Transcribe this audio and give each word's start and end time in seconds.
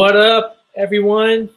What 0.00 0.16
up, 0.16 0.56
everyone? 0.76 1.50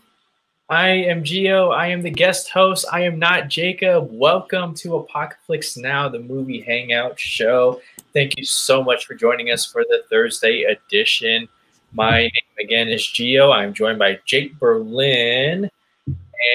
I 0.68 0.90
am 0.90 1.24
Geo. 1.24 1.70
I 1.70 1.88
am 1.88 2.02
the 2.02 2.10
guest 2.10 2.50
host. 2.50 2.86
I 2.92 3.04
am 3.04 3.18
not 3.18 3.48
Jacob. 3.48 4.10
Welcome 4.12 4.74
to 4.80 4.98
Apocalypse 4.98 5.78
Now, 5.78 6.10
the 6.10 6.20
movie 6.20 6.60
hangout 6.60 7.18
show. 7.18 7.80
Thank 8.12 8.38
you 8.38 8.44
so 8.44 8.84
much 8.84 9.06
for 9.06 9.16
joining 9.16 9.52
us 9.52 9.66
for 9.66 9.86
the 9.88 10.04
Thursday 10.10 10.64
edition. 10.64 11.48
My 11.94 12.24
name 12.24 12.32
again 12.60 12.90
is 12.90 13.08
Geo. 13.08 13.54
I'm 13.54 13.74
joined 13.74 13.98
by 13.98 14.20
Jake 14.26 14.60
Berlin 14.60 15.70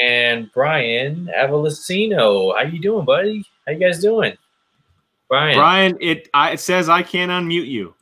and 0.05 0.52
Brian 0.52 1.30
Avalosino. 1.34 2.55
How 2.55 2.64
you 2.64 2.80
doing, 2.80 3.06
buddy? 3.06 3.47
How 3.66 3.73
you 3.73 3.78
guys 3.78 4.02
doing? 4.02 4.36
Brian. 5.30 5.56
Brian, 5.56 5.97
it 6.02 6.28
I, 6.34 6.50
it 6.50 6.61
says 6.61 6.91
I 6.91 7.02
can't 7.02 7.30
unmute 7.30 7.66
you. 7.66 7.95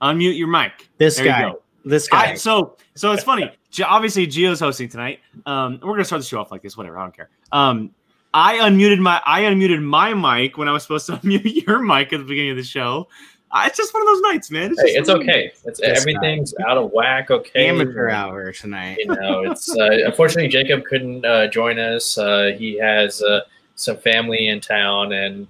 Unmute 0.00 0.38
your 0.38 0.46
mic. 0.46 0.88
This 0.98 1.16
There 1.16 1.24
you 1.24 1.30
guy. 1.32 1.50
go. 1.50 1.62
This 1.86 2.08
guy. 2.08 2.32
I, 2.32 2.34
so 2.34 2.76
so 2.94 3.12
it's 3.12 3.22
funny. 3.22 3.50
Obviously, 3.84 4.26
Geo's 4.26 4.60
hosting 4.60 4.88
tonight. 4.88 5.20
Um, 5.46 5.78
we're 5.82 5.92
gonna 5.92 6.04
start 6.04 6.20
the 6.20 6.26
show 6.26 6.40
off 6.40 6.50
like 6.50 6.62
this. 6.62 6.76
Whatever, 6.76 6.98
I 6.98 7.02
don't 7.02 7.16
care. 7.16 7.30
Um, 7.52 7.90
I 8.34 8.56
unmuted 8.56 8.98
my 8.98 9.22
I 9.24 9.42
unmuted 9.42 9.82
my 9.82 10.12
mic 10.12 10.58
when 10.58 10.68
I 10.68 10.72
was 10.72 10.82
supposed 10.82 11.06
to 11.06 11.12
unmute 11.18 11.64
your 11.66 11.78
mic 11.80 12.12
at 12.12 12.18
the 12.18 12.24
beginning 12.24 12.50
of 12.50 12.56
the 12.56 12.62
show. 12.64 13.08
Uh, 13.52 13.62
it's 13.66 13.76
just 13.76 13.94
one 13.94 14.02
of 14.02 14.08
those 14.08 14.20
nights, 14.22 14.50
man. 14.50 14.72
It's, 14.72 14.82
Hey, 14.82 14.88
it's 14.98 15.08
one 15.08 15.20
of 15.20 15.26
those- 15.26 15.34
okay. 15.34 15.52
It's 15.64 15.80
This 15.80 16.00
everything's 16.00 16.52
out 16.66 16.76
of 16.76 16.90
whack. 16.90 17.30
Okay. 17.30 17.68
Amateur 17.68 18.08
hour 18.10 18.50
tonight. 18.52 18.96
you 18.98 19.06
know, 19.06 19.44
it's 19.44 19.70
uh, 19.74 19.88
unfortunately 20.04 20.48
Jacob 20.48 20.84
couldn't 20.84 21.24
uh, 21.24 21.46
join 21.46 21.78
us. 21.78 22.18
Uh, 22.18 22.50
he 22.58 22.76
has 22.78 23.22
uh, 23.22 23.42
some 23.76 23.96
family 23.98 24.48
in 24.48 24.60
town, 24.60 25.12
and 25.12 25.46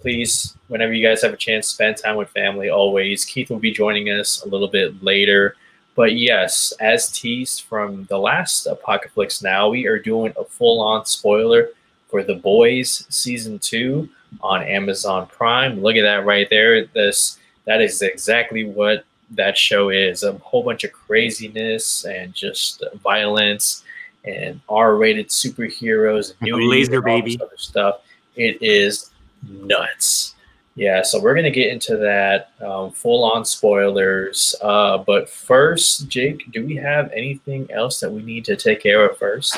please, 0.00 0.56
whenever 0.68 0.92
you 0.92 1.06
guys 1.06 1.22
have 1.22 1.32
a 1.32 1.36
chance, 1.36 1.68
spend 1.68 1.96
time 1.96 2.16
with 2.16 2.28
family. 2.30 2.70
Always, 2.70 3.24
Keith 3.24 3.50
will 3.50 3.58
be 3.58 3.72
joining 3.72 4.08
us 4.10 4.42
a 4.42 4.48
little 4.48 4.68
bit 4.68 5.02
later. 5.02 5.56
But 5.94 6.14
yes, 6.16 6.72
as 6.80 7.10
teased 7.10 7.62
from 7.62 8.04
the 8.04 8.18
last 8.18 8.66
Apocalypse 8.66 9.42
Now, 9.42 9.70
we 9.70 9.86
are 9.86 9.98
doing 9.98 10.32
a 10.38 10.44
full-on 10.44 11.06
spoiler 11.06 11.70
for 12.08 12.22
The 12.22 12.34
Boys 12.34 13.06
season 13.08 13.58
two 13.58 14.08
on 14.42 14.62
Amazon 14.62 15.26
Prime. 15.26 15.82
Look 15.82 15.96
at 15.96 16.02
that 16.02 16.26
right 16.26 16.48
there. 16.50 16.84
This 16.86 17.38
that 17.64 17.80
is 17.80 18.02
exactly 18.02 18.64
what 18.64 19.04
that 19.30 19.56
show 19.56 19.88
is 19.88 20.22
a 20.22 20.34
whole 20.34 20.62
bunch 20.62 20.84
of 20.84 20.92
craziness 20.92 22.04
and 22.04 22.32
just 22.32 22.84
violence 23.02 23.82
and 24.24 24.60
R-rated 24.68 25.28
superheroes, 25.28 26.34
and 26.40 26.68
Laser 26.68 27.00
baby. 27.00 27.38
other 27.40 27.56
stuff. 27.56 28.02
It 28.36 28.58
is 28.60 29.10
nuts. 29.42 30.34
Yeah, 30.74 31.02
so 31.02 31.20
we're 31.20 31.34
gonna 31.34 31.50
get 31.50 31.72
into 31.72 31.96
that 31.96 32.50
um, 32.60 32.92
full-on 32.92 33.46
spoilers. 33.46 34.54
Uh, 34.60 34.98
but 34.98 35.28
first, 35.28 36.08
Jake, 36.08 36.50
do 36.52 36.66
we 36.66 36.76
have 36.76 37.10
anything 37.12 37.70
else 37.70 37.98
that 38.00 38.12
we 38.12 38.22
need 38.22 38.44
to 38.44 38.56
take 38.56 38.82
care 38.82 39.08
of 39.08 39.16
first? 39.16 39.56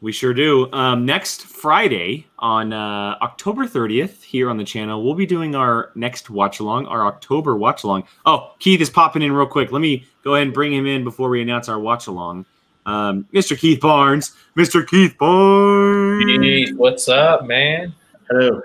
We 0.00 0.12
sure 0.12 0.32
do. 0.32 0.72
Um, 0.72 1.04
next 1.04 1.42
Friday 1.42 2.26
on 2.38 2.72
uh, 2.72 3.18
October 3.20 3.66
30th 3.66 4.22
here 4.22 4.48
on 4.48 4.56
the 4.56 4.64
channel, 4.64 5.04
we'll 5.04 5.14
be 5.14 5.26
doing 5.26 5.54
our 5.54 5.90
next 5.94 6.30
watch 6.30 6.58
along, 6.58 6.86
our 6.86 7.06
October 7.06 7.54
watch 7.54 7.84
along. 7.84 8.04
Oh, 8.24 8.54
Keith 8.58 8.80
is 8.80 8.88
popping 8.88 9.20
in 9.20 9.30
real 9.30 9.46
quick. 9.46 9.70
Let 9.70 9.80
me 9.80 10.06
go 10.24 10.34
ahead 10.34 10.46
and 10.46 10.54
bring 10.54 10.72
him 10.72 10.86
in 10.86 11.04
before 11.04 11.28
we 11.28 11.42
announce 11.42 11.68
our 11.68 11.78
watch 11.78 12.06
along. 12.06 12.46
Um, 12.86 13.26
Mr. 13.34 13.58
Keith 13.58 13.80
Barnes, 13.80 14.34
Mr. 14.56 14.86
Keith 14.86 15.18
Barnes. 15.18 16.24
Keith, 16.24 16.74
what's 16.76 17.08
up, 17.08 17.46
man? 17.46 17.94
Hello. 18.30 18.62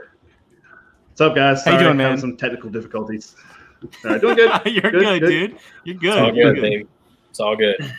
What's 1.15 1.29
up, 1.29 1.33
guys? 1.33 1.63
How 1.63 1.71
you 1.71 1.77
doing, 1.77 1.97
having 1.97 1.97
man? 1.97 2.17
Some 2.17 2.35
technical 2.35 2.69
difficulties. 2.69 3.37
Uh, 4.03 4.17
doing 4.17 4.35
good. 4.35 4.51
You're 4.65 4.91
Good, 4.91 4.91
good, 4.91 5.19
good. 5.21 5.29
dude. 5.29 5.57
You're 5.85 5.95
good. 5.95 6.11
It's 6.11 6.19
all 6.19 6.35
You're 6.35 6.53
good, 6.53 6.61
baby. 6.61 6.87
It's 7.29 7.39
all 7.39 7.55
good. 7.55 7.93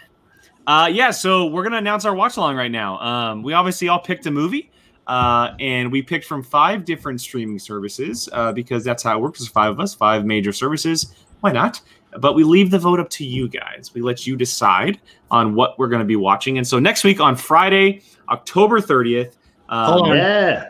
Uh, 0.66 0.90
yeah, 0.92 1.10
so 1.10 1.46
we're 1.46 1.62
gonna 1.62 1.78
announce 1.78 2.04
our 2.04 2.14
watch 2.14 2.36
along 2.36 2.56
right 2.56 2.70
now. 2.70 2.98
Um, 2.98 3.42
we 3.42 3.54
obviously 3.54 3.88
all 3.88 4.00
picked 4.00 4.26
a 4.26 4.30
movie, 4.30 4.70
uh, 5.06 5.54
and 5.58 5.90
we 5.90 6.02
picked 6.02 6.26
from 6.26 6.42
five 6.42 6.84
different 6.84 7.22
streaming 7.22 7.58
services 7.58 8.28
uh, 8.34 8.52
because 8.52 8.84
that's 8.84 9.02
how 9.02 9.16
it 9.16 9.22
works. 9.22 9.38
There's 9.38 9.48
five 9.48 9.70
of 9.70 9.80
us, 9.80 9.94
five 9.94 10.26
major 10.26 10.52
services. 10.52 11.14
Why 11.40 11.52
not? 11.52 11.80
But 12.18 12.34
we 12.34 12.44
leave 12.44 12.70
the 12.70 12.78
vote 12.78 13.00
up 13.00 13.08
to 13.10 13.24
you 13.24 13.48
guys. 13.48 13.92
We 13.94 14.02
let 14.02 14.26
you 14.26 14.36
decide 14.36 15.00
on 15.30 15.54
what 15.54 15.78
we're 15.78 15.88
gonna 15.88 16.04
be 16.04 16.16
watching. 16.16 16.58
And 16.58 16.68
so 16.68 16.78
next 16.78 17.02
week 17.02 17.18
on 17.20 17.34
Friday, 17.34 18.02
October 18.28 18.78
30th. 18.78 19.36
Um, 19.70 19.90
Hold 19.90 20.08
on. 20.10 20.16
Yeah. 20.18 20.68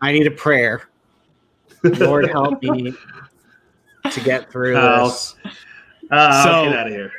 I 0.00 0.12
need 0.12 0.26
a 0.26 0.30
prayer. 0.30 0.88
Lord 1.84 2.28
help 2.30 2.62
me 2.62 2.94
to 4.10 4.20
get 4.20 4.50
through 4.50 4.76
Oh. 4.76 5.04
this. 5.06 5.36
Uh, 6.10 6.44
So- 6.44 6.50
I'll 6.50 6.64
get 6.70 6.78
out 6.78 6.86
of 6.88 6.92
here. 6.92 7.10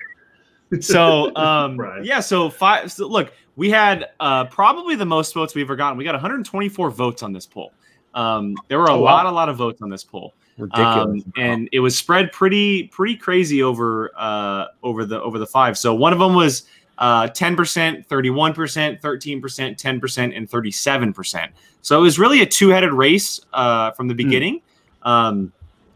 so 0.81 1.35
um 1.35 1.77
Right. 1.77 2.03
yeah 2.03 2.19
so 2.19 2.49
five 2.49 2.91
so 2.91 3.07
look 3.07 3.31
we 3.55 3.69
had 3.69 4.09
uh 4.19 4.45
probably 4.45 4.95
the 4.95 5.05
most 5.05 5.33
votes 5.33 5.53
we've 5.53 5.65
ever 5.67 5.75
gotten 5.75 5.97
we 5.97 6.03
got 6.03 6.15
124 6.15 6.89
votes 6.89 7.21
on 7.21 7.31
this 7.31 7.45
poll 7.45 7.73
um 8.15 8.55
there 8.69 8.79
were 8.79 8.85
a 8.87 8.91
Oh, 8.93 8.99
wow. 8.99 9.13
lot 9.13 9.25
a 9.27 9.31
lot 9.31 9.49
of 9.49 9.55
votes 9.57 9.81
on 9.83 9.89
this 9.89 10.03
poll 10.03 10.33
Ridiculous. 10.57 11.23
um, 11.23 11.33
and 11.37 11.69
it 11.71 11.79
was 11.79 11.95
spread 11.97 12.31
pretty 12.31 12.83
pretty 12.87 13.15
crazy 13.15 13.61
over 13.61 14.11
uh 14.17 14.65
over 14.81 15.05
the 15.05 15.21
over 15.21 15.37
the 15.37 15.45
five 15.47 15.77
so 15.77 15.93
one 15.93 16.11
of 16.13 16.17
them 16.19 16.33
was 16.33 16.63
uh 16.97 17.27
10% 17.27 18.07
31% 18.07 19.01
13% 19.01 19.01
10% 19.01 20.37
and 20.37 20.49
37% 20.49 21.49
so 21.81 21.97
it 21.97 22.01
was 22.01 22.19
really 22.19 22.41
a 22.41 22.45
two-headed 22.45 22.93
race 22.93 23.41
uh 23.53 23.91
from 23.91 24.07
the 24.07 24.13
beginning 24.15 24.61
um 25.03 25.51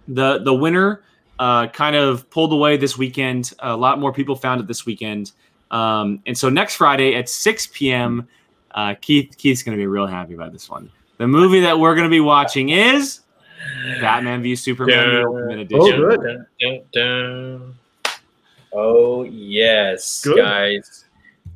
the 0.07 0.39
the 0.39 0.53
winner 0.53 1.03
uh, 1.39 1.67
kind 1.67 1.95
of 1.95 2.29
pulled 2.29 2.51
away 2.53 2.77
this 2.77 2.97
weekend. 2.97 3.53
A 3.59 3.75
lot 3.75 3.99
more 3.99 4.11
people 4.11 4.35
found 4.35 4.61
it 4.61 4.67
this 4.67 4.85
weekend. 4.85 5.31
Um, 5.71 6.21
and 6.25 6.37
so 6.37 6.49
next 6.49 6.75
Friday 6.75 7.15
at 7.15 7.29
6 7.29 7.67
p.m., 7.73 8.27
uh, 8.71 8.95
Keith 9.01 9.35
Keith's 9.37 9.63
going 9.63 9.77
to 9.77 9.81
be 9.81 9.87
real 9.87 10.07
happy 10.07 10.33
about 10.33 10.53
this 10.53 10.69
one. 10.69 10.89
The 11.17 11.27
movie 11.27 11.61
that 11.61 11.79
we're 11.79 11.95
going 11.95 12.07
to 12.07 12.11
be 12.11 12.19
watching 12.19 12.69
is 12.69 13.21
Batman 13.99 14.43
v 14.43 14.55
Superman: 14.55 15.23
The 15.23 15.67
Yeah. 15.69 15.77
Ultimate 15.77 15.99
Oh, 15.99 16.17
good. 16.17 16.21
Dun, 16.21 16.45
dun, 16.59 16.81
dun. 16.93 17.75
Oh 18.73 19.23
yes, 19.23 20.23
Good. 20.23 20.37
guys. 20.37 21.05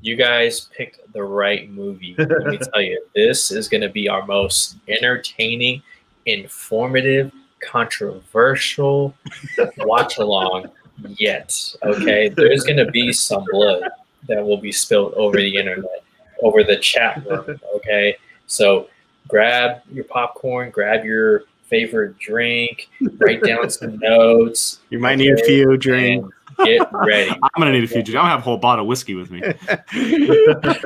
You 0.04 0.16
guys 0.16 0.68
picked 0.76 1.14
the 1.14 1.22
right 1.24 1.70
movie. 1.70 2.16
Let 2.18 2.30
me 2.48 2.58
tell 2.74 2.82
you, 2.82 3.04
this 3.14 3.52
is 3.52 3.68
going 3.68 3.82
to 3.82 3.90
be 3.90 4.10
our 4.10 4.26
most 4.26 4.78
entertaining, 4.88 5.84
informative, 6.26 7.32
controversial 7.62 9.14
watch 9.78 10.18
along 10.18 10.72
yet. 11.20 11.56
Okay, 11.84 12.30
there's 12.30 12.64
going 12.64 12.78
to 12.78 12.90
be 12.92 13.14
some 13.14 13.46
blood 13.52 13.84
that 14.28 14.44
will 14.44 14.58
be 14.58 14.72
spilled 14.72 15.14
over 15.14 15.38
the 15.38 15.56
internet, 15.56 16.04
over 16.42 16.64
the 16.64 16.78
chat 16.78 17.24
room. 17.28 17.60
Okay, 17.76 18.18
so 18.48 18.88
grab 19.28 19.82
your 19.92 20.06
popcorn, 20.06 20.72
grab 20.72 21.06
your 21.06 21.44
favorite 21.66 22.18
drink, 22.18 22.90
write 23.20 23.44
down 23.44 23.70
some 23.70 23.98
notes. 24.02 24.80
you 24.90 25.00
might 25.00 25.16
need 25.16 25.34
a 25.40 25.44
few 25.46 25.78
drinks. 25.78 26.28
And 26.58 26.68
Get 26.68 26.88
ready. 26.94 27.30
I'm 27.44 27.50
going 27.58 27.72
to 27.72 27.80
need 27.80 27.84
a 27.84 27.88
few. 27.88 28.00
I'm 28.00 28.06
going 28.06 28.26
to 28.26 28.30
have 28.30 28.40
a 28.40 28.44
whole 28.44 28.58
bottle 28.58 28.84
of 28.84 28.88
whiskey 28.88 29.16
with 29.16 29.32
me. 29.32 29.42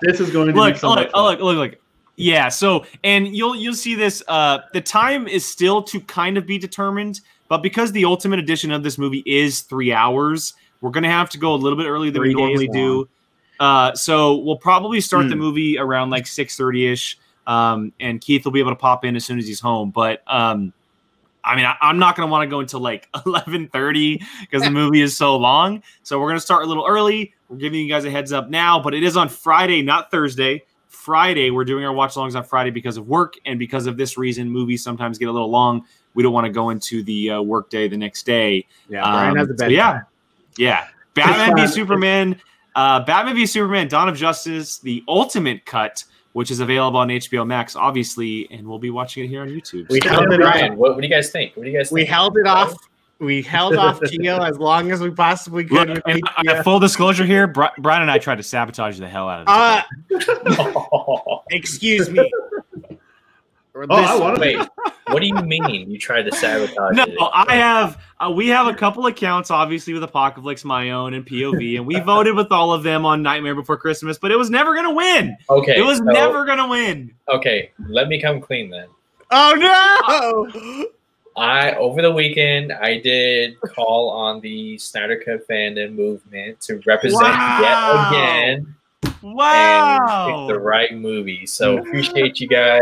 This 0.00 0.20
is 0.20 0.30
going 0.30 0.48
to 0.48 0.54
look, 0.54 0.74
be 0.74 0.78
so 0.78 0.88
look, 0.90 0.96
much 0.98 1.10
oh, 1.14 1.24
fun. 1.24 1.24
look, 1.24 1.40
look, 1.40 1.72
look. 1.72 1.80
Yeah. 2.16 2.48
So, 2.48 2.86
and 3.02 3.26
you'll 3.36 3.56
you'll 3.56 3.74
see 3.74 3.94
this. 3.94 4.22
Uh, 4.28 4.58
the 4.72 4.80
time 4.80 5.26
is 5.26 5.44
still 5.44 5.82
to 5.84 6.00
kind 6.00 6.38
of 6.38 6.46
be 6.46 6.56
determined, 6.58 7.20
but 7.48 7.62
because 7.62 7.92
the 7.92 8.04
ultimate 8.04 8.38
edition 8.38 8.70
of 8.70 8.82
this 8.82 8.96
movie 8.96 9.22
is 9.26 9.62
three 9.62 9.92
hours, 9.92 10.54
we're 10.80 10.90
gonna 10.90 11.10
have 11.10 11.30
to 11.30 11.38
go 11.38 11.52
a 11.54 11.56
little 11.56 11.76
bit 11.76 11.86
earlier 11.86 12.10
than 12.10 12.20
Three 12.22 12.34
we 12.34 12.40
normally 12.40 12.68
days 12.68 12.74
do. 12.74 13.08
Uh, 13.58 13.92
so 13.94 14.36
we'll 14.36 14.56
probably 14.56 15.00
start 15.00 15.28
the 15.28 15.34
Hmm. 15.34 15.40
movie 15.40 15.78
around 15.78 16.10
like 16.10 16.26
six 16.26 16.56
thirty 16.56 16.86
ish, 16.86 17.18
um, 17.46 17.92
and 17.98 18.20
Keith 18.20 18.44
will 18.44 18.52
be 18.52 18.60
able 18.60 18.72
to 18.72 18.76
pop 18.76 19.04
in 19.04 19.16
as 19.16 19.24
soon 19.24 19.38
as 19.38 19.46
he's 19.46 19.60
home. 19.60 19.90
But 19.90 20.22
um, 20.26 20.72
I 21.46 21.56
mean, 21.56 21.64
I, 21.64 21.76
I'm 21.80 21.98
not 21.98 22.16
gonna 22.16 22.30
want 22.30 22.42
to 22.42 22.48
go 22.52 22.60
until 22.60 22.80
like 22.80 23.08
eleven 23.26 23.68
thirty 23.68 24.20
because 24.40 24.62
the 24.62 24.70
movie 24.70 25.00
is 25.00 25.16
so 25.16 25.36
long. 25.36 25.82
So 26.02 26.20
we're 26.20 26.28
gonna 26.28 26.40
start 26.40 26.64
a 26.64 26.66
little 26.66 26.84
early. 26.86 27.32
We're 27.48 27.56
giving 27.58 27.80
you 27.80 27.88
guys 27.88 28.04
a 28.04 28.10
heads 28.10 28.32
up 28.32 28.50
now, 28.50 28.80
but 28.80 28.92
it 28.94 29.02
is 29.04 29.16
on 29.16 29.28
Friday, 29.28 29.80
not 29.82 30.10
Thursday. 30.10 30.64
Friday, 30.88 31.50
we're 31.50 31.64
doing 31.64 31.84
our 31.84 31.92
watch 31.92 32.14
alongs 32.14 32.34
on 32.34 32.42
Friday 32.42 32.70
because 32.70 32.96
of 32.96 33.06
work 33.06 33.34
and 33.46 33.58
because 33.60 33.86
of 33.86 33.96
this 33.96 34.18
reason. 34.18 34.50
Movies 34.50 34.82
sometimes 34.82 35.18
get 35.18 35.28
a 35.28 35.32
little 35.32 35.50
long. 35.50 35.84
We 36.14 36.22
don't 36.24 36.32
want 36.32 36.46
to 36.46 36.52
go 36.52 36.70
into 36.70 37.04
the 37.04 37.30
uh, 37.30 37.42
work 37.42 37.70
day 37.70 37.86
the 37.86 37.96
next 37.96 38.26
day. 38.26 38.66
Yeah, 38.88 39.02
Brian 39.02 39.36
has 39.36 39.46
Um, 39.46 39.54
a 39.54 39.58
so 39.58 39.64
bed. 39.66 39.72
yeah, 39.72 40.00
yeah. 40.58 40.88
Batman 41.14 41.54
v. 41.56 41.66
Superman, 41.72 42.40
uh, 42.74 43.00
Batman 43.04 43.36
v 43.36 43.46
Superman: 43.46 43.86
Dawn 43.86 44.08
of 44.08 44.16
Justice, 44.16 44.78
the 44.78 45.04
ultimate 45.06 45.64
cut, 45.64 46.02
which 46.36 46.50
is 46.50 46.60
available 46.60 46.98
on 46.98 47.08
HBO 47.08 47.46
Max, 47.46 47.74
obviously, 47.76 48.46
and 48.50 48.68
we'll 48.68 48.78
be 48.78 48.90
watching 48.90 49.24
it 49.24 49.28
here 49.28 49.40
on 49.40 49.48
YouTube. 49.48 49.88
We 49.88 50.02
So- 50.02 50.10
held 50.10 50.30
it 50.34 50.38
Ryan, 50.38 50.72
off. 50.72 50.76
what, 50.76 50.92
what 50.92 51.00
do 51.00 51.06
you 51.08 51.14
guys 51.14 51.30
think? 51.30 51.56
What 51.56 51.64
do 51.64 51.70
you 51.70 51.78
guys 51.78 51.88
Think? 51.88 51.94
We 51.94 52.04
held 52.04 52.36
it 52.36 52.46
off. 52.46 52.74
We 53.20 53.40
held 53.40 53.74
off 53.76 53.98
Geo 54.10 54.42
as 54.42 54.58
long 54.58 54.92
as 54.92 55.00
we 55.00 55.08
possibly 55.10 55.64
could. 55.64 55.88
Look, 55.88 56.02
and, 56.06 56.22
HBO. 56.22 56.58
uh, 56.58 56.62
full 56.62 56.78
disclosure 56.78 57.24
here, 57.24 57.46
Brian 57.46 58.02
and 58.02 58.10
I 58.10 58.18
tried 58.18 58.34
to 58.36 58.42
sabotage 58.42 58.98
the 58.98 59.08
hell 59.08 59.30
out 59.30 59.48
of 59.48 60.06
this. 60.10 60.28
Uh, 60.28 61.36
excuse 61.52 62.10
me. 62.10 62.30
Oh, 63.76 63.86
I 63.90 64.18
wanted 64.18 64.40
Wait, 64.40 64.56
What 65.08 65.20
do 65.20 65.26
you 65.26 65.34
mean? 65.34 65.90
You 65.90 65.98
tried 65.98 66.22
to 66.22 66.32
sabotage 66.32 66.96
No, 66.96 67.04
it? 67.04 67.16
I 67.20 67.54
have. 67.54 68.02
Uh, 68.18 68.30
we 68.34 68.48
have 68.48 68.66
a 68.66 68.74
couple 68.74 69.06
accounts, 69.06 69.50
obviously 69.50 69.92
with 69.92 70.02
Apocalypse, 70.02 70.64
my 70.64 70.90
own, 70.90 71.14
and 71.14 71.24
POV, 71.24 71.76
and 71.76 71.86
we 71.86 72.00
voted 72.00 72.34
with 72.34 72.50
all 72.50 72.72
of 72.72 72.82
them 72.82 73.04
on 73.06 73.22
Nightmare 73.22 73.54
Before 73.54 73.76
Christmas, 73.76 74.18
but 74.18 74.32
it 74.32 74.36
was 74.36 74.50
never 74.50 74.74
gonna 74.74 74.92
win. 74.94 75.36
Okay, 75.50 75.78
It 75.78 75.84
was 75.84 75.98
so- 75.98 76.04
never 76.04 76.44
gonna 76.44 76.66
win. 76.68 77.12
Okay, 77.28 77.70
let 77.88 78.08
me 78.08 78.20
come 78.20 78.40
clean 78.40 78.70
then. 78.70 78.88
Oh 79.30 79.54
no! 80.74 80.86
I 81.36 81.72
over 81.72 82.00
the 82.00 82.10
weekend 82.12 82.72
I 82.72 82.98
did 82.98 83.60
call 83.60 84.08
on 84.08 84.40
the 84.40 84.78
Snyder 84.78 85.20
Cut 85.24 85.46
fandom 85.46 85.94
movement 85.94 86.60
to 86.62 86.80
represent 86.86 87.22
Wow. 87.22 87.58
yet 87.60 88.18
again 88.18 88.54
and 88.58 88.66
Wow. 89.22 90.46
pick 90.48 90.54
the 90.56 90.60
right 90.60 90.94
movie. 90.94 91.46
So 91.46 91.78
appreciate 91.78 92.40
you 92.40 92.48
guys. 92.48 92.80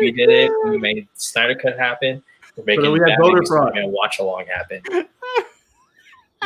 We 0.00 0.12
did 0.12 0.28
it. 0.28 0.50
We 0.64 0.78
made 0.78 1.06
Snyder 1.14 1.54
Cut 1.54 1.78
happen. 1.78 2.22
We're 2.56 2.64
making 2.64 2.84
So 2.84 2.92
we 2.92 3.00
had 3.00 3.18
voter 3.20 3.40
v 3.40 3.46
fraud. 3.46 3.68
Superman 3.68 3.92
watch 3.92 4.18
along 4.18 4.46
happen. 4.46 4.82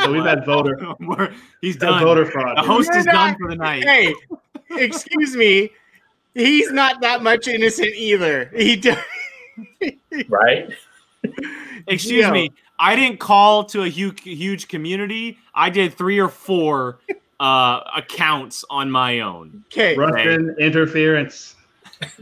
So 0.05 0.13
we've 0.13 0.23
had 0.25 0.47
voter, 0.47 0.79
We're- 1.01 1.35
He's 1.61 1.75
had 1.75 1.81
done. 1.81 2.05
voter 2.05 2.25
fraud. 2.25 2.57
The 2.57 2.63
host 2.63 2.89
You're 2.93 3.01
is 3.01 3.05
done 3.07 3.35
for 3.37 3.49
the 3.51 3.57
night. 3.57 3.83
Hey, 3.85 4.15
excuse 4.71 5.35
me. 5.35 5.71
He's 6.35 6.71
not 6.71 7.01
that 7.01 7.21
much 7.21 7.49
innocent 7.49 7.89
either. 7.97 8.49
He 8.57 8.77
do- 8.77 8.95
Right? 10.29 10.71
Excuse 11.89 12.27
Yo. 12.27 12.31
me. 12.31 12.53
I 12.79 12.95
didn't 12.95 13.19
call 13.19 13.65
to 13.65 13.83
a 13.83 13.89
huge, 13.89 14.21
huge 14.23 14.69
community. 14.69 15.37
I 15.53 15.69
did 15.69 15.95
three 15.95 16.21
or 16.21 16.29
four 16.29 17.01
uh, 17.41 17.81
accounts 17.97 18.65
on 18.71 18.91
my 18.91 19.21
own. 19.21 19.65
Okay, 19.67 19.97
Russian 19.97 20.55
interference. 20.59 21.55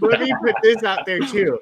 let 0.01 0.21
me 0.21 0.33
put 0.43 0.55
this 0.63 0.83
out 0.83 1.07
there 1.07 1.21
too. 1.21 1.59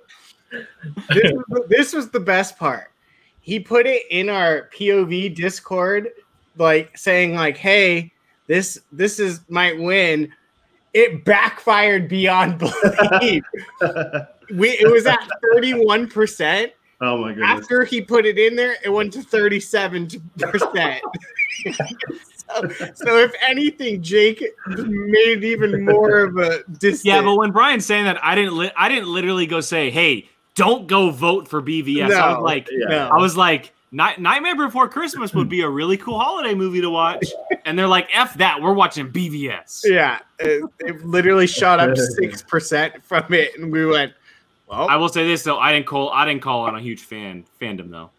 This 1.10 1.32
was, 1.48 1.62
this 1.68 1.92
was 1.92 2.10
the 2.10 2.20
best 2.20 2.58
part. 2.58 2.92
He 3.40 3.60
put 3.60 3.86
it 3.86 4.02
in 4.10 4.28
our 4.28 4.70
POV 4.74 5.34
Discord, 5.34 6.10
like 6.56 6.96
saying 6.96 7.34
like, 7.34 7.56
"Hey, 7.56 8.12
this 8.46 8.80
this 8.92 9.18
is 9.18 9.40
might 9.48 9.78
win." 9.78 10.32
It 10.92 11.24
backfired 11.24 12.08
beyond 12.08 12.58
belief. 13.20 13.42
we 14.54 14.70
it 14.70 14.90
was 14.90 15.06
at 15.06 15.28
thirty 15.42 15.72
one 15.74 16.08
percent. 16.08 16.72
oh 17.00 17.18
my 17.18 17.30
goodness. 17.30 17.48
After 17.48 17.84
he 17.84 18.00
put 18.00 18.26
it 18.26 18.38
in 18.38 18.54
there, 18.54 18.76
it 18.84 18.90
went 18.90 19.12
to 19.14 19.22
thirty 19.22 19.58
seven 19.58 20.08
percent. 20.38 21.02
So, 22.48 22.68
so 22.94 23.18
if 23.18 23.32
anything, 23.46 24.02
Jake 24.02 24.44
made 24.68 25.38
it 25.38 25.44
even 25.44 25.84
more 25.84 26.20
of 26.20 26.36
a 26.36 26.62
distance. 26.64 27.04
Yeah, 27.04 27.22
but 27.22 27.36
when 27.36 27.50
Brian's 27.50 27.86
saying 27.86 28.04
that, 28.04 28.22
I 28.24 28.34
didn't. 28.34 28.56
Li- 28.56 28.72
I 28.76 28.88
didn't 28.88 29.08
literally 29.08 29.46
go 29.46 29.60
say, 29.60 29.90
"Hey, 29.90 30.28
don't 30.54 30.86
go 30.86 31.10
vote 31.10 31.48
for 31.48 31.60
BVS." 31.62 32.10
I 32.14 32.34
was 32.34 32.42
like, 32.42 32.68
Yeah. 32.70 33.08
I 33.08 33.16
was 33.16 33.36
like, 33.36 33.72
Night- 33.92 34.20
Nightmare 34.20 34.56
Before 34.56 34.88
Christmas 34.88 35.32
would 35.34 35.48
be 35.48 35.62
a 35.62 35.68
really 35.68 35.96
cool 35.96 36.18
holiday 36.18 36.54
movie 36.54 36.80
to 36.80 36.90
watch. 36.90 37.26
And 37.66 37.78
they're 37.78 37.88
like, 37.88 38.08
"F 38.12 38.34
that, 38.34 38.60
we're 38.60 38.74
watching 38.74 39.10
BVS." 39.10 39.80
yeah, 39.84 40.18
it, 40.38 40.62
it 40.80 41.02
literally 41.06 41.46
shot 41.46 41.80
up 41.80 41.96
six 41.96 42.42
percent 42.42 43.02
from 43.02 43.32
it, 43.32 43.58
and 43.58 43.72
we 43.72 43.86
went, 43.86 44.12
well, 44.66 44.86
I 44.86 44.96
will 44.96 45.08
say 45.08 45.26
this 45.26 45.42
though, 45.44 45.58
I 45.58 45.72
didn't 45.72 45.86
call. 45.86 46.10
I 46.10 46.26
didn't 46.26 46.42
call 46.42 46.60
on 46.62 46.76
a 46.76 46.80
huge 46.80 47.00
fan 47.00 47.46
fandom 47.60 47.90
though. 47.90 48.10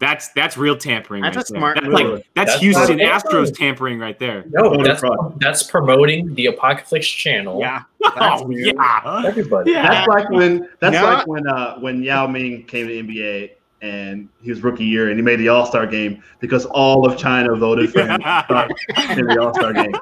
That's 0.00 0.28
that's 0.28 0.56
real 0.56 0.76
tampering. 0.76 1.22
That's 1.22 1.36
right 1.36 1.48
a 1.48 1.52
there. 1.52 1.58
smart 1.60 1.74
That's 1.76 1.86
move. 1.86 1.94
like 1.94 2.26
that's, 2.34 2.50
That's 2.52 2.60
Houston 2.62 2.98
smart. 2.98 3.22
Astros 3.22 3.54
tampering 3.56 3.98
right 3.98 4.18
there. 4.18 4.44
No, 4.48 4.82
that's 4.82 5.02
that's 5.36 5.62
promoting 5.62 6.34
the 6.34 6.46
Apocalypse 6.46 7.06
channel. 7.06 7.60
yeah, 7.60 7.82
That's 8.00 8.42
oh 8.42 8.46
weird. 8.46 8.74
yeah, 8.76 9.22
Everybody. 9.26 9.72
Yeah. 9.72 9.82
That's 9.88 10.08
like 10.08 10.30
when 10.30 10.68
that's 10.80 10.94
No. 10.94 11.04
like 11.04 11.26
when 11.26 11.46
uh 11.46 11.78
when 11.80 12.02
Yao 12.02 12.26
Ming 12.26 12.64
came 12.64 12.88
to 12.88 12.94
NBA 13.02 13.50
and 13.82 14.28
his 14.42 14.62
rookie 14.62 14.84
year 14.84 15.08
and 15.10 15.18
he 15.18 15.22
made 15.22 15.36
the 15.36 15.48
All 15.48 15.66
Star 15.66 15.86
game 15.86 16.22
because 16.40 16.64
all 16.66 17.06
of 17.06 17.18
China 17.18 17.54
voted 17.56 17.92
for 17.92 18.00
him 18.00 18.20
in 18.22 19.26
the 19.26 19.38
All 19.38 19.52
Star 19.54 19.72
game. 19.74 19.92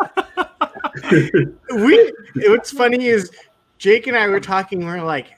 we. 1.86 2.12
What's 2.48 2.70
funny 2.70 3.06
is 3.06 3.30
Jake 3.78 4.06
and 4.06 4.16
I 4.16 4.28
were 4.28 4.40
talking. 4.40 4.84
We're 4.84 5.02
like, 5.02 5.37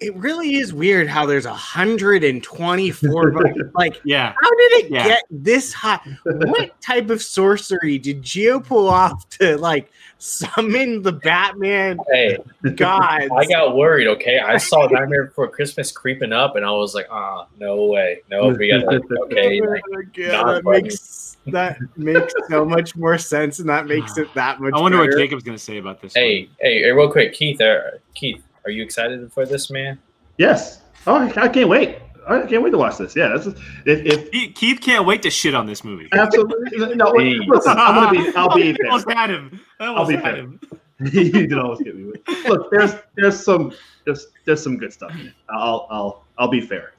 it 0.00 0.14
really 0.16 0.54
is 0.56 0.72
weird 0.72 1.08
how 1.08 1.26
there's 1.26 1.46
a 1.46 1.52
hundred 1.54 2.22
and 2.24 2.42
twenty 2.42 2.90
four 2.90 3.32
votes. 3.32 3.58
Like, 3.74 4.00
yeah. 4.04 4.32
how 4.40 4.50
did 4.50 4.72
it 4.84 4.90
Yeah. 4.90 5.06
get 5.08 5.24
this 5.30 5.72
high? 5.72 6.00
What 6.24 6.80
type 6.80 7.10
of 7.10 7.20
sorcery 7.22 7.98
did 7.98 8.22
Geo 8.22 8.60
pull 8.60 8.88
off 8.88 9.28
to 9.38 9.56
like 9.58 9.90
summon 10.18 11.02
the 11.02 11.12
Batman 11.12 11.98
Hey, 12.10 12.38
gods? 12.74 13.28
I 13.36 13.44
got 13.46 13.76
worried. 13.76 14.08
Okay, 14.08 14.38
I 14.38 14.56
saw 14.58 14.86
Nightmare 14.86 15.26
Before 15.26 15.48
Christmas 15.48 15.90
creeping 15.92 16.32
up, 16.32 16.56
and 16.56 16.64
I 16.64 16.70
was 16.70 16.94
like, 16.94 17.06
"Ah, 17.10 17.46
no 17.58 17.86
way, 17.86 18.20
no, 18.30 18.48
we 18.48 18.68
gotta." 18.68 19.00
Okay, 19.24 19.60
like, 19.60 19.82
Oh 19.92 19.96
my 19.96 20.02
God, 20.12 20.32
not 20.32 20.46
that 20.46 20.64
funny. 20.64 20.82
makes 20.82 21.36
that 21.46 21.78
makes 21.96 22.34
so 22.48 22.64
much 22.64 22.94
more 22.96 23.16
sense, 23.18 23.58
and 23.58 23.68
that 23.68 23.86
makes 23.86 24.18
it 24.18 24.32
that 24.34 24.60
much. 24.60 24.72
I 24.74 24.80
wonder 24.80 24.98
better. 24.98 25.10
what 25.10 25.18
Jacob's 25.18 25.44
gonna 25.44 25.58
say 25.58 25.78
about 25.78 26.00
this. 26.02 26.14
hey, 26.14 26.48
hey, 26.60 26.82
hey, 26.82 26.90
real 26.90 27.10
quick, 27.10 27.32
Keith, 27.32 27.60
uh, 27.60 27.78
Keith, 28.14 28.42
are 28.68 28.70
you 28.70 28.82
excited 28.82 29.32
for 29.32 29.46
this, 29.46 29.70
man? 29.70 29.98
Yes. 30.36 30.82
Oh, 31.06 31.14
I 31.14 31.44
I 31.44 31.48
can't 31.48 31.70
wait. 31.70 31.98
I 32.26 32.42
can't 32.42 32.62
wait 32.62 32.70
to 32.70 32.78
watch 32.78 32.98
this. 32.98 33.16
Yeah, 33.16 33.28
that's 33.28 33.46
if 33.46 33.56
if. 33.86 34.30
Keith, 34.30 34.54
Keith 34.54 34.80
can't 34.82 35.06
wait 35.06 35.22
to 35.22 35.30
shit 35.30 35.54
on 35.54 35.64
this 35.64 35.82
movie. 35.82 36.06
absolutely 36.12 36.94
no. 36.94 37.10
Listen, 37.12 37.78
I'm 37.78 37.94
gonna 37.94 38.10
be. 38.12 38.36
I'll 38.36 38.54
be. 38.54 38.72
I 38.72 38.88
almost 38.90 39.10
had 39.10 39.30
him. 39.30 39.60
I 39.80 39.86
almost 39.86 40.10
be 40.10 40.16
had 40.16 40.22
fair. 40.22 40.36
him. 40.36 40.60
you 41.00 41.48
can 41.48 41.58
always 41.58 41.80
get 41.80 41.96
me. 41.96 42.04
With. 42.04 42.46
Look, 42.46 42.70
there's 42.70 42.92
there's 43.16 43.42
some 43.42 43.72
there's 44.04 44.26
there's 44.44 44.62
some 44.62 44.76
good 44.76 44.92
stuff. 44.92 45.12
in 45.12 45.28
it. 45.28 45.32
I'll 45.48 45.86
I'll 45.90 46.24
I'll 46.36 46.50
be 46.50 46.60
fair, 46.60 46.92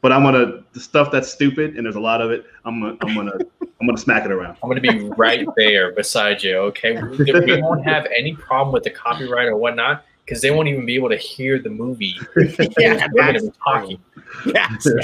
but 0.00 0.10
I'm 0.10 0.22
gonna 0.22 0.64
the 0.72 0.80
stuff 0.80 1.10
that's 1.10 1.30
stupid 1.30 1.76
and 1.76 1.84
there's 1.84 1.96
a 1.96 2.00
lot 2.00 2.22
of 2.22 2.30
it. 2.30 2.46
I'm 2.64 2.80
gonna 2.80 2.96
I'm 3.02 3.14
gonna 3.14 3.38
I'm 3.78 3.86
gonna 3.86 3.98
smack 3.98 4.24
it 4.24 4.32
around. 4.32 4.56
I'm 4.62 4.70
gonna 4.70 4.80
be 4.80 5.10
right 5.18 5.46
there 5.56 5.92
beside 5.92 6.42
you. 6.42 6.56
Okay, 6.56 7.02
we, 7.02 7.30
we 7.32 7.60
won't 7.60 7.84
have 7.84 8.06
any 8.16 8.34
problem 8.34 8.72
with 8.72 8.84
the 8.84 8.90
copyright 8.90 9.48
or 9.48 9.58
whatnot 9.58 10.06
because 10.30 10.42
they 10.42 10.52
won't 10.52 10.68
even 10.68 10.86
be 10.86 10.94
able 10.94 11.08
to 11.08 11.16
hear 11.16 11.58
the 11.58 11.68
movie. 11.68 12.16
Yeah, 12.78 13.04
We're 13.12 13.26
gonna 13.26 13.40
be 13.40 13.52
talking. 13.64 13.98
Yes. 14.46 14.86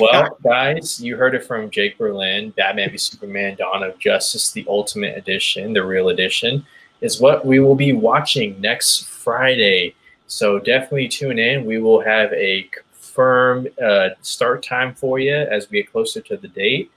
Well, 0.00 0.36
guys, 0.42 1.00
you 1.00 1.16
heard 1.16 1.36
it 1.36 1.44
from 1.44 1.70
Jake 1.70 1.96
Berlin. 1.96 2.50
Batman 2.56 2.90
v 2.90 2.98
Superman: 2.98 3.54
Dawn 3.54 3.84
of 3.84 3.96
Justice, 4.00 4.50
the 4.50 4.66
Ultimate 4.66 5.16
Edition, 5.16 5.72
the 5.72 5.86
real 5.86 6.08
edition, 6.08 6.66
is 7.02 7.20
what 7.20 7.46
we 7.46 7.60
will 7.60 7.76
be 7.76 7.92
watching 7.92 8.60
next 8.60 9.06
Friday. 9.06 9.94
So 10.26 10.58
definitely 10.58 11.06
tune 11.06 11.38
in. 11.38 11.64
We 11.64 11.78
will 11.78 12.00
have 12.00 12.32
a 12.32 12.68
firm 12.90 13.68
uh, 13.80 14.08
start 14.22 14.64
time 14.64 14.92
for 14.92 15.20
you 15.20 15.36
as 15.36 15.70
we 15.70 15.82
get 15.82 15.92
closer 15.92 16.20
to 16.20 16.36
the 16.36 16.48
date. 16.48 16.90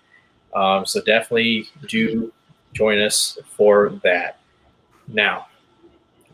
Um, 0.55 0.83
so 0.83 0.99
definitely 0.99 1.69
do 1.87 2.33
join 2.73 2.99
us 2.99 3.37
for 3.55 3.89
that. 4.01 4.39
Now, 5.07 5.45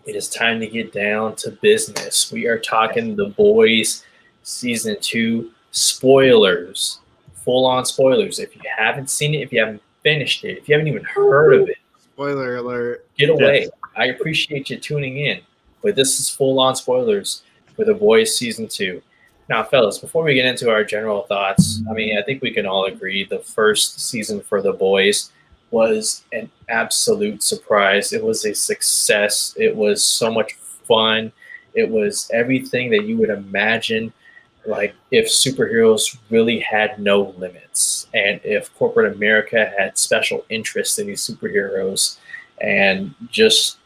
it 0.05 0.15
is 0.15 0.29
time 0.29 0.59
to 0.59 0.67
get 0.67 0.91
down 0.93 1.35
to 1.37 1.51
business. 1.51 2.31
We 2.31 2.45
are 2.47 2.59
talking 2.59 3.15
The 3.15 3.29
Boys 3.29 4.03
season 4.43 4.97
two 5.01 5.51
spoilers, 5.71 6.99
full 7.33 7.65
on 7.65 7.85
spoilers. 7.85 8.39
If 8.39 8.55
you 8.55 8.61
haven't 8.77 9.09
seen 9.09 9.33
it, 9.33 9.39
if 9.41 9.51
you 9.51 9.59
haven't 9.59 9.81
finished 10.03 10.43
it, 10.43 10.57
if 10.57 10.69
you 10.69 10.75
haven't 10.75 10.87
even 10.87 11.03
heard 11.03 11.53
of 11.53 11.69
it, 11.69 11.77
Spoiler 12.13 12.57
alert. 12.57 13.05
get 13.17 13.29
away. 13.29 13.61
Yes. 13.61 13.69
I 13.97 14.05
appreciate 14.07 14.69
you 14.69 14.77
tuning 14.77 15.17
in, 15.17 15.41
but 15.81 15.95
this 15.95 16.19
is 16.19 16.29
full 16.29 16.59
on 16.59 16.75
spoilers 16.75 17.41
for 17.75 17.83
The 17.85 17.93
Boys 17.93 18.37
season 18.37 18.67
two. 18.67 19.01
Now, 19.49 19.63
fellas, 19.63 19.99
before 19.99 20.23
we 20.23 20.33
get 20.33 20.45
into 20.45 20.69
our 20.71 20.83
general 20.83 21.23
thoughts, 21.23 21.81
I 21.89 21.93
mean, 21.93 22.17
I 22.17 22.21
think 22.23 22.41
we 22.41 22.51
can 22.51 22.65
all 22.65 22.85
agree 22.85 23.25
the 23.25 23.39
first 23.39 23.99
season 23.99 24.41
for 24.41 24.61
The 24.61 24.73
Boys 24.73 25.31
was 25.71 26.23
an 26.31 26.49
absolute 26.69 27.43
surprise. 27.43 28.13
It 28.13 28.23
was 28.23 28.45
a 28.45 28.53
success. 28.53 29.53
It 29.57 29.75
was 29.75 30.03
so 30.03 30.31
much 30.31 30.53
fun. 30.87 31.31
It 31.73 31.89
was 31.89 32.29
everything 32.33 32.89
that 32.91 33.05
you 33.05 33.17
would 33.17 33.29
imagine 33.29 34.13
like 34.67 34.95
if 35.11 35.27
superheroes 35.27 36.17
really 36.31 36.59
had 36.59 36.97
no 36.99 37.35
limits 37.37 38.07
and 38.15 38.41
if 38.43 38.73
corporate 38.75 39.13
America 39.13 39.71
had 39.77 39.95
special 39.97 40.43
interest 40.49 40.97
in 40.97 41.05
these 41.05 41.21
superheroes 41.27 42.17
and 42.61 43.13
just 43.29 43.77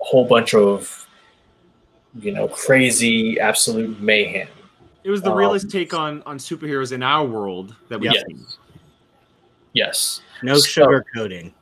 a 0.00 0.04
whole 0.04 0.24
bunch 0.24 0.54
of 0.54 1.08
you 2.20 2.30
know 2.30 2.46
crazy 2.48 3.40
absolute 3.40 4.00
mayhem. 4.00 4.48
It 5.02 5.10
was 5.10 5.22
the 5.22 5.30
Um, 5.32 5.38
realest 5.38 5.70
take 5.70 5.92
on 5.94 6.22
on 6.24 6.38
superheroes 6.38 6.92
in 6.92 7.02
our 7.02 7.24
world 7.26 7.74
that 7.88 7.98
we've 7.98 8.12
Yes. 8.12 8.22
seen. 8.28 8.46
Yes. 9.72 10.20
No 10.42 10.54
So- 10.54 10.66
sugar 10.66 11.04
coating. 11.14 11.52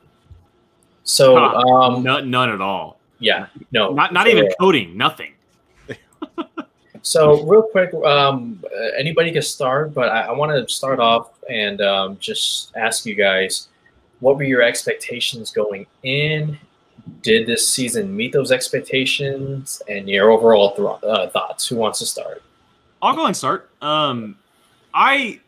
So 1.03 1.35
Huh. 1.35 1.57
um 1.57 2.03
None, 2.03 2.29
none 2.29 2.49
at 2.49 2.61
all. 2.61 2.99
yeah, 3.19 3.47
no. 3.71 3.91
Not 3.91 4.13
not 4.13 4.27
So- 4.27 4.31
even 4.33 4.49
coding. 4.59 4.95
Nothing. 4.97 5.33
So 7.01 7.41
real 7.43 7.63
quick, 7.63 7.93
um, 7.93 8.61
uh, 8.65 8.77
anybody 8.97 9.31
can 9.31 9.41
start, 9.41 9.93
but 9.93 10.09
I, 10.09 10.23
I 10.23 10.31
want 10.33 10.51
to 10.51 10.71
start 10.71 10.99
off 10.99 11.29
and 11.49 11.79
um, 11.81 12.17
just 12.19 12.75
ask 12.75 13.05
you 13.05 13.15
guys, 13.15 13.69
what 14.19 14.35
were 14.35 14.43
your 14.43 14.61
expectations 14.61 15.49
going 15.51 15.87
in? 16.03 16.57
Did 17.21 17.47
this 17.47 17.67
season 17.69 18.13
meet 18.13 18.33
those 18.33 18.51
expectations? 18.51 19.81
And 19.87 20.09
your 20.09 20.29
overall 20.29 20.75
th- 20.75 21.03
uh, 21.09 21.29
thoughts? 21.29 21.67
Who 21.67 21.77
wants 21.77 21.99
to 21.99 22.05
start? 22.05 22.43
I'll 23.01 23.15
go 23.15 23.27
and 23.27 23.35
start. 23.35 23.69
Um, 23.81 24.37
I, 24.93 25.39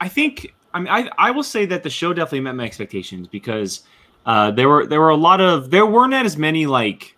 I 0.00 0.06
think 0.08 0.54
I 0.72 0.78
mean 0.78 0.88
I 0.88 1.10
I 1.18 1.30
will 1.30 1.42
say 1.42 1.66
that 1.66 1.82
the 1.82 1.90
show 1.90 2.12
definitely 2.12 2.40
met 2.40 2.56
my 2.56 2.64
expectations 2.64 3.28
because 3.28 3.82
uh, 4.26 4.50
there 4.50 4.68
were 4.68 4.86
there 4.86 5.00
were 5.00 5.10
a 5.10 5.16
lot 5.16 5.40
of 5.40 5.70
there 5.70 5.86
weren't 5.86 6.14
as 6.14 6.36
many 6.36 6.66
like 6.66 7.16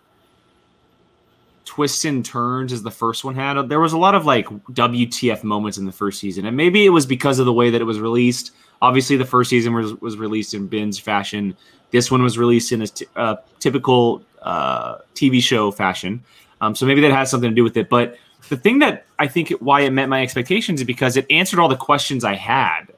twists 1.65 2.05
and 2.05 2.23
turns 2.23 2.71
as 2.71 2.83
the 2.83 2.91
first 2.91 3.23
one 3.23 3.35
had. 3.35 3.61
There 3.67 3.79
was 3.79 3.93
a 3.93 3.97
lot 3.97 4.15
of 4.15 4.25
like 4.25 4.47
WTF 4.47 5.43
moments 5.43 5.77
in 5.77 5.85
the 5.85 5.91
first 5.91 6.19
season, 6.19 6.45
and 6.45 6.55
maybe 6.55 6.85
it 6.85 6.89
was 6.89 7.05
because 7.05 7.39
of 7.39 7.45
the 7.45 7.53
way 7.53 7.69
that 7.69 7.81
it 7.81 7.85
was 7.85 7.99
released. 7.99 8.51
Obviously, 8.81 9.17
the 9.17 9.25
first 9.25 9.49
season 9.49 9.73
was 9.73 9.93
was 9.95 10.17
released 10.17 10.53
in 10.53 10.67
binge 10.67 11.01
fashion. 11.01 11.55
This 11.91 12.09
one 12.09 12.23
was 12.23 12.37
released 12.37 12.71
in 12.71 12.85
a 13.15 13.37
typical 13.59 14.23
uh, 14.41 14.97
TV 15.13 15.41
show 15.41 15.71
fashion. 15.71 16.23
Um, 16.61 16.75
so 16.75 16.85
maybe 16.85 17.01
that 17.01 17.11
has 17.11 17.29
something 17.29 17.49
to 17.49 17.55
do 17.55 17.63
with 17.63 17.77
it. 17.77 17.89
But 17.89 18.17
the 18.49 18.57
thing 18.57 18.79
that 18.79 19.05
I 19.19 19.27
think 19.27 19.49
why 19.59 19.81
it 19.81 19.91
met 19.91 20.09
my 20.09 20.21
expectations 20.21 20.81
is 20.81 20.87
because 20.87 21.17
it 21.17 21.25
answered 21.29 21.59
all 21.59 21.67
the 21.67 21.75
questions 21.75 22.23
I 22.23 22.35
had. 22.35 22.92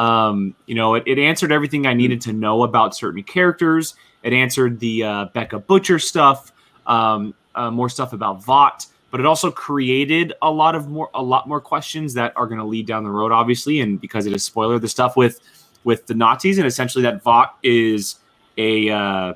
Um, 0.00 0.54
you 0.66 0.74
know, 0.74 0.94
it, 0.94 1.02
it, 1.06 1.18
answered 1.18 1.52
everything 1.52 1.86
I 1.86 1.92
needed 1.92 2.22
to 2.22 2.32
know 2.32 2.62
about 2.62 2.96
certain 2.96 3.22
characters. 3.22 3.94
It 4.22 4.32
answered 4.32 4.80
the 4.80 5.04
uh, 5.04 5.24
Becca 5.34 5.58
Butcher 5.58 5.98
stuff, 5.98 6.52
um, 6.86 7.34
uh, 7.54 7.70
more 7.70 7.90
stuff 7.90 8.14
about 8.14 8.42
Vought, 8.42 8.86
but 9.10 9.20
it 9.20 9.26
also 9.26 9.50
created 9.50 10.32
a 10.40 10.50
lot 10.50 10.74
of 10.74 10.88
more 10.88 11.10
a 11.12 11.22
lot 11.22 11.46
more 11.46 11.60
questions 11.60 12.14
that 12.14 12.32
are 12.34 12.46
going 12.46 12.60
to 12.60 12.64
lead 12.64 12.86
down 12.86 13.04
the 13.04 13.10
road, 13.10 13.30
obviously. 13.30 13.80
And 13.80 14.00
because 14.00 14.24
it 14.24 14.32
is 14.32 14.42
spoiler, 14.42 14.78
the 14.78 14.88
stuff 14.88 15.18
with 15.18 15.40
with 15.84 16.06
the 16.06 16.14
Nazis 16.14 16.56
and 16.56 16.66
essentially 16.66 17.02
that 17.02 17.22
Vought 17.22 17.56
is 17.62 18.16
a 18.56 18.88
uh, 18.88 19.34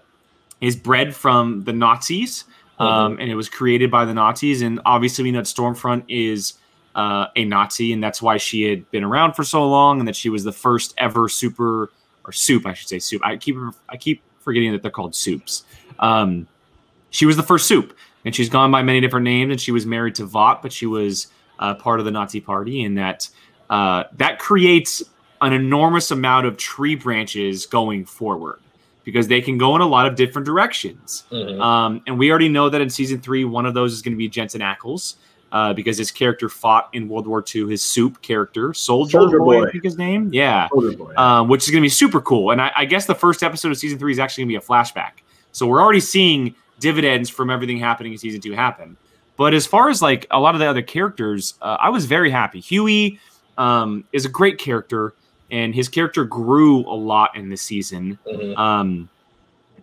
is 0.63 0.77
bred 0.77 1.15
from 1.15 1.65
the 1.65 1.75
Nazis 1.75 2.45
um, 2.79 3.13
mm-hmm. 3.13 3.21
and 3.21 3.31
it 3.31 3.35
was 3.35 3.49
created 3.49 3.91
by 3.91 4.05
the 4.05 4.15
Nazis. 4.15 4.63
And 4.63 4.81
obviously, 4.85 5.25
we 5.25 5.33
know 5.33 5.41
that 5.41 5.47
Stormfront 5.47 6.05
is 6.09 6.55
uh, 6.95 7.27
a 7.37 7.45
Nazi, 7.45 7.93
and 7.93 8.03
that's 8.03 8.23
why 8.23 8.37
she 8.37 8.63
had 8.63 8.91
been 8.91 9.05
around 9.05 9.35
for 9.35 9.45
so 9.45 9.69
long, 9.69 9.99
and 9.99 10.09
that 10.09 10.17
she 10.17 10.29
was 10.29 10.45
the 10.45 10.53
first 10.53 10.95
ever 10.99 11.29
super 11.29 11.91
or 12.25 12.33
soup, 12.33 12.67
I 12.67 12.75
should 12.75 12.89
say 12.89 12.99
soup. 12.99 13.23
I 13.25 13.37
keep 13.37 13.57
I 13.89 13.97
keep 13.97 14.23
forgetting 14.41 14.73
that 14.73 14.83
they're 14.83 14.91
called 14.91 15.15
soups. 15.15 15.65
Um, 15.99 16.49
she 17.11 17.27
was 17.27 17.37
the 17.37 17.43
first 17.43 17.67
soup, 17.67 17.97
and 18.25 18.35
she's 18.35 18.49
gone 18.49 18.71
by 18.71 18.83
many 18.83 19.01
different 19.01 19.25
names. 19.25 19.51
And 19.51 19.61
she 19.61 19.73
was 19.73 19.87
married 19.87 20.15
to 20.17 20.25
Vought, 20.25 20.63
but 20.63 20.73
she 20.73 20.87
was 20.87 21.29
uh, 21.59 21.75
part 21.75 22.01
of 22.01 22.07
the 22.07 22.11
Nazi 22.11 22.41
Party, 22.41 22.85
and 22.85 22.97
that 22.99 23.29
uh, 23.71 24.05
that 24.15 24.39
creates 24.39 25.03
an 25.41 25.53
enormous 25.53 26.11
amount 26.11 26.47
of 26.47 26.57
tree 26.57 26.95
branches 26.95 27.67
going 27.67 28.05
forward 28.05 28.61
because 29.05 29.29
they 29.29 29.41
can 29.41 29.59
go 29.59 29.77
in 29.77 29.83
a 29.83 29.87
lot 29.87 30.07
of 30.07 30.17
different 30.17 30.47
directions. 30.47 31.25
Mm-hmm. 31.31 31.61
Um, 31.61 32.03
and 32.07 32.19
we 32.19 32.31
already 32.31 32.49
know 32.49 32.71
that 32.71 32.81
in 32.81 32.89
season 32.89 33.21
three, 33.21 33.45
one 33.45 33.67
of 33.67 33.75
those 33.75 33.93
is 33.93 34.01
going 34.01 34.15
to 34.15 34.19
be 34.19 34.29
Jensen 34.29 34.63
Ackles. 34.63 35.17
Uh, 35.55 35.73
because 35.73 35.97
his 35.97 36.11
character 36.11 36.49
fought 36.49 36.89
in 36.95 37.09
World 37.09 37.29
War 37.29 37.45
II, 37.55 37.71
his 37.71 37.81
soup 37.81 38.21
character, 38.23 38.75
Soldier, 38.75 39.21
Soldier 39.21 39.39
Boy, 39.39 39.61
Boy, 39.61 39.69
I 39.69 39.71
think 39.71 39.85
his 39.85 39.97
name, 39.97 40.29
yeah, 40.33 40.67
Boy, 40.73 41.15
um, 41.17 41.49
which 41.49 41.63
is 41.63 41.71
going 41.71 41.81
to 41.81 41.87
be 41.87 41.89
super 41.89 42.21
cool. 42.21 42.51
And 42.51 42.61
I, 42.61 42.73
I, 42.75 42.85
guess 42.85 43.07
the 43.07 43.15
first 43.15 43.45
episode 43.45 43.71
of 43.71 43.79
season 43.79 43.97
three 43.97 44.11
is 44.11 44.19
actually 44.19 44.43
going 44.43 44.49
to 44.49 44.61
be 44.61 44.65
a 44.65 44.69
flashback, 44.69 45.23
so 45.53 45.65
we're 45.69 45.81
already 45.81 46.01
seeing 46.01 46.57
dividends 46.81 47.31
from 47.31 47.51
everything 47.51 47.79
happening 47.79 48.11
in 48.11 48.19
season 48.19 48.41
two 48.41 48.51
happen. 48.51 48.97
But 49.37 49.55
as 49.55 49.65
far 49.65 49.91
as 49.91 50.03
like 50.03 50.27
a 50.33 50.41
lot 50.41 50.57
of 50.57 50.59
the 50.59 50.67
other 50.67 50.83
characters, 50.83 51.55
uh, 51.63 51.77
I 51.79 51.91
was 51.91 52.07
very 52.07 52.33
happy. 52.33 52.59
Hughie 52.59 53.21
um, 53.57 54.05
is 54.13 54.25
a 54.25 54.29
great 54.29 54.59
character 54.59 55.15
and 55.51 55.75
his 55.75 55.89
character 55.89 56.25
grew 56.25 56.81
a 56.81 56.97
lot 56.97 57.37
in 57.37 57.49
this 57.49 57.63
season. 57.63 58.19
Mm-hmm. 58.27 58.59
Um, 58.59 59.09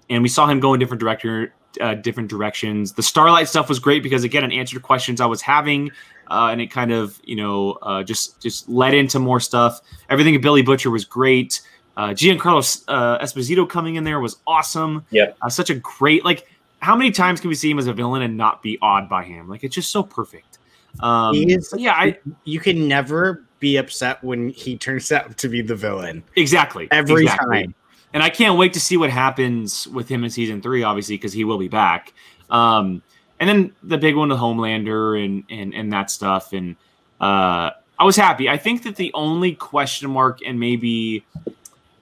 and 0.10 0.22
we 0.22 0.30
saw 0.30 0.48
him 0.48 0.60
go 0.60 0.74
in 0.74 0.80
different 0.80 1.00
director, 1.00 1.54
uh, 1.80 1.96
different 1.96 2.30
directions. 2.30 2.94
The 2.94 3.04
Starlight 3.04 3.48
stuff 3.48 3.70
was 3.70 3.80
great 3.80 4.04
because 4.04 4.24
again, 4.24 4.44
it 4.44 4.56
answered 4.56 4.82
questions 4.82 5.22
I 5.22 5.26
was 5.26 5.42
having, 5.42 5.92
uh, 6.30 6.50
and 6.52 6.60
it 6.62 6.68
kind 6.68 6.92
of 6.92 7.20
you 7.24 7.36
know 7.36 7.74
uh, 7.82 8.04
just 8.04 8.42
just 8.42 8.68
led 8.68 8.94
into 8.94 9.20
more 9.20 9.40
stuff. 9.40 9.82
Everything 10.10 10.36
of 10.36 10.42
Billy 10.42 10.62
Butcher 10.62 10.90
was 10.90 11.06
great. 11.06 11.62
Uh, 11.98 12.10
Giancarlo 12.10 12.84
uh, 12.88 13.20
Esposito 13.20 13.68
coming 13.68 13.96
in 13.96 14.04
there 14.04 14.20
was 14.20 14.38
awesome. 14.48 15.06
Yeah, 15.12 15.34
uh, 15.42 15.50
such 15.50 15.70
a 15.70 15.76
great 15.76 16.26
like. 16.26 16.48
How 16.80 16.96
many 16.96 17.12
times 17.12 17.40
can 17.40 17.50
we 17.50 17.54
see 17.54 17.70
him 17.70 17.78
as 17.78 17.86
a 17.86 17.94
villain 17.94 18.24
and 18.24 18.36
not 18.36 18.64
be 18.64 18.80
awed 18.82 19.08
by 19.08 19.24
him? 19.24 19.48
Like 19.48 19.64
it's 19.64 19.76
just 19.76 19.92
so 19.92 20.02
perfect. 20.02 20.58
Um, 21.00 21.36
is, 21.36 21.74
yeah, 21.78 21.94
I, 21.94 22.18
you 22.44 22.60
can 22.60 22.88
never 22.88 23.46
be 23.60 23.78
upset 23.78 24.22
when 24.24 24.50
he 24.50 24.78
turns 24.78 25.12
out 25.12 25.38
to 25.38 25.48
be 25.48 25.62
the 25.62 25.76
villain. 25.76 26.24
Exactly. 26.36 26.88
Every 26.92 27.24
exactly. 27.24 27.62
time. 27.62 27.76
And 28.14 28.22
I 28.22 28.30
can't 28.30 28.58
wait 28.58 28.74
to 28.74 28.80
see 28.80 28.98
what 28.98 29.10
happens 29.10 29.88
with 29.88 30.10
him 30.10 30.24
in 30.24 30.30
season 30.30 30.62
three, 30.62 30.84
obviously, 30.84 31.16
because 31.16 31.34
he 31.34 31.44
will 31.44 31.58
be 31.58 31.70
back. 31.70 32.14
Um, 32.50 33.02
and 33.40 33.50
then 33.50 33.74
the 33.82 33.98
big 33.98 34.16
one, 34.16 34.30
the 34.30 34.36
Homelander 34.36 35.24
and 35.24 35.44
and 35.50 35.74
and 35.74 35.92
that 35.94 36.12
stuff. 36.12 36.54
And 36.54 36.76
uh, 37.20 37.72
I 37.98 38.04
was 38.04 38.16
happy. 38.16 38.50
I 38.50 38.58
think 38.58 38.84
that 38.84 38.96
the 38.96 39.12
only 39.14 39.56
question 39.56 40.12
mark 40.12 40.40
and 40.46 40.60
maybe 40.60 41.26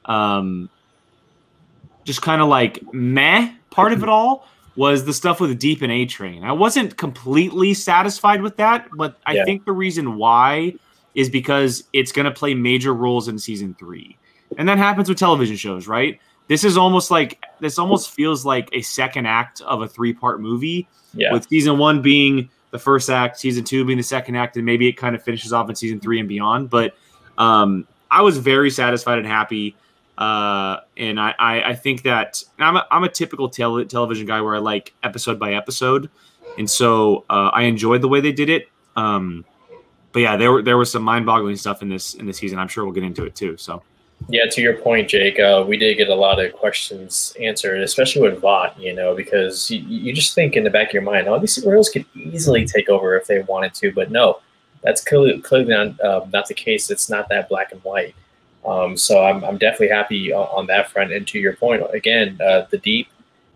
um, 0.05 0.69
just 2.03 2.21
kind 2.21 2.41
of 2.41 2.47
like 2.49 2.81
meh 2.93 3.53
part 3.69 3.93
of 3.93 4.03
it 4.03 4.09
all 4.09 4.47
was 4.75 5.05
the 5.05 5.13
stuff 5.13 5.39
with 5.39 5.57
Deep 5.59 5.81
and 5.81 5.91
A 5.91 6.05
Train. 6.05 6.43
I 6.43 6.53
wasn't 6.53 6.97
completely 6.97 7.73
satisfied 7.73 8.41
with 8.41 8.57
that, 8.57 8.87
but 8.95 9.17
I 9.25 9.33
yeah. 9.33 9.45
think 9.45 9.65
the 9.65 9.71
reason 9.71 10.17
why 10.17 10.73
is 11.15 11.29
because 11.29 11.83
it's 11.93 12.11
going 12.11 12.25
to 12.25 12.31
play 12.31 12.53
major 12.53 12.93
roles 12.93 13.27
in 13.27 13.37
season 13.39 13.75
three. 13.77 14.17
And 14.57 14.67
that 14.67 14.77
happens 14.77 15.09
with 15.09 15.17
television 15.17 15.55
shows, 15.55 15.87
right? 15.87 16.19
This 16.47 16.63
is 16.63 16.77
almost 16.77 17.11
like 17.11 17.43
this 17.59 17.77
almost 17.77 18.11
feels 18.11 18.45
like 18.45 18.69
a 18.73 18.81
second 18.81 19.27
act 19.27 19.61
of 19.61 19.81
a 19.81 19.87
three 19.87 20.13
part 20.13 20.41
movie. 20.41 20.87
Yeah. 21.13 21.33
With 21.33 21.47
season 21.47 21.77
one 21.77 22.01
being 22.01 22.49
the 22.71 22.79
first 22.79 23.09
act, 23.09 23.39
season 23.39 23.63
two 23.63 23.85
being 23.85 23.97
the 23.97 24.03
second 24.03 24.35
act, 24.35 24.57
and 24.57 24.65
maybe 24.65 24.87
it 24.87 24.93
kind 24.93 25.15
of 25.15 25.23
finishes 25.23 25.53
off 25.53 25.69
in 25.69 25.75
season 25.75 25.99
three 25.99 26.19
and 26.19 26.27
beyond. 26.27 26.69
But 26.69 26.95
um, 27.37 27.87
I 28.11 28.21
was 28.21 28.37
very 28.37 28.69
satisfied 28.69 29.19
and 29.19 29.27
happy. 29.27 29.75
Uh, 30.17 30.81
and 30.97 31.19
I, 31.19 31.33
I, 31.39 31.63
I, 31.69 31.75
think 31.75 32.03
that 32.03 32.43
I'm 32.57 32.75
a, 32.75 32.85
I'm 32.91 33.05
a 33.05 33.09
typical 33.09 33.47
tele- 33.47 33.85
television 33.85 34.27
guy 34.27 34.41
where 34.41 34.53
I 34.53 34.57
like 34.57 34.93
episode 35.01 35.39
by 35.39 35.53
episode. 35.53 36.09
And 36.57 36.69
so 36.69 37.23
uh, 37.29 37.51
I 37.53 37.63
enjoyed 37.63 38.01
the 38.01 38.09
way 38.09 38.19
they 38.19 38.33
did 38.33 38.49
it. 38.49 38.67
Um, 38.97 39.45
but 40.11 40.19
yeah, 40.19 40.35
there 40.35 40.51
were 40.51 40.61
there 40.61 40.77
was 40.77 40.91
some 40.91 41.03
mind 41.03 41.25
boggling 41.25 41.55
stuff 41.55 41.81
in 41.81 41.87
this 41.87 42.15
in 42.15 42.25
this 42.25 42.37
season. 42.37 42.59
I'm 42.59 42.67
sure 42.67 42.83
we'll 42.83 42.93
get 42.93 43.03
into 43.03 43.23
it 43.23 43.35
too. 43.35 43.55
So 43.57 43.81
yeah, 44.27 44.45
to 44.49 44.61
your 44.61 44.75
point, 44.77 45.09
Jake, 45.09 45.39
uh, 45.39 45.63
we 45.67 45.77
did 45.77 45.97
get 45.97 46.09
a 46.09 46.15
lot 46.15 46.43
of 46.43 46.53
questions 46.53 47.33
answered, 47.39 47.81
especially 47.81 48.21
with 48.21 48.41
Vought. 48.41 48.79
You 48.79 48.93
know, 48.93 49.15
because 49.15 49.71
you, 49.71 49.79
you 49.79 50.13
just 50.13 50.35
think 50.35 50.55
in 50.55 50.63
the 50.63 50.69
back 50.69 50.89
of 50.89 50.93
your 50.93 51.03
mind, 51.03 51.27
oh, 51.27 51.39
these 51.39 51.57
superheroes 51.57 51.91
could 51.91 52.05
easily 52.15 52.65
take 52.65 52.89
over 52.89 53.15
if 53.15 53.27
they 53.27 53.39
wanted 53.41 53.73
to, 53.75 53.91
but 53.91 54.11
no, 54.11 54.39
that's 54.83 55.03
clearly, 55.03 55.39
clearly 55.41 55.69
not 55.69 55.99
uh, 56.01 56.25
not 56.31 56.47
the 56.47 56.53
case. 56.53 56.91
It's 56.91 57.09
not 57.09 57.29
that 57.29 57.49
black 57.49 57.71
and 57.71 57.81
white. 57.83 58.15
Um, 58.65 58.97
so 58.97 59.23
I'm, 59.23 59.43
I'm 59.43 59.57
definitely 59.57 59.89
happy 59.89 60.33
on, 60.33 60.47
on, 60.47 60.67
that 60.67 60.91
front. 60.91 61.13
And 61.13 61.25
to 61.29 61.39
your 61.39 61.53
point, 61.53 61.81
again, 61.93 62.37
uh, 62.45 62.65
the 62.69 62.77
deep, 62.77 63.07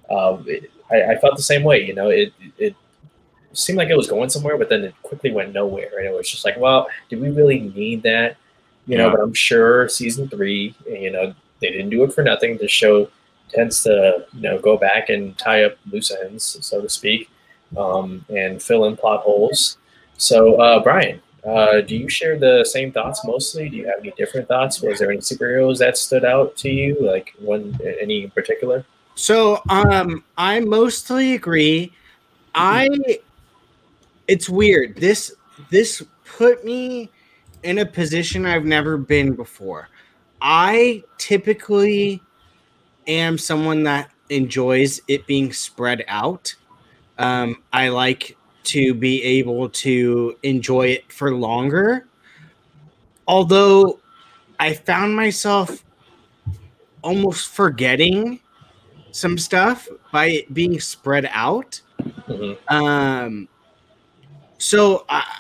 uh, 0.09 0.37
it, 0.45 0.71
I, 0.89 1.11
I, 1.11 1.17
felt 1.17 1.35
the 1.35 1.43
same 1.43 1.63
way. 1.63 1.85
You 1.85 1.93
know, 1.93 2.07
it 2.09 2.33
it 2.57 2.75
seemed 3.51 3.77
like 3.77 3.89
it 3.89 3.97
was 3.97 4.07
going 4.07 4.29
somewhere, 4.29 4.57
but 4.57 4.69
then 4.69 4.83
it 4.83 4.95
quickly 5.03 5.31
went 5.31 5.53
nowhere. 5.53 5.91
And 5.97 6.07
it 6.07 6.13
was 6.13 6.29
just 6.29 6.45
like, 6.45 6.57
well, 6.57 6.87
do 7.09 7.19
we 7.19 7.29
really 7.29 7.59
need 7.59 8.01
that? 8.03 8.37
You 8.85 8.97
know, 8.97 9.09
but 9.11 9.21
I'm 9.21 9.33
sure 9.33 9.87
season 9.87 10.27
three, 10.27 10.75
you 10.85 11.11
know, 11.11 11.33
they 11.61 11.69
didn't 11.69 11.89
do 11.89 12.03
it 12.03 12.13
for 12.13 12.21
nothing. 12.21 12.57
The 12.57 12.67
show 12.67 13.09
tends 13.49 13.83
to, 13.83 14.25
you 14.33 14.41
know, 14.41 14.59
go 14.59 14.77
back 14.77 15.09
and 15.09 15.37
tie 15.37 15.63
up 15.63 15.77
loose 15.89 16.11
ends, 16.11 16.57
so 16.61 16.81
to 16.81 16.89
speak, 16.89 17.29
um, 17.77 18.25
and 18.29 18.61
fill 18.61 18.85
in 18.85 18.97
plot 18.97 19.21
holes. 19.21 19.77
So, 20.17 20.55
uh, 20.55 20.83
Brian, 20.83 21.21
uh, 21.45 21.81
do 21.81 21.95
you 21.95 22.09
share 22.09 22.37
the 22.37 22.65
same 22.65 22.91
thoughts 22.91 23.25
mostly? 23.25 23.69
Do 23.69 23.77
you 23.77 23.85
have 23.85 23.99
any 23.99 24.11
different 24.17 24.47
thoughts? 24.47 24.81
Was 24.81 24.99
there 24.99 25.11
any 25.11 25.19
superheroes 25.19 25.77
that 25.79 25.97
stood 25.97 26.25
out 26.25 26.55
to 26.57 26.69
you, 26.69 26.97
like 26.99 27.33
one 27.39 27.77
any 28.01 28.23
in 28.23 28.31
particular? 28.31 28.85
So, 29.15 29.61
um, 29.69 30.23
I 30.37 30.59
mostly 30.59 31.35
agree. 31.35 31.93
I 32.55 32.89
it's 34.27 34.49
weird. 34.49 34.95
This 34.95 35.35
this 35.69 36.03
put 36.25 36.63
me 36.65 37.09
in 37.63 37.79
a 37.79 37.85
position 37.85 38.45
I've 38.45 38.65
never 38.65 38.97
been 38.97 39.33
before. 39.33 39.89
I 40.41 41.03
typically 41.17 42.21
am 43.07 43.37
someone 43.37 43.83
that 43.83 44.11
enjoys 44.29 45.01
it 45.07 45.25
being 45.27 45.53
spread 45.53 46.03
out. 46.07 46.53
Um, 47.17 47.63
I 47.71 47.89
like 47.89 48.37
to 48.63 48.93
be 48.93 49.23
able 49.23 49.69
to 49.69 50.35
enjoy 50.43 50.87
it 50.87 51.11
for 51.11 51.33
longer. 51.33 52.07
Although 53.27 53.99
I 54.59 54.73
found 54.73 55.15
myself 55.15 55.83
almost 57.01 57.49
forgetting 57.49 58.39
some 59.11 59.37
stuff 59.37 59.87
by 60.11 60.27
it 60.27 60.53
being 60.53 60.79
spread 60.79 61.29
out. 61.31 61.79
Mm-hmm. 62.27 62.75
Um, 62.75 63.47
so 64.57 65.05
I, 65.09 65.39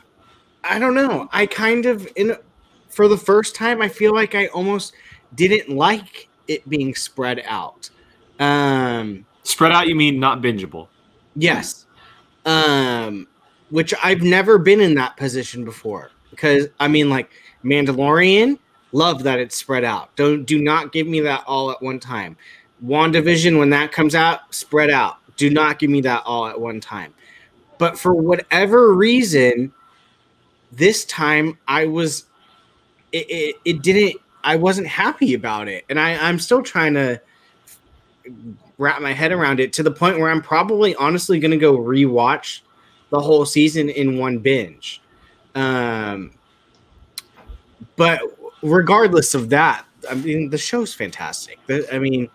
I 0.63 0.79
don't 0.79 0.93
know. 0.93 1.29
I 1.31 1.45
kind 1.45 1.85
of 1.85 2.07
in 2.15 2.35
for 2.89 3.07
the 3.07 3.17
first 3.17 3.55
time, 3.55 3.81
I 3.81 3.89
feel 3.89 4.13
like 4.13 4.35
I 4.35 4.47
almost 4.47 4.93
didn't 5.35 5.75
like 5.75 6.29
it 6.47 6.67
being 6.69 6.93
spread 6.93 7.43
out. 7.45 7.89
Um, 8.39 9.25
spread 9.43 9.71
out, 9.71 9.87
you 9.87 9.95
mean 9.95 10.19
not 10.19 10.41
bingeable? 10.41 10.87
Yes. 11.35 11.85
Um, 12.45 13.27
which 13.71 13.93
I've 14.03 14.21
never 14.21 14.57
been 14.57 14.79
in 14.79 14.93
that 14.95 15.17
position 15.17 15.65
before. 15.65 16.11
Because 16.29 16.67
I 16.79 16.87
mean, 16.87 17.09
like 17.09 17.29
Mandalorian, 17.63 18.59
love 18.91 19.23
that 19.23 19.39
it's 19.39 19.55
spread 19.55 19.83
out. 19.83 20.15
Don't 20.15 20.45
do 20.45 20.61
not 20.61 20.91
give 20.91 21.07
me 21.07 21.19
that 21.21 21.43
all 21.47 21.71
at 21.71 21.81
one 21.81 21.99
time. 21.99 22.37
WandaVision, 22.85 23.57
when 23.57 23.69
that 23.69 23.91
comes 23.91 24.13
out, 24.13 24.53
spread 24.53 24.89
out. 24.89 25.17
Do 25.37 25.49
not 25.49 25.79
give 25.79 25.89
me 25.89 26.01
that 26.01 26.23
all 26.25 26.47
at 26.47 26.59
one 26.59 26.79
time. 26.79 27.13
But 27.77 27.97
for 27.97 28.13
whatever 28.13 28.93
reason, 28.93 29.73
this 30.77 31.05
time 31.05 31.57
I 31.67 31.85
was 31.85 32.25
it, 33.11 33.29
it, 33.29 33.55
it 33.65 33.81
didn't 33.81 34.21
I 34.43 34.55
wasn't 34.55 34.87
happy 34.87 35.35
about 35.35 35.67
it. 35.67 35.85
And 35.89 35.99
I, 35.99 36.15
I'm 36.15 36.37
still 36.37 36.61
trying 36.61 36.93
to 36.95 37.21
wrap 38.77 39.01
my 39.01 39.13
head 39.13 39.31
around 39.31 39.59
it 39.59 39.71
to 39.73 39.83
the 39.83 39.91
point 39.91 40.19
where 40.19 40.29
I'm 40.29 40.41
probably 40.41 40.95
honestly 40.95 41.39
gonna 41.39 41.57
go 41.57 41.77
rewatch 41.77 42.61
the 43.09 43.19
whole 43.19 43.45
season 43.45 43.89
in 43.89 44.17
one 44.17 44.39
binge. 44.39 45.01
Um 45.55 46.31
but 47.95 48.21
regardless 48.61 49.35
of 49.35 49.49
that, 49.49 49.85
I 50.09 50.15
mean 50.15 50.49
the 50.49 50.57
show's 50.57 50.93
fantastic. 50.93 51.59
I 51.91 51.99
mean 51.99 52.29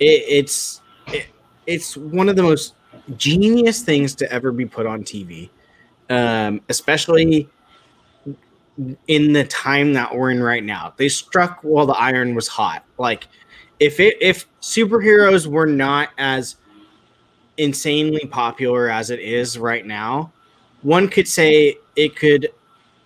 it, 0.00 0.24
it's 0.26 0.80
it, 1.08 1.26
it's 1.66 1.96
one 1.96 2.28
of 2.28 2.36
the 2.36 2.42
most 2.42 2.74
genius 3.16 3.82
things 3.82 4.14
to 4.14 4.30
ever 4.32 4.52
be 4.52 4.64
put 4.64 4.86
on 4.86 5.02
TV. 5.02 5.50
Um, 6.10 6.60
especially 6.68 7.48
in 9.06 9.32
the 9.32 9.44
time 9.44 9.92
that 9.92 10.14
we're 10.14 10.30
in 10.30 10.42
right 10.42 10.64
now. 10.64 10.92
They 10.96 11.08
struck 11.08 11.60
while 11.62 11.86
the 11.86 11.94
iron 11.94 12.34
was 12.34 12.48
hot. 12.48 12.84
Like 12.98 13.28
if 13.80 14.00
it 14.00 14.16
if 14.20 14.46
superheroes 14.60 15.46
were 15.46 15.66
not 15.66 16.10
as 16.18 16.56
insanely 17.56 18.26
popular 18.26 18.88
as 18.88 19.10
it 19.10 19.20
is 19.20 19.58
right 19.58 19.86
now, 19.86 20.32
one 20.82 21.08
could 21.08 21.28
say 21.28 21.76
it 21.96 22.16
could 22.16 22.50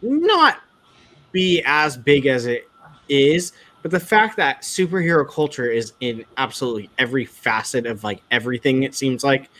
not 0.01 0.59
be 1.33 1.63
as 1.67 1.97
big 1.97 2.27
as 2.27 2.47
it 2.47 2.69
is, 3.09 3.53
but 3.83 3.91
the 3.91 4.01
fact 4.01 4.37
that 4.37 4.63
superhero 4.63 5.29
culture 5.29 5.71
is 5.71 5.93
in 6.01 6.25
absolutely 6.39 6.89
every 6.99 7.25
facet 7.25 7.87
of 7.87 8.05
like 8.05 8.23
everything 8.31 8.83
it 8.83 8.95
seems 8.95 9.23
like 9.23 9.51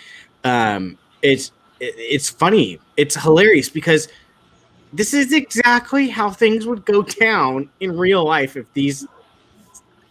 um 0.45 0.97
it's 1.23 1.53
it's 1.81 2.29
funny. 2.29 2.81
It's 2.97 3.15
hilarious 3.15 3.69
because 3.69 4.09
this 4.93 5.15
is 5.15 5.33
exactly 5.33 6.09
how 6.09 6.31
things 6.31 6.67
would 6.67 6.85
go 6.85 7.03
down 7.03 7.69
in 7.81 7.97
real 7.97 8.25
life 8.25 8.57
if 8.57 8.73
these 8.73 9.07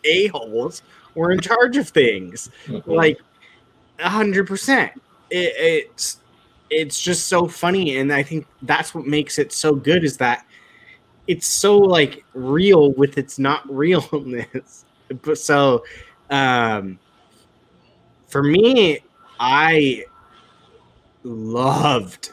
a-holes 0.04 0.82
were 1.16 1.32
in 1.32 1.40
charge 1.40 1.78
of 1.78 1.90
things. 1.90 2.50
Mhm. 2.68 2.86
like 2.88 3.20
a 4.00 4.10
hundred 4.10 4.48
percent. 4.48 4.92
It, 5.30 5.54
it's 5.58 6.18
it's 6.70 7.02
just 7.02 7.28
so 7.28 7.48
funny 7.48 7.96
and 7.98 8.12
i 8.12 8.22
think 8.22 8.46
that's 8.64 8.94
what 8.94 9.06
makes 9.06 9.40
it 9.40 9.54
so 9.54 9.74
good 9.74 10.04
is 10.04 10.18
that 10.18 10.46
it's 11.26 11.48
so 11.48 11.78
like 11.78 12.26
real 12.34 12.92
with 12.94 13.18
its 13.18 13.40
not 13.40 13.64
realness. 13.74 14.84
But 15.22 15.38
so 15.38 15.86
um 16.30 17.00
for 18.28 18.44
me 18.44 19.00
i 19.40 20.04
loved 21.24 22.32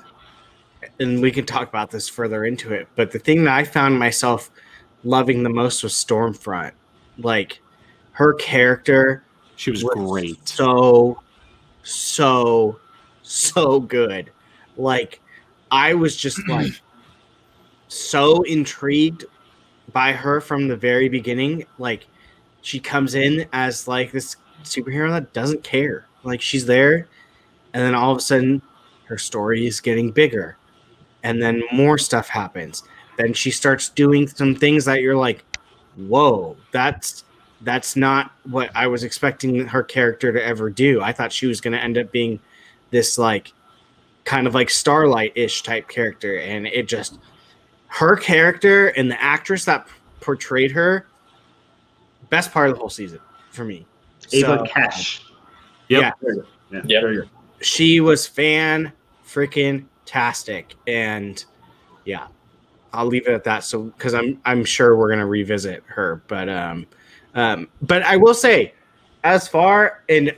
and 1.01 1.21
we 1.21 1.31
can 1.31 1.45
talk 1.45 1.69
about 1.69 1.91
this 1.91 2.09
further 2.09 2.45
into 2.45 2.73
it 2.73 2.89
but 2.97 3.11
the 3.11 3.19
thing 3.19 3.45
that 3.45 3.55
i 3.55 3.65
found 3.65 3.99
myself 3.99 4.51
loving 5.03 5.43
the 5.43 5.51
most 5.51 5.83
was 5.83 5.93
stormfront 5.93 6.73
like 7.19 7.61
her 8.15 8.33
character 8.35 9.25
She 9.57 9.71
was 9.71 9.85
was 9.85 9.93
great. 9.95 10.49
So, 10.49 11.21
so, 11.83 12.79
so 13.23 13.81
good. 13.81 14.31
Like, 14.77 15.21
I 15.71 15.95
was 15.95 16.17
just 16.17 16.39
like 16.49 16.81
so 17.89 18.43
intrigued 18.43 19.27
by 19.93 20.13
her 20.13 20.41
from 20.41 20.69
the 20.69 20.77
very 20.77 21.09
beginning. 21.09 21.67
Like, 21.79 22.07
she 22.63 22.81
comes 22.81 23.15
in 23.15 23.47
as 23.53 23.87
like 23.87 24.13
this 24.13 24.37
superhero 24.63 25.11
that 25.11 25.33
doesn't 25.33 25.63
care. 25.63 26.07
Like, 26.23 26.41
she's 26.41 26.67
there, 26.67 27.09
and 27.75 27.83
then 27.83 27.95
all 27.95 28.13
of 28.13 28.19
a 28.19 28.23
sudden, 28.23 28.63
her 29.07 29.19
story 29.19 29.67
is 29.67 29.81
getting 29.81 30.11
bigger, 30.11 30.57
and 31.25 31.43
then 31.43 31.65
more 31.73 31.99
stuff 31.99 32.29
happens. 32.29 32.85
Then 33.17 33.33
she 33.33 33.51
starts 33.51 33.89
doing 33.89 34.29
some 34.29 34.55
things 34.55 34.85
that 34.85 35.01
you're 35.01 35.17
like, 35.17 35.45
whoa, 35.97 36.57
that's 36.71 37.25
that's 37.63 37.97
not 37.97 38.31
what 38.45 38.71
I 38.75 38.87
was 38.87 39.03
expecting 39.03 39.67
her 39.67 39.83
character 39.83 40.33
to 40.33 40.45
ever 40.45 40.69
do. 40.71 41.01
I 41.01 41.13
thought 41.13 41.33
she 41.33 41.47
was 41.47 41.61
going 41.61 41.73
to 41.73 41.83
end 41.83 41.97
up 41.97 42.13
being 42.13 42.39
this 42.91 43.17
like 43.19 43.53
kind 44.25 44.47
of 44.47 44.55
like 44.55 44.71
starlight 44.71 45.33
ish 45.35 45.63
type 45.63 45.89
character, 45.89 46.39
and 46.39 46.67
it 46.67 46.87
just 46.87 47.19
her 47.89 48.17
character 48.17 48.89
and 48.89 49.11
the 49.11 49.21
actress 49.23 49.65
that 49.65 49.89
portrayed 50.21 50.71
her 50.73 51.07
best 52.29 52.53
part 52.53 52.69
of 52.69 52.75
the 52.75 52.81
whole 52.81 52.91
season 52.91 53.21
for 53.51 53.65
me. 53.65 53.87
Aya 54.33 54.41
So, 54.41 54.67
Cash. 54.67 55.23
Yep. 55.89 56.03
Yeah. 56.03 56.11
There. 56.21 56.35
Yeah. 56.71 56.83
Yep. 56.85 57.03
There 57.03 57.25
she 57.61 58.01
was 58.01 58.27
fan 58.27 58.93
freaking 59.27 59.85
tastic, 60.07 60.75
and 60.87 61.45
yeah, 62.05 62.27
I'll 62.93 63.07
leave 63.07 63.27
it 63.27 63.33
at 63.33 63.45
that. 63.45 63.65
So 63.65 63.85
because 63.85 64.15
I'm 64.15 64.41
I'm 64.45 64.65
sure 64.65 64.97
we're 64.97 65.11
gonna 65.11 65.27
revisit 65.27 65.83
her, 65.87 66.23
but 66.29 66.49
um, 66.49 66.87
um, 67.35 67.69
but 67.83 68.03
I 68.03 68.17
will 68.17 68.35
say, 68.35 68.75
as 69.23 69.49
far 69.49 70.03
and 70.09 70.35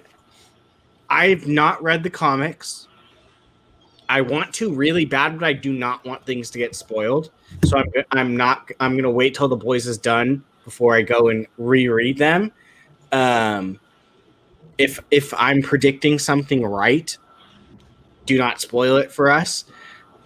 I've 1.09 1.47
not 1.47 1.83
read 1.83 2.03
the 2.03 2.11
comics. 2.11 2.89
I 4.09 4.21
want 4.21 4.55
to 4.55 4.73
really 4.73 5.05
bad, 5.05 5.39
but 5.39 5.47
I 5.47 5.53
do 5.53 5.73
not 5.73 6.05
want 6.05 6.25
things 6.25 6.51
to 6.51 6.59
get 6.59 6.77
spoiled. 6.77 7.31
So 7.65 7.79
I'm 7.79 7.87
I'm 8.13 8.37
not 8.37 8.71
I'm 8.81 8.97
gonna 8.97 9.11
wait 9.11 9.35
till 9.35 9.49
the 9.49 9.57
boys 9.57 9.87
is 9.87 9.99
done 9.99 10.45
before 10.65 10.95
I 10.95 11.03
go 11.03 11.29
and 11.29 11.47
reread 11.59 12.19
them. 12.19 12.53
Um, 13.13 13.81
if 14.79 15.01
if 15.11 15.35
I'm 15.35 15.63
predicting 15.63 16.19
something 16.19 16.65
right, 16.65 17.17
do 18.27 18.37
not 18.39 18.61
spoil 18.61 18.97
it 18.97 19.11
for 19.11 19.31
us. 19.31 19.65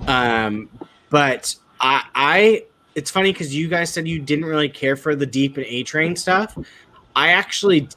Um, 0.07 0.69
but 1.11 1.55
I, 1.81 2.05
I 2.15 2.65
it's 2.95 3.11
funny 3.11 3.33
because 3.33 3.55
you 3.55 3.69
guys 3.69 3.93
said 3.93 4.09
you 4.09 4.19
didn't 4.19 4.45
really 4.45 4.69
care 4.69 4.97
for 4.97 5.15
the 5.15 5.27
deep 5.27 5.57
and 5.57 5.67
A 5.67 5.83
train 5.83 6.17
stuff. 6.17 6.57
I 7.15 7.29
actually 7.29 7.89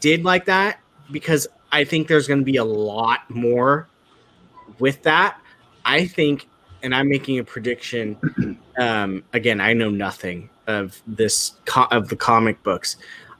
did 0.00 0.24
like 0.24 0.46
that 0.46 0.80
because 1.10 1.46
I 1.70 1.84
think 1.84 2.08
there's 2.08 2.26
going 2.26 2.40
to 2.40 2.44
be 2.44 2.56
a 2.56 2.64
lot 2.64 3.28
more 3.28 3.88
with 4.78 5.02
that. 5.02 5.38
I 5.84 6.06
think, 6.06 6.48
and 6.82 6.94
I'm 6.94 7.08
making 7.08 7.38
a 7.38 7.44
prediction. 7.44 8.60
Um, 8.76 9.22
again, 9.32 9.60
I 9.60 9.72
know 9.72 9.88
nothing 9.88 10.50
of 10.66 11.00
this 11.06 11.52
co- 11.64 11.86
of 11.92 12.08
the 12.08 12.16
comic 12.16 12.60
books. 12.64 12.96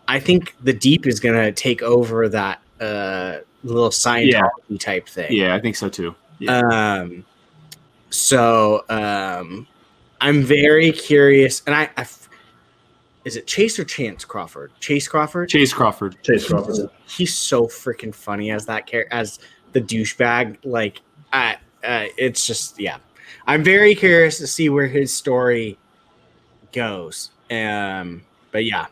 I 0.06 0.20
think 0.20 0.54
the 0.62 0.72
deep 0.72 1.08
is 1.08 1.18
going 1.18 1.34
to 1.34 1.50
take 1.50 1.82
over 1.82 2.28
that 2.28 2.62
uh, 2.80 3.38
little 3.64 3.90
Scientology 3.90 4.78
type 4.78 5.08
thing. 5.08 5.32
Yeah, 5.32 5.54
I 5.54 5.60
think 5.60 5.76
so 5.76 5.88
too. 5.88 6.14
Um, 6.48 7.24
so 8.10 8.84
um, 8.88 9.66
I'm 10.20 10.42
very 10.42 10.92
curious, 10.92 11.62
and 11.66 11.74
I, 11.74 11.90
I 11.96 12.06
is 13.24 13.36
it 13.36 13.46
Chace 13.46 13.78
or 13.78 13.84
Chance 13.84 14.24
Crawford? 14.24 14.72
Chace 14.80 15.08
Crawford. 15.08 15.48
Chace 15.48 15.72
Crawford. 15.72 16.16
Chace 16.22 16.46
Crawford. 16.46 16.90
He's 17.06 17.34
so 17.34 17.66
freaking 17.66 18.14
funny 18.14 18.50
as 18.50 18.66
that 18.66 18.86
character, 18.86 19.14
as 19.14 19.38
the 19.72 19.80
douchebag. 19.80 20.58
Like, 20.64 21.00
uh, 21.32 21.54
uh, 21.82 22.06
it's 22.18 22.46
just 22.46 22.78
yeah. 22.78 22.98
I'm 23.46 23.62
very 23.64 23.94
curious 23.94 24.38
to 24.38 24.46
see 24.46 24.68
where 24.68 24.86
his 24.86 25.14
story 25.14 25.78
goes. 26.72 27.30
Um, 27.50 28.22
but 28.52 28.64
yeah, 28.64 28.86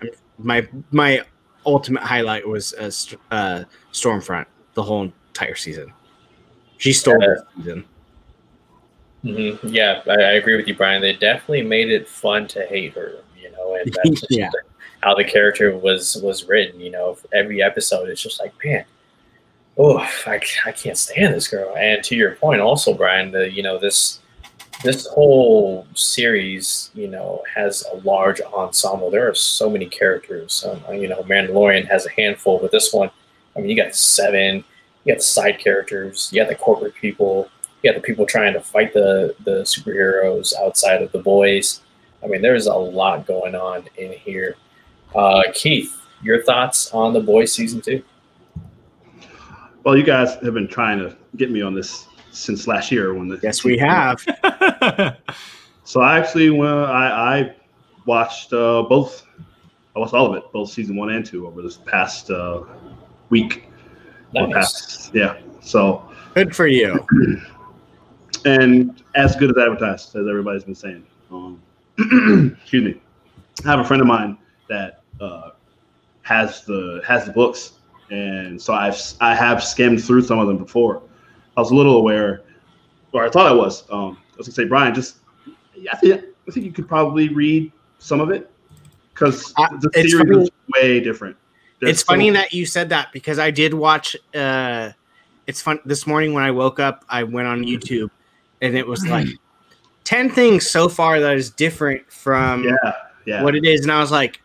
I'm, 0.00 0.10
my 0.38 0.68
my 0.90 1.22
ultimate 1.66 2.02
highlight 2.02 2.46
was 2.46 2.72
uh, 2.74 2.90
St- 2.90 3.20
uh, 3.30 3.64
Stormfront 3.92 4.46
the 4.74 4.82
whole 4.82 5.02
entire 5.02 5.54
season. 5.54 5.92
She 6.78 6.92
stole 6.92 7.20
Yeah. 7.20 7.28
the 7.28 7.46
season. 7.56 7.84
Mhm. 9.24 9.58
Yeah, 9.64 10.02
I, 10.06 10.12
I 10.12 10.32
agree 10.32 10.56
with 10.56 10.68
you, 10.68 10.74
Brian. 10.76 11.02
They 11.02 11.14
definitely 11.14 11.62
made 11.62 11.90
it 11.90 12.08
fun 12.08 12.46
to 12.48 12.64
hate 12.66 12.94
her, 12.94 13.14
you 13.40 13.50
know, 13.52 13.74
and 13.74 13.92
that's 13.92 14.20
just 14.20 14.26
Yeah. 14.30 14.50
how 15.00 15.14
the 15.14 15.24
character 15.24 15.76
was 15.76 16.16
was 16.22 16.44
written. 16.44 16.80
You 16.80 16.90
know, 16.90 17.18
every 17.32 17.62
episode, 17.62 18.08
it's 18.08 18.22
just 18.22 18.40
like, 18.40 18.52
man, 18.64 18.84
oh, 19.78 19.98
I, 19.98 20.40
I 20.66 20.72
can't 20.72 20.96
stand 20.98 21.34
this 21.34 21.48
girl. 21.48 21.74
And 21.76 22.02
to 22.04 22.14
your 22.14 22.36
point, 22.36 22.60
also, 22.60 22.94
Brian, 22.94 23.32
the 23.32 23.50
you 23.50 23.62
know 23.62 23.78
this 23.78 24.20
this 24.82 25.06
whole 25.06 25.86
series, 25.94 26.90
you 26.94 27.08
know, 27.08 27.42
has 27.54 27.84
a 27.92 27.96
large 27.98 28.40
ensemble. 28.40 29.10
There 29.10 29.28
are 29.28 29.34
so 29.34 29.70
many 29.70 29.86
characters. 29.86 30.64
Um, 30.64 30.94
you 30.94 31.08
know, 31.08 31.22
Mandalorian 31.22 31.88
has 31.88 32.06
a 32.06 32.10
handful, 32.10 32.58
but 32.58 32.70
this 32.70 32.92
one, 32.92 33.10
I 33.56 33.60
mean, 33.60 33.70
you 33.70 33.76
got 33.76 33.94
seven. 33.94 34.64
You 35.04 35.12
got 35.12 35.18
the 35.18 35.24
side 35.24 35.58
characters. 35.58 36.30
You 36.32 36.40
got 36.40 36.48
the 36.48 36.56
corporate 36.56 36.94
people 36.94 37.50
you 37.86 37.92
got 37.92 38.00
the 38.00 38.04
people 38.04 38.26
trying 38.26 38.52
to 38.54 38.60
fight 38.60 38.92
the 38.92 39.34
the 39.44 39.62
superheroes 39.62 40.52
outside 40.60 41.02
of 41.02 41.12
the 41.12 41.18
boys. 41.18 41.82
I 42.22 42.26
mean, 42.26 42.42
there's 42.42 42.66
a 42.66 42.74
lot 42.74 43.26
going 43.26 43.54
on 43.54 43.84
in 43.96 44.12
here. 44.12 44.56
Uh, 45.14 45.42
Keith, 45.54 45.96
your 46.22 46.42
thoughts 46.42 46.92
on 46.92 47.12
the 47.12 47.20
boys 47.20 47.52
season 47.52 47.80
two? 47.80 48.02
Well, 49.84 49.96
you 49.96 50.02
guys 50.02 50.34
have 50.34 50.54
been 50.54 50.66
trying 50.66 50.98
to 50.98 51.16
get 51.36 51.50
me 51.50 51.62
on 51.62 51.74
this 51.74 52.06
since 52.36 52.66
last 52.66 52.92
year 52.92 53.14
when 53.14 53.28
the 53.28 53.38
Yes, 53.42 53.64
we 53.64 53.78
have. 53.78 54.24
So 55.86 56.00
I 56.00 56.18
actually 56.18 56.50
went. 56.50 56.74
I, 56.74 57.38
I 57.38 57.54
watched 58.06 58.52
uh, 58.52 58.82
both. 58.82 59.24
I 59.94 60.00
watched 60.00 60.14
all 60.14 60.26
of 60.26 60.34
it, 60.34 60.52
both 60.52 60.68
season 60.68 60.96
one 60.96 61.10
and 61.10 61.24
two, 61.24 61.46
over 61.46 61.62
this 61.62 61.76
past 61.76 62.28
uh, 62.28 62.64
week. 63.30 63.68
Nice. 64.34 64.52
past- 64.52 65.14
yeah. 65.14 65.38
So 65.60 66.10
Good 66.34 66.56
for 66.56 66.66
you. 66.66 67.06
and 68.44 69.00
as 69.14 69.36
good 69.36 69.50
as 69.50 69.56
advertised, 69.56 70.16
as 70.16 70.26
everybody's 70.26 70.64
been 70.64 70.74
saying. 70.74 71.06
Um, 71.30 71.62
excuse 72.60 72.84
me. 72.84 73.00
I 73.64 73.68
have 73.70 73.78
a 73.78 73.84
friend 73.84 74.02
of 74.02 74.08
mine 74.08 74.36
that 74.68 75.02
uh, 75.20 75.50
has 76.22 76.64
the 76.64 77.00
has 77.06 77.26
the 77.26 77.32
books, 77.32 77.74
and 78.10 78.60
so 78.60 78.74
I've 78.74 79.00
I 79.20 79.36
have 79.36 79.62
skimmed 79.62 80.04
through 80.04 80.22
some 80.22 80.40
of 80.40 80.48
them 80.48 80.58
before. 80.58 81.00
I 81.56 81.60
was 81.60 81.70
a 81.70 81.74
little 81.74 81.96
aware, 81.96 82.42
or 83.12 83.24
I 83.24 83.30
thought 83.30 83.46
I 83.46 83.52
was. 83.52 83.84
Um, 83.90 84.18
I 84.34 84.36
was 84.36 84.48
gonna 84.48 84.54
say, 84.54 84.64
Brian, 84.64 84.94
just 84.94 85.18
I 85.92 85.96
think 85.96 86.24
I 86.48 86.50
think 86.50 86.66
you 86.66 86.72
could 86.72 86.88
probably 86.88 87.28
read 87.28 87.72
some 87.98 88.20
of 88.20 88.30
it 88.30 88.50
because 89.12 89.52
the 89.54 89.90
it's 89.94 90.12
series 90.12 90.28
funny- 90.28 90.42
is 90.44 90.50
way 90.74 91.00
different. 91.00 91.36
There's 91.80 91.92
it's 91.92 92.02
funny 92.02 92.30
that 92.30 92.52
you 92.52 92.64
said 92.64 92.88
that 92.90 93.12
because 93.12 93.38
I 93.38 93.50
did 93.50 93.74
watch. 93.74 94.16
Uh, 94.34 94.92
it's 95.46 95.60
fun. 95.60 95.78
This 95.84 96.06
morning 96.06 96.32
when 96.32 96.42
I 96.42 96.50
woke 96.50 96.80
up, 96.80 97.04
I 97.08 97.22
went 97.22 97.48
on 97.48 97.62
YouTube, 97.62 98.10
and 98.62 98.76
it 98.76 98.86
was 98.86 99.06
like 99.06 99.28
ten 100.04 100.30
things 100.30 100.70
so 100.70 100.88
far 100.88 101.20
that 101.20 101.36
is 101.36 101.50
different 101.50 102.10
from 102.10 102.64
yeah, 102.64 102.92
yeah. 103.26 103.42
what 103.42 103.54
it 103.54 103.64
is, 103.64 103.82
and 103.82 103.92
I 103.92 104.00
was 104.00 104.10
like, 104.10 104.40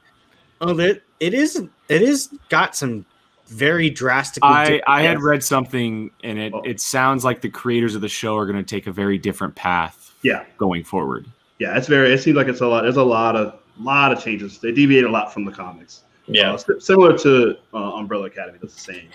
oh, 0.60 0.74
that 0.74 1.02
it 1.20 1.34
is. 1.34 1.56
It 1.88 2.02
is 2.02 2.30
got 2.50 2.76
some 2.76 3.06
very 3.52 3.90
drastically. 3.90 4.50
I, 4.50 4.82
I 4.88 5.02
had 5.04 5.22
read 5.22 5.44
something 5.44 6.10
and 6.24 6.40
it, 6.40 6.54
Oh. 6.54 6.62
it 6.62 6.80
sounds 6.80 7.24
like 7.26 7.42
the 7.42 7.50
creators 7.50 7.96
of 7.96 8.02
the 8.02 8.10
show 8.10 8.36
are 8.38 8.46
going 8.46 8.58
to 8.58 8.64
take 8.64 8.88
a 8.88 8.92
very 8.92 9.18
different 9.18 9.56
path 9.56 10.14
Yeah. 10.24 10.44
going 10.58 10.84
forward. 10.84 11.26
Yeah, 11.60 11.78
it's 11.78 11.88
very. 11.88 12.12
It 12.12 12.20
seems 12.20 12.36
like 12.38 12.48
it's 12.48 12.62
a 12.62 12.68
lot. 12.68 12.82
There's 12.82 12.98
a 12.98 13.04
lot 13.04 13.36
of 13.36 13.60
lot 13.80 14.12
of 14.12 14.24
changes. 14.24 14.58
They 14.58 14.72
deviate 14.72 15.04
a 15.04 15.10
lot 15.10 15.32
from 15.34 15.46
the 15.46 15.52
comics. 15.52 16.04
Yeah. 16.28 16.54
Uh, 16.54 16.80
similar 16.80 17.16
to 17.20 17.56
uh, 17.74 17.78
Umbrella 17.96 18.26
Academy, 18.28 18.58
does 18.60 18.74
the 18.74 18.82
same. 18.82 19.10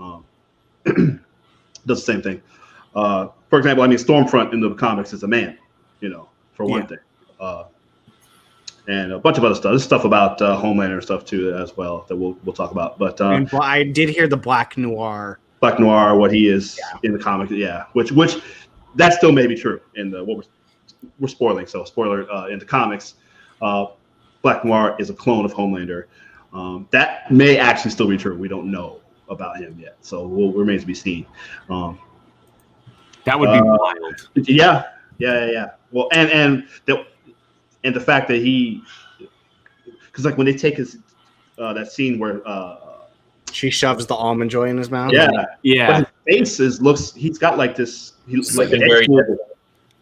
Um, 0.00 0.24
does 1.86 2.04
the 2.04 2.12
same 2.12 2.22
thing. 2.22 2.42
Uh, 2.96 3.28
for 3.48 3.58
example, 3.58 3.84
I 3.84 3.86
mean, 3.86 3.98
Stormfront 3.98 4.52
in 4.52 4.60
the 4.60 4.74
comics 4.74 5.12
is 5.12 5.22
a 5.22 5.28
man. 5.28 5.56
You 6.00 6.08
know, 6.08 6.28
for 6.54 6.64
one 6.64 6.80
Yeah. 6.80 6.86
thing. 6.86 7.64
And 8.86 9.12
a 9.12 9.18
bunch 9.18 9.38
of 9.38 9.44
other 9.44 9.54
stuff. 9.54 9.70
There's 9.72 9.82
stuff 9.84 10.04
about 10.04 10.42
uh, 10.42 10.60
Homelander 10.60 11.02
stuff 11.02 11.24
too 11.24 11.54
as 11.54 11.74
well 11.76 12.04
that 12.08 12.16
we'll 12.16 12.36
we'll 12.44 12.52
talk 12.54 12.70
about. 12.70 12.98
But 12.98 13.18
uh, 13.20 13.30
And 13.30 13.48
I 13.54 13.82
did 13.84 14.10
hear 14.10 14.28
the 14.28 14.36
Black 14.36 14.76
Noir. 14.76 15.38
Black 15.60 15.80
Noir, 15.80 16.16
what 16.18 16.30
he 16.32 16.48
is 16.48 16.78
in 17.02 17.12
the 17.14 17.18
comic, 17.18 17.48
yeah, 17.50 17.84
which 17.94 18.12
which 18.12 18.36
that 18.96 19.14
still 19.14 19.32
may 19.32 19.46
be 19.46 19.54
true 19.54 19.80
in 19.94 20.10
the 20.10 20.22
what 20.22 20.36
we're 20.36 20.42
we're 21.18 21.28
spoiling. 21.28 21.66
So 21.66 21.84
spoiler 21.84 22.30
uh, 22.30 22.48
in 22.48 22.58
the 22.58 22.66
comics, 22.66 23.14
uh, 23.62 23.86
Black 24.42 24.64
Noir 24.66 24.96
is 24.98 25.08
a 25.08 25.14
clone 25.14 25.46
of 25.46 25.54
Homelander. 25.54 26.04
Um, 26.52 26.86
that 26.90 27.30
may 27.32 27.56
actually 27.56 27.90
still 27.90 28.06
be 28.08 28.18
true. 28.18 28.36
We 28.36 28.48
don't 28.48 28.70
know 28.70 29.00
about 29.30 29.56
him 29.56 29.78
yet, 29.80 29.96
so 30.02 30.26
we'll 30.26 30.52
remains 30.52 30.82
to 30.82 30.86
be 30.86 30.94
seen. 30.94 31.24
Um, 31.70 31.98
That 33.24 33.40
would 33.40 33.46
be 33.50 33.58
Uh, 33.58 33.64
wild. 33.64 34.28
yeah, 34.34 34.82
yeah, 35.16 35.46
yeah, 35.46 35.50
yeah. 35.50 35.70
Well, 35.90 36.08
and 36.12 36.30
and 36.30 36.68
the 36.84 37.06
and 37.84 37.94
the 37.94 38.00
fact 38.00 38.28
that 38.28 38.38
he, 38.38 38.82
because 40.06 40.24
like 40.24 40.36
when 40.36 40.46
they 40.46 40.54
take 40.54 40.76
his 40.76 40.98
uh, 41.58 41.72
that 41.74 41.92
scene 41.92 42.18
where 42.18 42.46
uh, 42.46 42.76
She 43.52 43.70
shoves 43.70 44.06
the 44.06 44.14
almond 44.14 44.50
joy 44.50 44.68
in 44.68 44.76
his 44.76 44.90
mouth. 44.90 45.12
yeah, 45.12 45.28
Yeah. 45.62 45.86
But 46.00 46.10
his 46.26 46.48
face 46.48 46.60
is 46.60 46.82
looks. 46.82 47.12
He's 47.14 47.38
got 47.38 47.56
like 47.58 47.76
this. 47.76 48.14
He 48.26 48.36
looks 48.36 48.56
like 48.56 48.70
looking 48.70 48.88
very 48.88 49.06
Deadpool. 49.06 49.36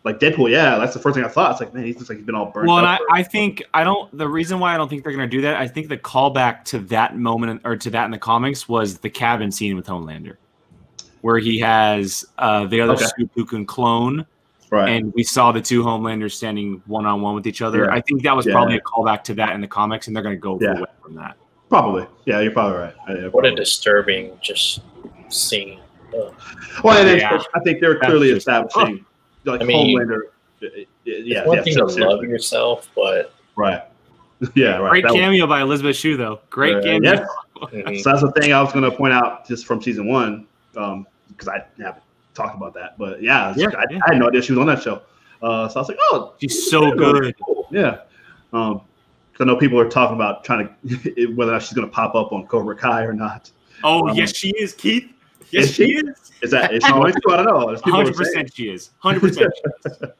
Like 0.04 0.18
Deadpool, 0.18 0.50
yeah. 0.50 0.78
That's 0.78 0.94
the 0.94 0.98
first 1.00 1.14
thing 1.14 1.24
I 1.24 1.28
thought. 1.28 1.52
It's 1.52 1.60
like, 1.60 1.72
man, 1.74 1.84
he 1.84 1.92
looks 1.92 2.08
like 2.08 2.18
he's 2.18 2.26
been 2.26 2.34
all 2.34 2.46
burned 2.50 2.66
Well, 2.68 2.78
and 2.78 2.86
up. 2.86 3.00
I, 3.10 3.20
I 3.20 3.22
think 3.22 3.62
I 3.74 3.84
don't. 3.84 4.16
The 4.16 4.28
reason 4.28 4.58
why 4.58 4.74
I 4.74 4.76
don't 4.76 4.88
think 4.88 5.04
they're 5.04 5.12
going 5.12 5.28
to 5.28 5.36
do 5.36 5.42
that, 5.42 5.56
I 5.56 5.68
think 5.68 5.88
the 5.88 5.98
callback 5.98 6.64
to 6.66 6.78
that 6.80 7.16
moment 7.16 7.60
or 7.64 7.76
to 7.76 7.90
that 7.90 8.04
in 8.06 8.10
the 8.10 8.18
comics 8.18 8.68
was 8.68 8.98
the 8.98 9.10
cabin 9.10 9.52
scene 9.52 9.76
with 9.76 9.86
Homelander, 9.86 10.36
where 11.20 11.38
he 11.38 11.58
has 11.60 12.24
uh, 12.38 12.66
the 12.66 12.80
other 12.80 12.94
Okay. 12.94 13.04
Scoop 13.04 13.30
who 13.34 13.44
can 13.44 13.64
clone, 13.64 14.26
right. 14.72 14.88
and 14.88 15.12
we 15.14 15.22
saw 15.22 15.52
the 15.52 15.60
two 15.60 15.84
Homelanders 15.84 16.32
standing 16.32 16.82
one 16.86 17.06
on 17.06 17.20
one 17.22 17.34
with 17.36 17.46
each 17.46 17.62
other. 17.62 17.84
Yeah. 17.84 17.94
I 17.94 18.00
think 18.00 18.22
that 18.24 18.34
was 18.34 18.46
Yeah. 18.46 18.52
probably 18.54 18.76
a 18.76 18.80
callback 18.80 19.22
to 19.24 19.34
that 19.34 19.50
in 19.54 19.60
the 19.60 19.68
comics, 19.68 20.08
and 20.08 20.16
they're 20.16 20.22
going 20.24 20.34
to 20.34 20.40
go 20.40 20.58
Yeah. 20.60 20.78
away 20.78 20.84
from 21.02 21.14
that. 21.16 21.36
probably. 21.68 22.06
Yeah, 22.26 22.40
you're 22.40 22.52
probably 22.52 22.78
right. 22.78 22.94
Yeah, 23.08 23.28
What 23.28 23.46
a 23.46 23.54
disturbing 23.54 24.32
just 24.42 24.80
scene. 25.30 25.80
Ugh. 26.14 26.34
well, 26.84 26.98
and 26.98 27.18
Yeah. 27.18 27.28
it's- 27.36 27.46
I 27.54 27.60
think 27.60 27.80
they're 27.80 27.94
That's 27.94 28.06
clearly 28.06 28.28
just- 28.28 28.46
establishing 28.46 29.06
like 29.46 29.62
I 29.62 29.64
mean, 29.64 29.98
Homelander. 29.98 30.18
uh, 30.62 30.66
Yeah, 31.04 31.46
one 31.46 31.56
yeah, 31.56 31.62
thing 31.62 31.72
so 31.72 31.86
to 31.86 31.92
seriously. 31.92 32.02
love 32.02 32.22
yourself, 32.24 32.88
but 32.94 33.32
Right. 33.56 33.80
Yeah, 34.54 34.76
right. 34.78 34.90
Great 34.90 35.04
That 35.04 35.12
was- 35.12 35.20
cameo 35.20 35.46
by 35.46 35.62
Elizabeth 35.62 35.96
Shue, 35.96 36.16
though. 36.18 36.40
Great 36.50 36.76
Uh, 36.76 36.82
cameo. 36.82 37.12
yes. 37.12 37.28
mhm. 37.62 38.00
So 38.02 38.10
that's 38.10 38.22
the 38.22 38.32
thing 38.32 38.52
I 38.52 38.60
was 38.60 38.70
going 38.72 38.84
to 38.84 38.90
point 38.94 39.14
out 39.14 39.46
just 39.48 39.64
from 39.66 39.80
season 39.80 40.06
one, 40.08 40.46
because 40.74 41.48
I 41.48 41.64
haven't 41.82 42.02
talked 42.34 42.56
about 42.56 42.74
that. 42.74 42.98
But 42.98 43.22
yeah, 43.22 43.52
Yeah, 43.56 43.68
I, 43.76 43.84
yeah. 43.90 43.98
I 44.06 44.12
had 44.14 44.18
no 44.20 44.28
idea 44.28 44.42
she 44.42 44.52
was 44.52 44.60
on 44.60 44.66
that 44.66 44.82
show. 44.82 45.02
Uh, 45.42 45.68
so 45.68 45.76
I 45.76 45.80
was 45.80 45.88
like, 45.88 45.98
oh, 46.12 46.34
She's 46.40 46.70
so 46.70 46.92
good. 46.92 47.34
Yeah. 47.70 48.00
Um, 48.52 48.82
I 49.40 49.44
know 49.44 49.56
people 49.56 49.78
are 49.80 49.88
talking 49.88 50.14
about 50.14 50.44
trying 50.44 50.68
to 50.68 51.26
whether 51.34 51.50
or 51.50 51.54
not 51.54 51.62
she's 51.62 51.72
going 51.72 51.88
to 51.88 51.92
pop 51.92 52.14
up 52.14 52.32
on 52.32 52.46
Cobra 52.46 52.76
Kai 52.76 53.02
or 53.02 53.12
not. 53.12 53.50
Oh 53.82 54.08
Um, 54.08 54.16
yes, 54.16 54.36
she 54.36 54.50
is, 54.50 54.72
Keith. 54.72 55.10
Yes, 55.50 55.64
is 55.64 55.74
she? 55.74 55.84
she 55.86 55.92
is. 55.94 56.32
Is 56.42 56.50
that 56.52 56.72
is 56.72 56.84
she 56.84 56.92
going 56.92 57.12
to? 57.12 57.20
I 57.30 57.36
don't 57.36 57.46
know. 57.46 57.66
There's 57.66 57.82
people 57.82 58.00
who 58.00 58.00
are 58.00 58.04
Hundred 58.04 58.16
percent, 58.16 58.54
she 58.54 58.68
is. 58.68 58.90
Hundred 58.98 59.20
percent. 59.20 59.52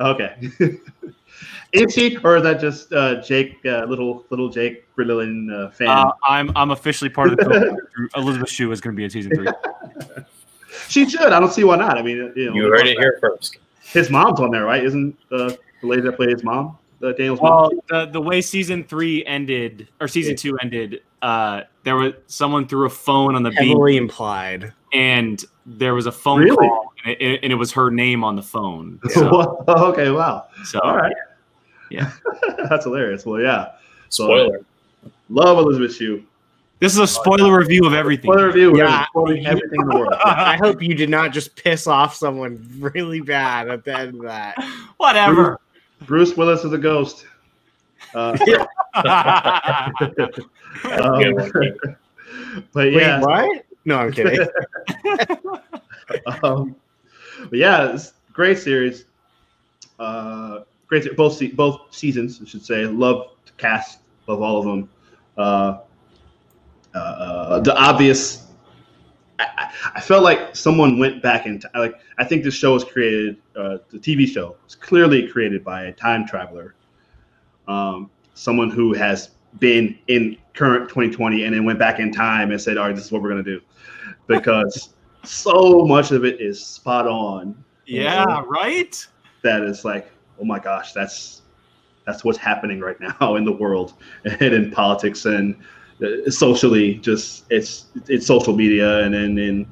Okay. 0.00 0.48
is 1.72 1.92
she, 1.92 2.18
or 2.18 2.36
is 2.36 2.44
that 2.44 2.60
just 2.60 2.92
uh, 2.92 3.20
Jake, 3.20 3.56
uh, 3.64 3.84
little 3.84 4.24
little 4.30 4.48
Jake 4.48 4.84
Brilliant 4.94 5.52
uh, 5.52 5.70
fan? 5.70 5.88
Uh, 5.88 6.12
I'm 6.22 6.52
I'm 6.54 6.70
officially 6.70 7.10
part 7.10 7.32
of 7.32 7.38
the. 7.38 7.76
Elizabeth 8.14 8.48
Shue 8.48 8.70
is 8.70 8.80
going 8.80 8.94
to 8.94 8.96
be 8.96 9.02
in 9.02 9.10
season 9.10 9.34
three. 9.34 9.48
She 10.88 11.08
should. 11.08 11.32
I 11.32 11.40
don't 11.40 11.52
see 11.52 11.64
why 11.64 11.76
not. 11.76 11.98
I 11.98 12.02
mean, 12.02 12.32
you 12.36 12.46
know, 12.50 12.54
you 12.54 12.64
heard 12.68 12.86
it 12.86 12.98
here 12.98 13.18
first. 13.20 13.58
His 13.82 14.10
mom's 14.10 14.40
on 14.40 14.50
there, 14.50 14.64
right? 14.64 14.84
Isn't 14.84 15.16
uh, 15.32 15.52
the 15.80 15.86
lady 15.86 16.02
that 16.02 16.12
played 16.16 16.30
his 16.30 16.44
mom, 16.44 16.76
uh, 17.02 17.12
Daniel's 17.12 17.40
mom? 17.40 17.50
Well, 17.50 17.70
the 17.88 18.10
the 18.12 18.20
way 18.20 18.40
season 18.42 18.84
three 18.84 19.24
ended 19.24 19.88
or 20.00 20.08
season 20.08 20.36
two 20.36 20.58
ended, 20.58 21.00
uh, 21.22 21.62
there 21.84 21.96
was 21.96 22.12
someone 22.26 22.68
threw 22.68 22.86
a 22.86 22.90
phone 22.90 23.34
on 23.34 23.42
the 23.42 23.50
beach, 23.50 23.96
implied. 23.96 24.72
and 24.92 25.42
there 25.64 25.94
was 25.94 26.06
a 26.06 26.12
phone 26.12 26.40
Really? 26.40 26.56
call, 26.68 26.92
and 27.04 27.16
it, 27.20 27.40
and 27.42 27.52
it 27.52 27.56
was 27.56 27.72
her 27.72 27.90
name 27.90 28.22
on 28.24 28.36
the 28.36 28.42
phone. 28.42 29.00
So, 29.10 29.30
Well, 29.30 29.64
okay, 29.92 30.10
wow. 30.10 30.46
so 30.64 30.80
All 30.80 30.96
right. 30.96 31.14
Yeah. 31.90 32.10
That's 32.68 32.84
hilarious. 32.84 33.24
Well, 33.24 33.40
yeah. 33.40 33.72
So- 34.10 34.24
Spoiler. 34.26 34.60
Love 35.30 35.58
Elizabeth 35.58 35.94
Shue. 35.94 36.24
This 36.80 36.92
is 36.92 36.98
a 36.98 37.06
spoiler 37.06 37.58
review 37.58 37.84
of 37.86 37.94
everything. 37.94 38.30
Spoiler 38.30 38.46
review. 38.48 38.76
Yeah. 38.76 38.84
Yeah. 38.88 39.06
Spoiling 39.06 39.46
everything 39.46 39.80
in 39.80 39.88
the 39.88 39.96
world. 39.96 40.14
I 40.24 40.56
hope 40.56 40.82
you 40.82 40.94
did 40.94 41.10
not 41.10 41.32
just 41.32 41.56
piss 41.56 41.86
off 41.86 42.14
someone 42.14 42.68
really 42.78 43.20
bad 43.20 43.68
at 43.68 43.84
the 43.84 43.96
end 43.96 44.14
of 44.16 44.22
that. 44.22 44.56
Whatever. 44.96 45.60
Bruce 46.02 46.36
Willis 46.36 46.64
is 46.64 46.72
a 46.72 46.78
ghost. 46.78 47.26
Uh, 48.14 48.32
That's 48.94 50.26
a 50.84 51.10
good 51.18 51.34
one, 51.34 51.52
King. 51.52 51.76
but 52.72 52.92
Wait, 52.92 53.20
what? 53.20 53.64
No, 53.84 53.98
I'm 53.98 54.12
kidding. 54.12 54.46
um, 56.42 56.76
but 57.50 57.58
yeah, 57.58 57.92
it's 57.92 58.08
a 58.28 58.32
great 58.32 58.58
series. 58.58 59.04
Uh, 59.98 60.60
great, 60.86 61.16
both 61.16 61.34
se- 61.34 61.48
both 61.52 61.82
seasons, 61.90 62.40
I 62.42 62.46
should 62.46 62.64
say. 62.64 62.84
Love 62.86 63.30
the 63.46 63.52
cast, 63.52 64.00
love 64.26 64.42
all 64.42 64.58
of 64.58 64.64
them. 64.64 64.88
Uh, 65.36 65.78
uh, 66.98 67.46
uh, 67.54 67.60
the 67.60 67.76
obvious. 67.76 68.44
I, 69.38 69.72
I- 69.94 70.00
felt 70.00 70.24
like 70.24 70.56
someone 70.56 70.98
went 70.98 71.22
back 71.22 71.46
in 71.46 71.60
time. 71.60 71.70
Like 71.74 71.94
I 72.18 72.24
think 72.24 72.42
this 72.44 72.54
show 72.54 72.72
was 72.74 72.84
created. 72.84 73.36
Uh, 73.56 73.78
the 73.90 73.98
TV 73.98 74.26
show 74.26 74.56
was 74.64 74.74
clearly 74.74 75.28
created 75.28 75.64
by 75.64 75.84
a 75.84 75.92
time 75.92 76.26
traveler, 76.26 76.74
um, 77.68 78.10
someone 78.34 78.70
who 78.70 78.92
has 78.94 79.30
been 79.60 79.98
in 80.08 80.36
current 80.54 80.88
2020 80.88 81.44
and 81.44 81.54
then 81.54 81.64
went 81.64 81.78
back 81.78 82.00
in 82.00 82.12
time 82.12 82.50
and 82.50 82.60
said, 82.60 82.76
"All 82.78 82.86
right, 82.86 82.94
this 82.96 83.04
is 83.06 83.12
what 83.12 83.22
we're 83.22 83.28
gonna 83.30 83.42
do," 83.42 83.60
because 84.26 84.94
so 85.24 85.84
much 85.84 86.10
of 86.10 86.24
it 86.24 86.40
is 86.40 86.64
spot 86.64 87.06
on. 87.06 87.56
yeah. 87.86 88.42
Right. 88.46 89.06
That 89.42 89.62
is 89.62 89.84
like, 89.84 90.10
oh 90.40 90.44
my 90.44 90.58
gosh, 90.58 90.92
that's 90.92 91.42
that's 92.06 92.24
what's 92.24 92.38
happening 92.38 92.80
right 92.80 92.96
now 93.20 93.36
in 93.36 93.44
the 93.44 93.52
world 93.52 93.94
and 94.24 94.42
in 94.42 94.70
politics 94.70 95.26
and 95.26 95.56
socially. 96.28 96.94
Just 96.94 97.44
it's 97.50 97.86
it's 98.08 98.26
social 98.26 98.54
media 98.54 99.00
and 99.00 99.14
then 99.14 99.38
and 99.38 99.66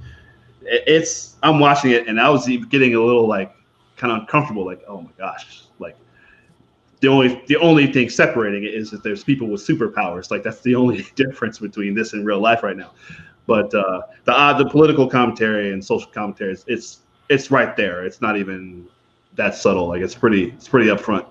it's 0.62 1.36
I'm 1.42 1.60
watching 1.60 1.92
it 1.92 2.08
and 2.08 2.20
I 2.20 2.28
was 2.28 2.46
getting 2.46 2.94
a 2.94 3.00
little 3.00 3.26
like 3.26 3.54
kind 3.96 4.12
of 4.12 4.20
uncomfortable. 4.20 4.64
Like, 4.64 4.82
oh 4.88 5.00
my 5.00 5.10
gosh, 5.18 5.64
like 5.78 5.96
the 7.00 7.08
only 7.08 7.42
the 7.46 7.56
only 7.56 7.92
thing 7.92 8.08
separating 8.08 8.64
it 8.64 8.74
is 8.74 8.90
that 8.90 9.02
there's 9.02 9.24
people 9.24 9.48
with 9.48 9.66
superpowers. 9.66 10.30
Like 10.30 10.42
that's 10.42 10.60
the 10.62 10.74
only 10.74 11.06
difference 11.14 11.58
between 11.58 11.94
this 11.94 12.12
and 12.12 12.26
real 12.26 12.40
life 12.40 12.62
right 12.62 12.76
now. 12.76 12.92
But 13.46 13.72
uh, 13.74 14.02
the 14.24 14.32
uh, 14.32 14.52
the 14.54 14.68
political 14.68 15.08
commentary 15.08 15.72
and 15.72 15.84
social 15.84 16.10
commentary, 16.10 16.56
it's 16.66 17.00
it's 17.28 17.50
right 17.50 17.76
there. 17.76 18.04
It's 18.04 18.20
not 18.20 18.36
even 18.36 18.86
that 19.34 19.54
subtle. 19.54 19.88
Like 19.88 20.02
it's 20.02 20.14
pretty 20.14 20.50
it's 20.50 20.68
pretty 20.68 20.88
upfront. 20.90 21.26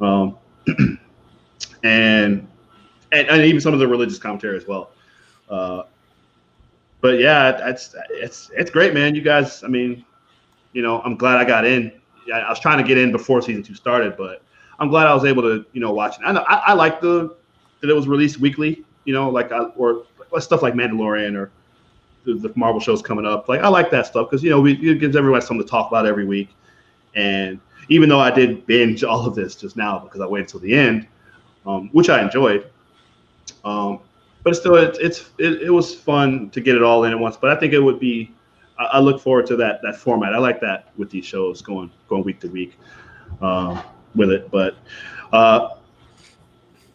Um, 0.00 0.36
and, 1.84 2.46
and 3.16 3.28
and 3.28 3.42
even 3.42 3.60
some 3.60 3.72
of 3.74 3.80
the 3.80 3.88
religious 3.88 4.18
commentary 4.18 4.56
as 4.56 4.66
well. 4.66 4.90
Uh, 5.48 5.82
but 7.00 7.18
yeah, 7.18 7.68
it's 7.68 7.94
it's 8.10 8.50
it's 8.54 8.70
great, 8.70 8.94
man. 8.94 9.14
You 9.14 9.22
guys, 9.22 9.62
I 9.62 9.68
mean, 9.68 10.04
you 10.72 10.82
know, 10.82 11.00
I'm 11.02 11.16
glad 11.16 11.38
I 11.38 11.44
got 11.44 11.64
in. 11.64 11.92
I, 12.32 12.40
I 12.40 12.50
was 12.50 12.60
trying 12.60 12.78
to 12.78 12.84
get 12.84 12.98
in 12.98 13.12
before 13.12 13.40
season 13.42 13.62
two 13.62 13.74
started, 13.74 14.16
but 14.16 14.42
I'm 14.78 14.88
glad 14.88 15.06
I 15.06 15.14
was 15.14 15.24
able 15.24 15.42
to, 15.42 15.64
you 15.72 15.80
know, 15.80 15.92
watch 15.92 16.18
it. 16.18 16.22
I 16.24 16.32
know 16.32 16.44
I, 16.48 16.56
I 16.66 16.72
like 16.72 17.00
the 17.00 17.36
that 17.80 17.90
it 17.90 17.94
was 17.94 18.08
released 18.08 18.40
weekly, 18.40 18.84
you 19.04 19.12
know, 19.12 19.30
like 19.30 19.52
I, 19.52 19.60
or 19.76 20.04
stuff 20.40 20.62
like 20.62 20.74
Mandalorian 20.74 21.36
or 21.36 21.50
the, 22.24 22.34
the 22.34 22.52
Marvel 22.56 22.80
shows 22.80 23.02
coming 23.02 23.24
up. 23.24 23.48
Like 23.48 23.60
I 23.60 23.68
like 23.68 23.90
that 23.90 24.06
stuff 24.06 24.28
because 24.28 24.42
you 24.42 24.50
know 24.50 24.60
we, 24.60 24.72
it 24.72 24.98
gives 24.98 25.16
everyone 25.16 25.40
something 25.42 25.64
to 25.64 25.70
talk 25.70 25.88
about 25.88 26.06
every 26.06 26.24
week. 26.24 26.50
And 27.14 27.60
even 27.88 28.08
though 28.08 28.20
I 28.20 28.30
did 28.30 28.66
binge 28.66 29.04
all 29.04 29.26
of 29.26 29.34
this 29.34 29.54
just 29.54 29.76
now 29.76 29.98
because 30.00 30.20
I 30.20 30.26
waited 30.26 30.48
till 30.48 30.60
the 30.60 30.74
end, 30.74 31.06
um, 31.66 31.88
which 31.92 32.10
I 32.10 32.22
enjoyed, 32.22 32.70
um, 33.66 34.00
but 34.44 34.54
still, 34.54 34.76
it, 34.76 34.96
it's 35.00 35.30
it, 35.38 35.62
it 35.62 35.70
was 35.70 35.94
fun 35.94 36.50
to 36.50 36.60
get 36.60 36.76
it 36.76 36.82
all 36.82 37.04
in 37.04 37.12
at 37.12 37.18
once. 37.18 37.36
But 37.36 37.50
I 37.50 37.58
think 37.58 37.72
it 37.72 37.80
would 37.80 37.98
be. 37.98 38.32
I, 38.78 38.84
I 38.84 38.98
look 39.00 39.20
forward 39.20 39.46
to 39.46 39.56
that 39.56 39.80
that 39.82 39.96
format. 39.96 40.34
I 40.34 40.38
like 40.38 40.60
that 40.60 40.92
with 40.96 41.10
these 41.10 41.24
shows 41.26 41.60
going 41.62 41.90
going 42.08 42.22
week 42.24 42.40
to 42.40 42.48
week 42.48 42.78
um, 43.42 43.82
with 44.14 44.30
it. 44.30 44.50
But 44.50 44.76
uh, 45.32 45.76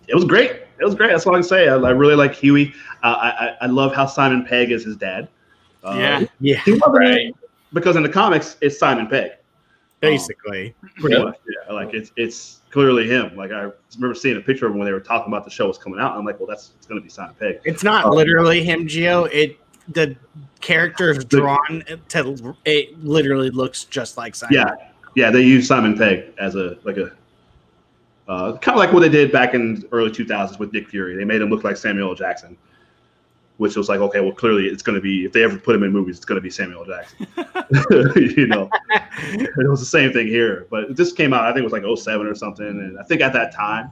it 0.08 0.16
was 0.16 0.24
great. 0.26 0.52
It 0.80 0.86
was 0.86 0.96
great. 0.96 1.10
That's 1.12 1.28
all 1.28 1.34
I 1.36 1.40
can 1.40 1.44
say. 1.44 1.68
I, 1.68 1.76
I 1.76 1.90
really 1.92 2.16
like 2.16 2.34
Hughie. 2.34 2.74
Uh, 3.04 3.16
I, 3.18 3.56
I 3.62 3.66
love 3.68 3.94
how 3.94 4.06
Simon 4.06 4.46
Pegg 4.46 4.72
is 4.72 4.84
his 4.86 4.96
dad. 4.96 5.28
Uh, 5.84 5.96
Yeah. 5.98 6.26
Yeah, 6.40 6.78
Right. 6.88 7.34
because 7.74 7.96
in 7.96 8.04
the 8.04 8.10
comics 8.10 8.58
it's 8.62 8.78
Simon 8.80 9.08
Pegg. 9.08 9.32
Basically. 10.02 10.76
pretty 11.00 11.16
Yep. 11.16 11.26
much. 11.26 11.38
Yeah, 11.68 11.74
like 11.74 11.94
it's 11.94 12.12
it's 12.18 12.60
clearly 12.72 13.08
him. 13.08 13.36
Like 13.36 13.52
I 13.52 13.72
remember 13.96 14.16
seeing 14.16 14.38
a 14.38 14.42
picture 14.42 14.66
of 14.66 14.74
him 14.74 14.80
when 14.80 14.86
they 14.86 14.92
were 14.94 15.00
talking 15.00 15.32
about 15.32 15.46
the 15.46 15.52
show 15.52 15.68
was 15.68 15.78
coming 15.78 16.00
out. 16.00 16.18
I'm 16.18 16.26
like, 16.26 16.40
well, 16.40 16.48
that's 16.48 16.72
it's 16.78 16.88
gonna 16.88 17.02
be 17.02 17.10
Simon 17.10 17.36
Pegg. 17.40 17.60
It's 17.64 17.84
not 17.84 18.06
Oh. 18.06 18.10
literally 18.12 18.64
him, 18.64 18.88
Geo. 18.88 19.26
It 19.26 19.58
the 19.88 20.16
character 20.62 21.10
is 21.12 21.26
drawn 21.26 21.84
to 22.10 22.56
it 22.66 23.04
literally 23.04 23.50
looks 23.50 23.84
just 23.86 24.18
like 24.18 24.36
Simon. 24.36 24.54
Yeah, 24.56 24.72
yeah. 25.16 25.32
They 25.32 25.42
use 25.42 25.68
Simon 25.68 25.98
Pegg 25.98 26.26
as 26.38 26.56
a 26.56 26.78
like 26.84 26.98
a 26.98 27.12
uh, 28.28 28.58
kind 28.60 28.76
of 28.76 28.80
like 28.80 28.94
what 28.94 29.02
they 29.02 29.10
did 29.10 29.32
back 29.32 29.54
in 29.56 29.84
early 29.92 30.10
2000s 30.12 30.58
with 30.60 30.72
Nick 30.72 30.88
Fury. 30.88 31.16
They 31.16 31.26
made 31.26 31.42
him 31.42 31.50
look 31.50 31.64
like 31.66 31.76
Samuel 31.76 32.10
L. 32.10 32.16
Jackson, 32.16 32.56
which 33.62 33.76
was 33.76 33.90
like, 33.90 34.00
okay, 34.00 34.20
well, 34.22 34.32
clearly 34.32 34.66
it's 34.66 34.82
going 34.82 34.96
to 34.96 35.02
be 35.02 35.24
if 35.24 35.34
they 35.34 35.44
ever 35.44 35.56
put 35.56 35.76
him 35.76 35.84
in 35.84 35.92
movies, 35.92 36.16
it's 36.16 36.26
going 36.26 36.36
to 36.36 36.42
be 36.42 36.50
Samuel 36.50 36.84
Jackson. 36.84 37.28
you 38.36 38.48
know, 38.48 38.68
it 38.90 39.70
was 39.70 39.80
the 39.80 39.86
same 39.86 40.12
thing 40.12 40.26
here, 40.26 40.66
but 40.72 40.96
this 40.96 41.14
came 41.14 41.32
out. 41.32 41.46
I 41.46 41.54
think 41.54 41.60
it 41.60 41.72
was 41.72 41.72
like 41.72 41.84
07 41.86 42.26
or 42.26 42.34
something, 42.34 42.66
and 42.66 43.00
I 43.00 43.04
think 43.04 43.22
at 43.22 43.34
that 43.34 43.54
time. 43.54 43.92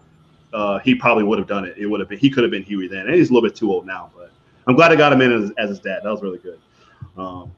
Uh, 0.52 0.80
he 0.80 0.96
probably 0.96 1.24
would 1.24 1.38
have 1.38 1.48
done 1.48 1.64
it. 1.64 1.78
It 1.78 1.86
would 1.86 2.00
have 2.00 2.10
been. 2.10 2.18
He 2.18 2.28
could 2.28 2.44
have 2.44 2.50
been 2.50 2.64
Hughie 2.64 2.88
then, 2.88 3.06
and 3.06 3.14
he's 3.14 3.30
a 3.30 3.34
little 3.34 3.48
bit 3.48 3.56
too 3.56 3.72
old 3.72 3.86
now. 3.86 4.10
But 4.18 4.32
I'm 4.66 4.74
glad 4.76 4.92
I 4.92 4.96
got 4.96 5.14
him 5.14 5.22
in 5.22 5.32
as, 5.32 5.52
as 5.60 5.70
his 5.70 5.80
dad. 5.80 6.00
That 6.04 6.10
was 6.10 6.24
really 6.24 6.40
good. 6.40 6.60
Um, 7.16 7.52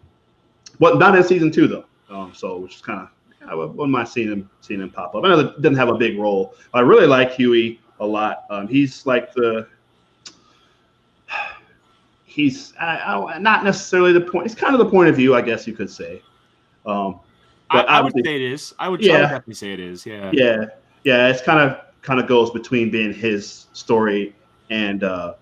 but 0.78 1.00
not 1.00 1.16
in 1.16 1.24
season 1.24 1.52
two 1.52 1.70
though. 1.70 1.86
Um, 2.10 2.34
so 2.36 2.58
which 2.58 2.76
is 2.76 2.82
kind 2.82 3.00
of 3.00 3.50
I 3.50 3.56
wouldn't 3.56 3.90
mind 3.90 4.10
seeing 4.10 4.28
him 4.28 4.50
seeing 4.60 4.82
him 4.82 4.90
pop 4.90 5.16
up. 5.16 5.24
I 5.24 5.30
know 5.30 5.42
that 5.42 5.62
didn't 5.62 5.78
have 5.78 5.88
a 5.88 5.96
big 5.96 6.20
role. 6.20 6.54
I 6.74 6.82
really 6.82 7.08
like 7.08 7.32
Hughie 7.32 7.80
a 8.02 8.06
lot. 8.06 8.44
Um, 8.50 8.68
he's 8.68 9.06
like 9.06 9.32
the 9.32 9.70
he's 12.32 12.74
I, 12.80 12.98
I, 12.98 13.38
not 13.40 13.64
necessarily 13.64 14.14
the 14.14 14.22
point. 14.22 14.46
It's 14.46 14.56
kind 14.56 14.74
of 14.74 14.80
the 14.80 14.90
point 14.90 15.10
of 15.10 15.16
view, 15.16 15.36
I 15.36 15.42
guess 15.42 15.68
you 15.68 15.74
could 15.74 15.90
say. 15.90 16.22
Um, 16.86 17.20
I, 17.70 17.78
but 17.78 17.90
I 17.90 18.02
would 18.02 18.14
say 18.14 18.36
it 18.36 18.42
is. 18.42 18.74
I 18.80 18.90
would, 18.90 19.02
I 19.02 19.06
Yeah. 19.08 19.14
would 19.14 19.22
definitely 19.24 19.54
say 19.56 19.74
it 19.74 19.80
is. 19.80 20.06
Yeah. 20.06 20.32
yeah, 20.34 20.66
yeah. 21.04 21.28
It's 21.28 21.42
kind 21.42 21.60
of 21.60 21.78
kind 22.02 22.20
of 22.20 22.28
goes 22.28 22.50
between 22.52 22.90
being 22.90 23.14
his 23.14 23.68
story 23.74 24.34
and 24.70 25.04
uh, 25.04 25.34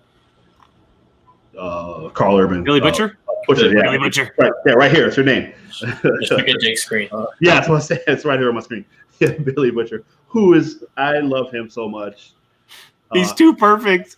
uh, 1.58 2.08
Karl 2.10 2.36
Urban. 2.38 2.64
Billy 2.64 2.80
uh, 2.80 2.84
Butcher. 2.84 3.18
Butcher, 3.46 3.72
yeah. 3.72 3.82
Billy 3.82 3.98
Butcher. 3.98 4.34
Right, 4.38 4.52
yeah, 4.66 4.72
right 4.74 4.92
here. 4.92 5.06
It's 5.06 5.16
your 5.16 5.24
name. 5.26 5.52
Just 5.70 6.30
look 6.30 6.48
at 6.48 6.60
Jake's 6.60 6.82
screen. 6.82 7.08
Yeah, 7.40 7.54
that's 7.54 7.68
what 7.68 7.76
I 7.76 7.80
said. 7.80 8.02
It's 8.08 8.24
right 8.24 8.38
here 8.38 8.48
on 8.48 8.54
my 8.54 8.60
screen. 8.60 8.84
Yeah, 9.20 9.32
Billy 9.32 9.70
Butcher, 9.70 10.02
who 10.28 10.54
is 10.54 10.82
I 10.96 11.18
love 11.18 11.52
him 11.52 11.68
so 11.68 11.88
much. 11.88 12.32
He's 13.12 13.30
Uh, 13.32 13.34
too 13.34 13.54
perfect. 13.54 14.16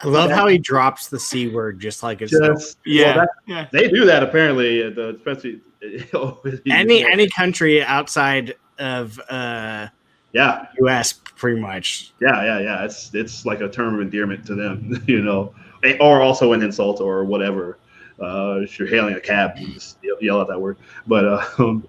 I 0.00 0.06
love 0.08 0.30
how 0.30 0.46
he 0.46 0.58
drops 0.58 1.08
the 1.08 1.18
c 1.18 1.48
word 1.48 1.80
just 1.80 2.02
like 2.02 2.22
it's 2.22 2.30
just 2.32 2.78
Yeah. 2.86 3.16
well, 3.16 3.26
that- 3.26 3.30
yeah. 3.46 3.66
they 3.72 3.88
do 3.88 4.04
that 4.04 4.22
apparently. 4.22 4.82
at 4.82 4.94
The 4.94 5.16
especially 5.16 5.60
any 6.70 7.04
any 7.04 7.28
country 7.30 7.82
outside 7.82 8.54
of 8.78 9.18
uh 9.28 9.88
yeah 10.32 10.66
U.S. 10.80 11.12
pretty 11.12 11.60
much. 11.60 12.12
yeah 12.20 12.44
yeah 12.44 12.58
yeah. 12.60 12.84
It's 12.84 13.12
it's 13.14 13.44
like 13.46 13.60
a 13.60 13.68
term 13.68 13.94
of 13.94 14.00
endearment 14.00 14.46
to 14.46 14.54
them, 14.54 15.02
you 15.06 15.22
know, 15.22 15.54
or 16.00 16.20
also 16.20 16.52
an 16.52 16.62
insult 16.62 17.00
or 17.00 17.24
whatever. 17.24 17.78
Uh, 18.20 18.58
if 18.62 18.78
you're 18.80 18.88
hailing 18.88 19.14
a 19.14 19.20
cab, 19.20 19.52
you 19.56 19.68
just 19.74 19.98
yell, 20.02 20.16
yell 20.20 20.40
out 20.40 20.48
that 20.48 20.60
word. 20.60 20.76
But 21.06 21.24
uh, 21.24 21.44
um, 21.60 21.86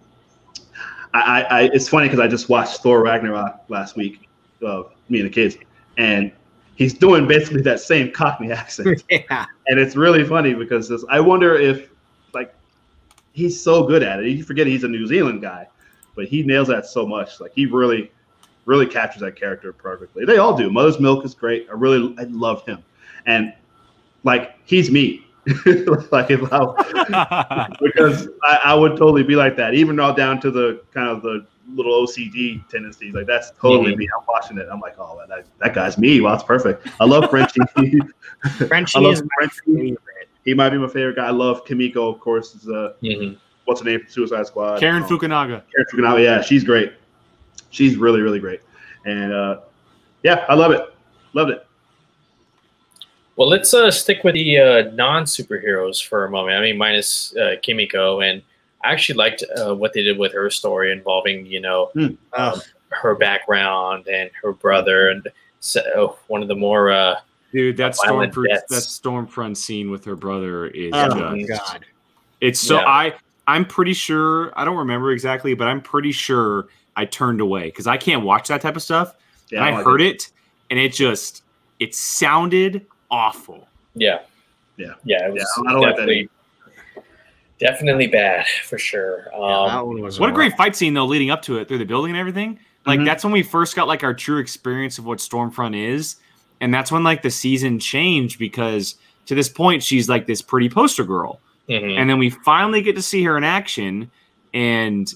I, 1.13 1.21
I, 1.21 1.41
I 1.41 1.61
it's 1.73 1.89
funny 1.89 2.07
because 2.07 2.19
I 2.19 2.27
just 2.27 2.49
watched 2.49 2.81
Thor 2.81 3.01
Ragnarok 3.03 3.61
last 3.67 3.95
week, 3.95 4.29
uh, 4.65 4.83
me 5.09 5.21
and 5.21 5.27
the 5.29 5.33
kids, 5.33 5.57
and 5.97 6.31
he's 6.79 6.93
doing 6.93 7.27
basically 7.27 7.61
that 7.61 7.79
same 7.79 8.11
Cockney 8.11 8.51
accent. 8.63 9.03
yeah, 9.09 9.45
and 9.67 9.79
it's 9.79 9.95
really 9.95 10.23
funny 10.23 10.55
because 10.55 10.89
this, 10.89 11.05
I 11.09 11.19
wonder 11.19 11.53
if 11.55 11.91
like 12.33 12.55
he's 13.33 13.61
so 13.61 13.83
good 13.83 14.01
at 14.01 14.19
it. 14.21 14.29
You 14.29 14.43
forget 14.43 14.65
he's 14.65 14.83
a 14.83 14.87
New 14.87 15.05
Zealand 15.05 15.43
guy, 15.43 15.67
but 16.15 16.25
he 16.25 16.41
nails 16.41 16.69
that 16.69 16.87
so 16.87 17.05
much. 17.05 17.39
Like 17.39 17.51
he 17.53 17.67
really, 17.67 18.11
really 18.65 18.87
captures 18.87 19.21
that 19.21 19.35
character 19.35 19.71
perfectly. 19.71 20.25
They 20.25 20.37
all 20.37 20.57
do. 20.57 20.71
Mother's 20.71 20.99
Milk 20.99 21.23
is 21.23 21.35
great. 21.35 21.67
I 21.69 21.73
really, 21.73 22.15
I 22.17 22.23
love 22.23 22.65
him, 22.65 22.83
and 23.27 23.53
like 24.23 24.55
he's 24.65 24.89
me. 24.89 25.25
like 26.11 26.29
if 26.29 26.41
I 26.51 27.75
because 27.81 28.27
I, 28.43 28.59
I 28.65 28.73
would 28.73 28.91
totally 28.91 29.23
be 29.23 29.35
like 29.35 29.55
that, 29.57 29.73
even 29.73 29.99
all 29.99 30.13
down 30.13 30.39
to 30.41 30.51
the 30.51 30.81
kind 30.93 31.09
of 31.09 31.21
the 31.21 31.45
little 31.75 31.93
OCD 32.05 32.67
tendencies. 32.69 33.13
Like 33.13 33.27
that's 33.27 33.51
totally 33.51 33.93
Mhm. 33.93 33.97
me. 33.97 34.07
I'm 34.17 34.25
watching 34.27 34.57
it. 34.57 34.67
I'm 34.71 34.79
like, 34.79 34.95
oh, 34.99 35.21
that, 35.27 35.45
that 35.59 35.73
guy's 35.73 35.97
me. 35.97 36.21
Wow, 36.21 36.31
that's 36.31 36.43
perfect. 36.43 36.87
I 36.99 37.05
love 37.05 37.29
Frenchie. 37.29 37.59
Frenchie 38.67 38.97
I 38.97 39.01
love 39.01 39.13
is 39.13 39.23
my 39.39 39.47
favorite. 39.65 39.97
He 40.45 40.53
might 40.53 40.69
be 40.69 40.77
my 40.77 40.87
favorite 40.87 41.15
guy. 41.17 41.27
I 41.27 41.31
love 41.31 41.65
Kimiko, 41.65 42.09
of 42.11 42.19
course. 42.19 42.55
Is 42.55 42.67
uh, 42.67 42.93
Mhm. 43.03 43.37
what's 43.65 43.81
her 43.81 43.85
name? 43.85 43.99
from 44.01 44.09
Suicide 44.09 44.47
Squad. 44.47 44.79
Karen 44.79 45.03
Um, 45.03 45.09
Fukunaga. 45.09 45.61
Karen 45.71 45.85
Fukunaga. 45.93 46.23
Yeah, 46.23 46.41
she's 46.41 46.63
great. 46.63 46.93
She's 47.71 47.97
really, 47.97 48.21
really 48.21 48.39
great. 48.39 48.61
And 49.05 49.31
uh, 49.31 49.59
yeah, 50.23 50.45
I 50.49 50.55
love 50.55 50.71
it. 50.71 50.81
Loved 51.33 51.51
it. 51.51 51.65
Well, 53.35 53.47
let's 53.47 53.73
uh, 53.73 53.89
stick 53.91 54.23
with 54.23 54.33
the 54.35 54.57
uh, 54.59 54.91
non 54.93 55.23
superheroes 55.23 56.05
for 56.05 56.25
a 56.25 56.29
moment. 56.31 56.57
I 56.57 56.61
mean, 56.61 56.77
minus 56.77 57.35
uh, 57.37 57.55
Kimiko, 57.61 58.19
and 58.21 58.41
I 58.83 58.91
actually 58.93 59.15
liked 59.17 59.43
uh, 59.57 59.75
what 59.75 59.93
they 59.93 60.03
did 60.03 60.17
with 60.17 60.33
her 60.33 60.49
story 60.49 60.91
involving, 60.91 61.45
you 61.45 61.59
know, 61.61 61.91
Oh, 62.33 62.61
her 62.89 63.15
background 63.15 64.07
and 64.07 64.29
her 64.41 64.53
brother, 64.53 65.09
and 65.09 65.27
so 65.59 66.17
one 66.27 66.41
of 66.41 66.47
the 66.47 66.55
more 66.55 66.91
uh, 66.91 67.15
Dude, 67.51 67.77
that 67.77 67.95
Violent 68.05 68.33
Stormfront 68.33 68.45
that 68.69 68.69
Stormfront 68.69 69.57
scene 69.57 69.89
with 69.91 70.05
her 70.05 70.15
brother 70.15 70.67
is 70.67 70.91
oh 70.93 71.05
just 71.07 71.17
my 71.17 71.41
god. 71.43 71.85
It's 72.41 72.59
so 72.59 72.75
Yeah. 72.79 72.87
I 72.87 73.13
I'm 73.47 73.65
pretty 73.65 73.93
sure 73.93 74.53
I 74.57 74.63
don't 74.63 74.77
remember 74.77 75.11
exactly, 75.11 75.53
but 75.55 75.67
I'm 75.67 75.81
pretty 75.81 76.11
sure 76.11 76.67
I 76.95 77.05
turned 77.05 77.41
away 77.41 77.63
because 77.65 77.87
I 77.87 77.97
can't 77.97 78.23
watch 78.23 78.47
that 78.49 78.61
type 78.61 78.75
of 78.75 78.83
stuff. 78.83 79.15
Yeah, 79.49 79.59
and 79.65 79.67
I 79.67 79.77
like 79.77 79.85
heard 79.85 80.01
it. 80.01 80.29
and 80.69 80.77
it 80.79 80.93
just 80.93 81.43
it 81.79 81.95
sounded 81.95 82.85
awful. 83.09 83.67
yeah, 83.95 84.19
Yeah. 84.77 84.93
yeah. 85.03 85.27
It 85.27 85.33
was 85.33 85.41
Yeah, 85.57 85.69
I 85.69 85.73
don't 85.73 85.81
like 85.81 85.95
that 85.97 86.27
definitely, 87.59 88.07
definitely 88.07 88.07
bad 88.07 88.45
for 88.65 88.77
sure. 88.77 89.27
Yeah, 89.31 89.37
Um, 89.39 89.67
that 89.69 89.85
one 89.87 90.01
was 90.01 90.19
What 90.19 90.27
a 90.27 90.29
rough. 90.29 90.35
great 90.35 90.53
fight 90.57 90.75
scene 90.75 90.93
though, 90.93 91.05
leading 91.05 91.29
up 91.29 91.41
to 91.43 91.57
it 91.57 91.67
through 91.67 91.77
the 91.79 91.85
building 91.85 92.11
and 92.11 92.19
everything. 92.19 92.59
Like 92.85 92.99
Mhm. 93.01 93.05
that's 93.05 93.23
when 93.23 93.33
we 93.33 93.43
first 93.43 93.75
got 93.75 93.87
like 93.87 94.03
our 94.03 94.13
true 94.13 94.37
experience 94.39 94.97
of 94.97 95.05
what 95.05 95.19
Stormfront 95.19 95.75
is, 95.75 96.15
and 96.61 96.73
that's 96.73 96.91
when 96.91 97.03
like 97.03 97.21
the 97.21 97.29
season 97.31 97.77
changed 97.79 98.39
because 98.39 98.95
to 99.25 99.35
this 99.35 99.49
point 99.49 99.83
she's 99.83 100.09
like 100.09 100.25
this 100.27 100.41
pretty 100.41 100.69
poster 100.69 101.03
girl. 101.03 101.39
mhm. 101.69 101.97
and 101.99 102.09
then 102.09 102.17
we 102.17 102.31
finally 102.31 102.81
get 102.81 102.95
to 102.95 103.01
see 103.01 103.23
her 103.23 103.37
in 103.37 103.43
action 103.43 104.09
and 104.55 105.13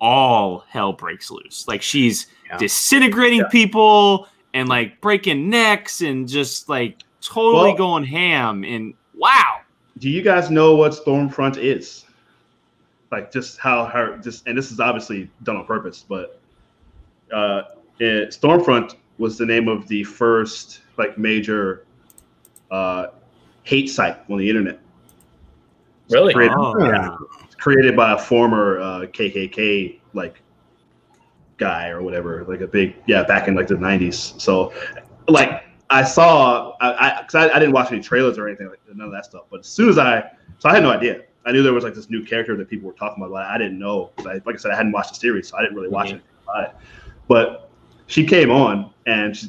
all 0.00 0.64
hell 0.70 0.92
breaks 0.94 1.30
loose 1.30 1.66
like 1.68 1.82
she's 1.82 2.26
Yeah. 2.46 2.56
disintegrating 2.56 3.40
Yeah. 3.40 3.48
people 3.48 4.28
and 4.54 4.66
like 4.68 4.98
breaking 5.02 5.50
necks 5.50 6.00
and 6.00 6.26
just 6.26 6.68
like 6.70 6.96
totally 7.20 7.70
Well- 7.70 7.76
going 7.76 8.04
ham 8.04 8.64
and 8.64 8.94
wow 9.14 9.58
Do 9.98 10.08
you 10.10 10.22
guys 10.22 10.50
know 10.50 10.74
what 10.76 10.92
Stormfront 10.92 11.56
is? 11.58 12.04
Like 13.10 13.32
just 13.32 13.58
how 13.58 13.84
her 13.86 14.18
just 14.18 14.46
and 14.46 14.56
this 14.56 14.70
is 14.70 14.80
obviously 14.80 15.30
done 15.42 15.56
on 15.56 15.64
purpose, 15.64 16.04
but 16.08 16.40
uh 17.32 17.62
it, 17.98 18.30
Stormfront 18.30 18.96
was 19.18 19.38
the 19.38 19.46
name 19.46 19.66
of 19.66 19.88
the 19.88 20.04
first 20.04 20.82
like 20.98 21.18
major 21.18 21.84
uh 22.70 23.06
hate 23.64 23.88
site 23.90 24.18
on 24.30 24.38
the 24.38 24.48
internet. 24.48 24.78
Really? 26.10 26.32
Created, 26.32 26.56
Oh. 26.56 26.84
yeah, 26.84 27.16
created 27.58 27.94
by 27.96 28.12
a 28.12 28.18
former 28.18 28.80
uh, 28.80 29.00
KKK 29.06 30.00
like 30.14 30.40
guy 31.58 31.88
or 31.88 32.02
whatever, 32.02 32.44
like 32.48 32.62
a 32.62 32.66
big 32.66 32.96
yeah, 33.06 33.24
back 33.24 33.46
in 33.48 33.54
like 33.54 33.66
the 33.66 33.74
'90s. 33.74 34.40
So, 34.40 34.72
like 35.28 35.64
I 35.90 36.04
saw, 36.04 36.76
I 36.80 37.20
I, 37.20 37.22
cause 37.22 37.34
I, 37.34 37.48
I 37.48 37.58
didn't 37.58 37.72
watch 37.72 37.90
any 37.90 38.02
trailers 38.02 38.38
or 38.38 38.46
anything 38.46 38.68
like 38.68 38.80
none 38.94 39.06
of 39.06 39.12
that 39.12 39.24
stuff. 39.24 39.44
But 39.50 39.60
as 39.60 39.66
soon 39.66 39.88
as 39.88 39.98
I, 39.98 40.30
so 40.58 40.68
I 40.68 40.74
had 40.74 40.82
no 40.82 40.90
idea. 40.90 41.22
I 41.46 41.52
knew 41.52 41.62
there 41.62 41.72
was 41.72 41.84
like 41.84 41.94
this 41.94 42.10
new 42.10 42.24
character 42.24 42.56
that 42.56 42.68
people 42.68 42.86
were 42.86 42.94
talking 42.94 43.22
about, 43.22 43.32
but 43.32 43.46
I 43.46 43.56
didn't 43.56 43.78
know. 43.78 44.10
I, 44.18 44.34
like 44.44 44.54
I 44.54 44.56
said, 44.56 44.70
I 44.70 44.76
hadn't 44.76 44.92
watched 44.92 45.10
the 45.10 45.14
series, 45.16 45.48
so 45.48 45.56
I 45.56 45.62
didn't 45.62 45.76
really 45.76 45.88
watch 45.88 46.08
Mhm. 46.08 46.12
anything 46.12 46.28
about 46.44 46.64
it. 46.64 46.76
But 47.26 47.70
she 48.06 48.24
came 48.26 48.50
on 48.50 48.90
and 49.06 49.34
she, 49.36 49.46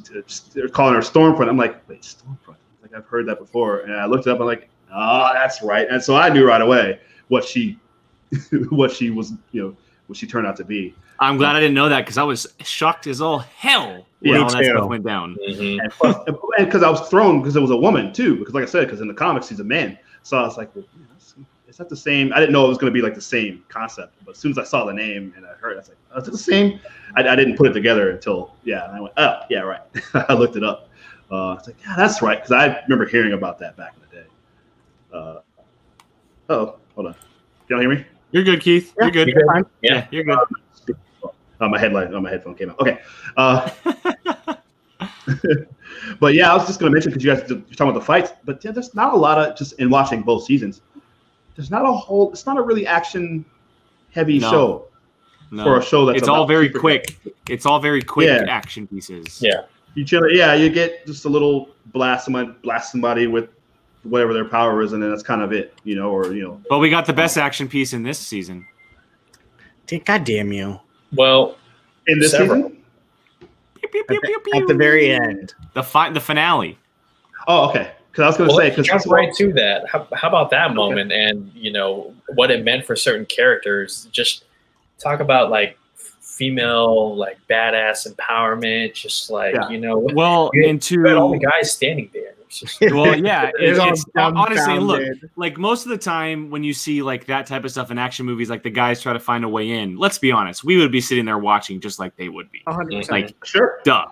they're 0.54 0.70
calling 0.70 0.94
her 0.94 1.02
Stormfront. 1.02 1.50
I'm 1.50 1.58
like, 1.58 1.88
wait, 1.90 2.02
Stormfront? 2.04 2.56
Like 2.82 2.94
I've 2.96 3.06
heard 3.06 3.26
that 3.28 3.40
before. 3.40 3.80
And 3.80 3.94
I 3.94 4.06
looked 4.06 4.28
it 4.28 4.32
up. 4.32 4.40
I'm 4.40 4.46
like, 4.46 4.70
oh, 4.94 5.32
that's 5.34 5.62
right. 5.62 5.88
And 5.90 6.02
so 6.02 6.16
I 6.16 6.30
knew 6.30 6.46
right 6.48 6.62
away 6.62 7.00
what 7.28 7.44
she, 7.44 7.78
what 8.70 8.92
she 8.92 9.10
was, 9.10 9.34
you 9.52 9.62
know, 9.62 9.78
what 10.08 10.18
she 10.18 10.26
turned 10.26 10.48
out 10.48 10.56
to 10.58 10.64
be. 10.64 10.96
I'm 11.20 11.38
glad 11.38 11.56
I 11.56 11.60
didn't 11.60 11.76
know 11.76 11.90
that 11.90 12.02
because 12.02 12.18
I 12.18 12.24
was 12.24 12.48
shocked 12.64 13.08
as 13.08 13.20
all 13.22 13.40
hell 13.40 14.06
when 14.20 14.34
Yeah, 14.36 14.42
all 14.42 14.50
that 14.50 14.60
too. 14.60 14.66
stuff 14.70 14.90
went 14.90 15.06
down. 15.06 15.36
Mhm. 15.50 15.80
And 15.82 15.92
plus, 15.92 16.16
because 16.58 16.82
I 16.84 16.90
was 16.90 17.08
thrown 17.10 17.42
because 17.42 17.56
it 17.56 17.62
was 17.62 17.72
a 17.72 17.78
woman 17.78 18.14
too. 18.14 18.36
Because 18.38 18.54
like 18.54 18.64
I 18.64 18.68
said, 18.68 18.86
because 18.88 19.02
in 19.02 19.08
the 19.08 19.14
comics 19.14 19.50
he's 19.50 19.60
a 19.60 19.64
man. 19.64 19.98
So 20.24 20.38
I 20.38 20.44
was 20.44 20.58
like, 20.58 20.74
well, 20.76 20.86
yeah, 20.98 21.06
that's- 21.10 21.36
is 21.68 21.78
that 21.78 21.88
the 21.90 21.96
same? 21.96 22.32
I 22.34 22.40
didn't 22.40 22.52
know 22.54 22.66
it 22.66 22.70
was 22.70 22.78
going 22.78 22.92
to 22.92 22.98
be 22.98 23.02
like 23.04 23.16
the 23.16 23.22
same 23.22 23.64
concept. 23.70 24.16
But 24.26 24.32
as 24.32 24.38
soon 24.40 24.52
as 24.52 24.58
I 24.58 24.64
saw 24.64 24.86
the 24.86 24.94
name 24.94 25.34
and 25.38 25.46
I 25.46 25.50
heard, 25.60 25.74
it, 25.74 25.76
I 25.76 25.78
was 25.80 25.90
like, 25.90 25.98
oh, 26.16 26.20
is 26.22 26.28
it 26.28 26.32
the 26.32 26.38
same? 26.38 26.80
I, 27.16 27.28
I 27.28 27.36
didn't 27.36 27.58
put 27.58 27.68
it 27.68 27.74
together 27.74 28.12
until 28.12 28.56
yeah. 28.64 28.86
And 28.88 28.96
I 28.96 29.02
went, 29.02 29.14
oh 29.18 29.40
yeah, 29.50 29.60
right. 29.60 29.82
I 30.14 30.34
looked 30.34 30.56
it 30.56 30.64
up. 30.64 30.90
Uh, 31.32 31.56
it's 31.60 31.68
like 31.68 31.78
yeah, 31.86 31.94
that's 31.96 32.22
right. 32.24 32.38
Because 32.42 32.52
I 32.52 32.82
remember 32.88 33.06
hearing 33.06 33.34
about 33.34 33.60
that 33.60 33.78
back 33.78 33.94
in 33.96 34.02
the 34.10 34.24
day. 34.24 34.28
Uh, 35.14 35.40
oh, 36.50 36.76
hold 36.96 37.08
on. 37.08 37.16
Y'all 37.68 37.80
hear 37.80 37.90
me? 37.90 38.04
You're 38.32 38.44
good, 38.44 38.62
Keith. 38.62 38.94
You're 39.00 39.12
good. 39.12 39.28
You 39.28 39.36
good? 39.36 39.46
Fine. 39.46 39.66
Yeah. 39.82 40.08
you're 40.12 40.24
good. 40.24 40.38
Oh, 41.62 41.68
my 41.70 41.78
headlight, 41.80 42.14
oh, 42.14 42.22
my 42.22 42.30
headphone 42.30 42.56
came 42.56 42.70
out. 42.70 42.80
Okay. 42.80 43.00
Uh, 43.36 43.70
but 46.20 46.34
yeah, 46.34 46.52
I 46.52 46.56
was 46.56 46.68
just 46.68 46.80
going 46.80 46.92
to 46.92 46.94
mention 46.96 47.12
because 47.12 47.24
you 47.24 47.34
guys 47.36 47.50
you're 47.50 47.60
talking 47.76 47.90
about 47.90 48.00
the 48.00 48.06
fights, 48.06 48.32
but 48.46 48.64
yeah, 48.64 48.72
there's 48.72 48.94
not 48.96 49.14
a 49.14 49.18
lot 49.18 49.38
of 49.38 49.58
just 49.58 49.74
in 49.74 49.90
watching 49.90 50.22
both 50.22 50.44
seasons. 50.46 50.82
There's 51.56 51.70
not 51.72 51.86
a 51.86 51.92
whole. 51.92 52.32
It's 52.32 52.46
not 52.46 52.58
a 52.58 52.62
really 52.62 52.88
action 52.88 53.44
heavy 54.12 54.40
No. 54.40 54.50
show 54.52 54.86
No. 55.52 55.64
for 55.64 55.78
a 55.80 55.84
show 55.84 56.06
that's 56.06 56.20
it's 56.20 56.28
all 56.28 56.48
very 56.48 56.70
superheroes. 56.70 56.80
quick. 56.80 57.20
It's 57.50 57.66
all 57.66 57.80
very 57.80 58.02
quick 58.02 58.28
Yeah. 58.28 58.46
action 58.50 58.88
pieces. 58.88 59.40
Yeah. 59.42 59.64
You 59.96 60.06
chill, 60.06 60.30
yeah, 60.32 60.54
you 60.54 60.70
get 60.70 61.06
just 61.06 61.26
a 61.26 61.30
little 61.30 61.70
blast 61.88 62.26
somebody, 62.26 62.52
blast 62.64 62.92
somebody 62.92 63.28
with 63.28 63.50
whatever 64.04 64.34
their 64.34 64.46
power 64.46 64.82
is, 64.82 64.94
and 64.94 65.04
then 65.04 65.10
that's 65.10 65.24
kind 65.24 65.42
of 65.42 65.52
it, 65.52 65.74
you 65.84 65.96
know, 65.96 66.10
or 66.12 66.32
you 66.34 66.44
know, 66.44 66.62
But 66.70 66.80
we 66.80 66.90
got 66.90 67.06
the 67.06 67.14
best 67.14 67.38
action 67.38 67.68
piece 67.68 67.92
in 67.92 68.04
this 68.04 68.18
season. 68.20 68.66
Dude, 69.88 70.06
God 70.06 70.24
damn 70.24 70.54
you. 70.54 70.80
Well, 71.14 71.58
in 72.08 72.20
this 72.20 72.32
Several. 72.32 72.64
season. 72.64 72.78
Pew, 73.80 73.88
pew, 73.92 74.02
At 74.02 74.08
pew, 74.08 74.20
the, 74.22 74.40
pew, 74.52 74.62
at 74.62 74.68
the 74.68 74.74
very 74.76 75.10
end. 75.12 75.54
The 75.74 75.84
fi- 75.84 76.10
the 76.12 76.20
finale. 76.20 76.78
Oh, 77.48 77.70
okay. 77.70 77.92
Because 78.12 78.24
I 78.24 78.28
was 78.28 78.38
going 78.38 78.50
to 78.50 78.56
well 78.56 78.64
say 78.66 78.70
because 78.70 78.88
jump 78.88 79.06
right 79.06 79.34
to 79.36 79.54
that. 79.54 79.88
How, 79.90 80.08
how 80.14 80.28
about 80.28 80.50
that 80.52 80.74
moment 80.74 81.12
and 81.12 81.52
you 81.56 81.72
know 81.72 82.14
what 82.36 82.52
it 82.52 82.64
meant 82.64 82.86
for 82.86 82.96
certain 82.96 83.26
characters? 83.26 84.08
Just 84.12 84.46
talk 84.98 85.20
about 85.20 85.50
like 85.50 85.78
female 85.96 87.16
like 87.16 87.38
badass 87.50 88.12
empowerment. 88.14 88.94
Just 88.94 89.30
like 89.30 89.56
Yeah. 89.56 89.70
you 89.70 89.80
know, 89.80 89.98
Well, 90.14 90.50
You- 90.54 90.68
and 90.70 90.92
you 90.92 91.08
all 91.18 91.32
the 91.32 91.40
guys 91.40 91.72
standing 91.72 92.10
there. 92.14 92.34
It's 92.50 92.80
well, 92.82 93.16
yeah, 93.18 93.44
it- 93.60 93.78
it's 93.78 94.06
honestly 94.16 94.80
look, 94.80 95.04
like 95.36 95.58
most 95.58 95.86
of 95.86 95.90
the 95.90 95.98
time 95.98 96.50
when 96.50 96.64
you 96.64 96.74
see 96.74 97.02
like 97.02 97.26
that 97.28 97.46
type 97.46 97.64
of 97.64 97.72
stuff 97.72 97.92
in 97.92 97.98
action 97.98 98.26
movies, 98.26 98.50
like 98.50 98.64
the 98.64 98.70
guys 98.72 99.02
try 99.02 99.14
to 99.14 99.20
find 99.20 99.44
a 99.44 99.50
way 99.50 99.70
in. 99.72 99.98
Let's 99.98 100.18
be 100.18 100.32
honest, 100.32 100.64
we 100.64 100.78
would 100.78 100.92
be 100.92 101.02
sitting 101.02 101.26
there 101.26 101.38
watching 101.38 101.80
just 101.80 102.00
like 102.00 102.16
they 102.16 102.28
would 102.30 102.52
be. 102.52 102.62
100%. 102.68 103.10
Like, 103.12 103.36
sure. 103.46 103.80
duh. 103.84 104.08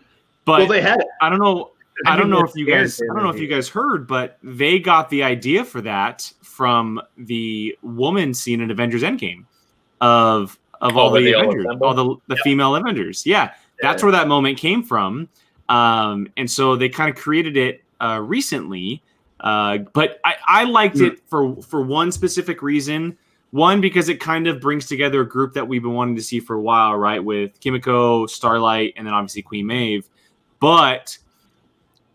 But 0.46 0.60
well, 0.60 0.68
they 0.68 0.82
had 0.82 1.00
it. 1.02 1.08
I 1.22 1.30
don't 1.30 1.40
know. 1.40 1.72
I 2.06 2.14
I 2.14 2.16
don't 2.16 2.30
know 2.30 2.42
if 2.44 2.52
you 2.56 2.66
guys. 2.68 3.02
I 3.02 3.06
don't 3.14 3.24
know 3.24 3.30
if 3.32 3.40
you 3.40 3.48
guys 3.48 3.68
heard, 3.68 4.08
but 4.08 4.38
they 4.44 4.78
got 4.78 5.10
the 5.10 5.24
idea 5.24 5.66
for 5.66 5.82
that 5.82 6.32
from 6.44 7.02
the 7.18 7.76
woman 7.82 8.34
scene 8.36 8.62
in 8.62 8.70
Avengers 8.70 9.02
Endgame, 9.02 9.46
of 10.00 10.60
of 10.80 10.96
Oh, 10.96 11.00
all 11.00 11.12
where 11.12 11.22
the 11.22 11.32
they 11.32 11.34
all 11.34 11.42
Avengers, 11.46 11.66
assemble? 11.66 11.88
all 11.88 11.94
the 12.28 12.36
the 12.36 12.42
female 12.44 12.76
Avengers. 12.76 13.26
Yeah, 13.26 13.54
that's 13.82 14.04
where 14.04 14.12
that 14.12 14.28
moment 14.28 14.60
came 14.60 14.84
from. 14.84 15.28
Um, 15.70 16.30
and 16.38 16.50
so 16.50 16.76
they 16.76 16.88
kind 16.88 17.10
of 17.10 17.16
created 17.22 17.58
it 17.58 17.84
uh, 18.02 18.22
recently. 18.24 19.04
Uh, 19.40 19.80
but 19.94 20.20
I, 20.26 20.36
I 20.48 20.64
liked 20.64 21.00
it 21.00 21.20
for 21.28 21.56
for 21.62 21.82
one 21.82 22.12
specific 22.12 22.62
reason. 22.62 23.18
One 23.52 23.80
because 23.80 24.10
it 24.10 24.20
kind 24.20 24.48
of 24.48 24.60
brings 24.60 24.88
together 24.88 25.22
a 25.22 25.28
group 25.28 25.54
that 25.54 25.68
we've 25.68 25.82
been 25.82 25.94
wanting 25.94 26.16
to 26.18 26.24
see 26.24 26.40
for 26.40 26.56
a 26.56 26.62
while, 26.62 26.96
right? 26.96 27.24
With 27.24 27.60
Kimiko, 27.60 28.26
Starlight, 28.26 28.94
and 28.98 29.08
then 29.08 29.14
obviously 29.14 29.42
Queen 29.42 29.66
Maeve. 29.68 30.10
But 30.60 31.18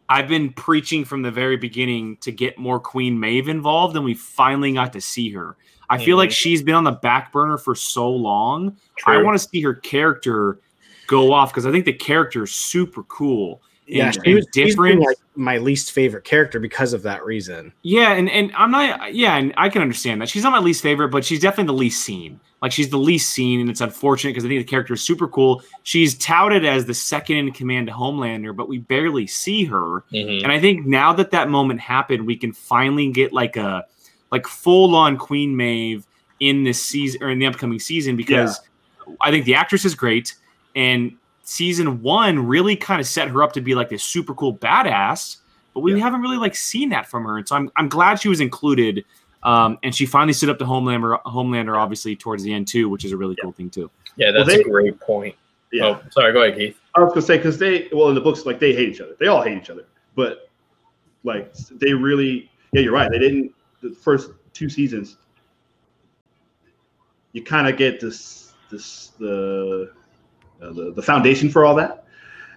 I've 0.09 0.29
been 0.29 0.53
preaching 0.53 1.05
from 1.05 1.23
the 1.23 1.31
very 1.31 1.57
beginning 1.57 2.18
to 2.18 2.33
get 2.33 2.59
more 2.59 2.79
Queen 2.79 3.18
Maeve 3.18 3.49
involved, 3.49 3.97
and 3.97 4.05
we 4.05 4.14
finally 4.14 4.73
got 4.73 4.92
to 4.92 5.01
see 5.01 5.31
her. 5.31 5.57
I 5.88 5.99
feel 5.99 6.16
like 6.16 6.31
Mhm. 6.31 6.35
she's 6.35 6.62
been 6.62 6.75
on 6.75 6.85
the 6.85 6.92
back 6.92 7.33
burner 7.33 7.57
for 7.57 7.75
so 7.75 8.11
long. 8.11 8.77
I 9.07 9.23
want 9.23 9.38
to 9.40 9.49
see 9.49 9.61
her 9.62 9.75
character 9.75 10.59
go 11.07 11.33
off 11.33 11.51
because 11.51 11.66
I 11.66 11.71
think 11.71 11.85
the 11.87 11.92
character 11.92 12.45
is 12.45 12.53
super 12.53 13.05
cool. 13.05 13.62
Yeah, 13.87 14.07
and- 14.07 14.18
she 14.25 14.35
was 14.35 14.47
she's 14.55 14.75
different. 14.75 15.01
like 15.01 15.16
my 15.35 15.59
least 15.59 15.92
favorite 15.92 16.25
character 16.25 16.61
because 16.61 16.92
of 16.92 17.03
that 17.03 17.25
reason. 17.25 17.73
Yeah, 17.83 18.12
and 18.12 18.29
and 18.31 18.53
I'm 18.57 18.71
not. 18.71 19.14
Yeah, 19.14 19.37
and 19.37 19.53
I 19.57 19.68
can 19.68 19.83
understand 19.83 20.21
that 20.21 20.29
she's 20.29 20.42
not 20.45 20.53
my 20.53 20.59
least 20.59 20.83
favorite, 20.83 21.09
but 21.09 21.25
she's 21.25 21.40
definitely 21.40 21.66
the 21.73 21.79
least 21.79 22.05
seen. 22.05 22.38
Like 22.61 22.71
she's 22.71 22.90
the 22.90 22.99
least 22.99 23.31
seen, 23.31 23.61
and 23.61 23.68
it's 23.68 23.81
unfortunate 23.81 24.31
because 24.31 24.45
I 24.45 24.49
think 24.49 24.61
the 24.64 24.71
character 24.71 24.95
is 24.95 25.03
super 25.03 25.27
cool. 25.27 25.62
She's 25.83 26.16
touted 26.16 26.64
as 26.64 26.85
the 26.87 26.95
second 26.95 27.37
in 27.38 27.53
command 27.53 27.88
to 27.88 27.92
Homelander, 27.92 28.55
but 28.55 28.68
we 28.68 28.79
barely 28.79 29.27
see 29.27 29.64
her. 29.64 30.05
Mhm. 30.12 30.45
And 30.45 30.53
I 30.53 30.61
think 30.61 30.87
now 30.87 31.12
that 31.14 31.33
that 31.33 31.49
moment 31.49 31.81
happened, 31.81 32.25
we 32.25 32.37
can 32.37 32.53
finally 32.53 33.11
get 33.11 33.33
like 33.33 33.57
a 33.57 33.85
like 34.31 34.47
full 34.47 34.95
on 34.95 35.16
Queen 35.16 35.57
Maeve 35.57 36.07
in 36.40 36.62
this 36.62 36.81
season 36.83 37.23
or 37.23 37.31
in 37.31 37.38
the 37.40 37.47
upcoming 37.47 37.79
season 37.81 38.16
because 38.16 38.61
I 39.21 39.31
think 39.31 39.45
the 39.45 39.55
actress 39.57 39.85
is 39.85 39.95
great 39.95 40.35
and 40.77 41.12
season 41.42 42.02
one 42.02 42.46
really 42.46 42.76
kind 42.76 43.00
of 43.00 43.07
set 43.07 43.28
her 43.28 43.42
up 43.42 43.52
to 43.55 43.61
be 43.61 43.74
like 43.74 43.88
this 43.88 44.02
super 44.05 44.35
cool 44.35 44.55
badass, 44.57 45.38
but 45.74 45.81
we 45.81 45.92
Yeah. 45.94 45.98
haven't 46.00 46.20
really 46.22 46.37
like 46.37 46.55
seen 46.55 46.88
that 46.90 47.07
from 47.07 47.24
her. 47.24 47.38
And 47.38 47.46
so 47.48 47.57
I'm 47.57 47.70
I'm 47.76 47.88
glad 47.88 48.20
she 48.20 48.28
was 48.28 48.40
included. 48.40 49.05
Um, 49.44 49.76
and 49.83 49.92
she 49.92 50.07
finally 50.07 50.33
stood 50.35 50.50
up 50.50 50.59
to 50.61 50.64
Homelander, 50.64 51.20
Homelander, 51.24 51.76
obviously 51.76 52.14
towards 52.14 52.44
the 52.44 52.52
end 52.55 52.68
too, 52.68 52.88
which 52.88 53.05
is 53.05 53.11
a 53.11 53.16
really 53.16 53.35
cool 53.42 53.50
thing 53.50 53.70
too. 53.70 53.90
Yeah, 54.14 54.31
Well, 54.31 54.44
that's 54.44 54.57
they- 54.57 54.61
a 54.62 54.64
great 54.64 55.00
point. 55.00 55.35
Yeah. 55.72 55.85
Oh, 55.87 56.02
sorry. 56.11 56.33
Go 56.33 56.42
ahead, 56.42 56.57
Keith. 56.59 56.78
I 56.94 57.00
was 57.00 57.09
gonna 57.11 57.22
say 57.22 57.38
because 57.38 57.59
they 57.59 57.88
well 57.92 58.09
in 58.09 58.14
the 58.14 58.20
books 58.20 58.46
like 58.46 58.61
they 58.61 58.72
hate 58.74 58.88
each 58.90 59.00
other. 59.00 59.16
They 59.18 59.26
all 59.26 59.42
hate 59.42 59.57
each 59.59 59.70
other, 59.70 59.87
but 60.14 60.48
like 61.24 61.52
they 61.72 61.92
really 61.94 62.50
yeah 62.72 62.83
you're 62.83 62.92
right. 62.92 63.11
They 63.11 63.18
didn't 63.18 63.52
the 63.83 63.90
first 63.94 64.31
two 64.52 64.68
seasons. 64.68 65.16
You 67.33 67.42
kind 67.42 67.66
of 67.66 67.76
get 67.76 68.00
this 68.00 68.52
this 68.70 69.09
the, 69.18 69.92
the 70.70 70.93
the 70.95 71.03
foundation 71.03 71.49
for 71.51 71.64
all 71.64 71.74
that, 71.76 72.05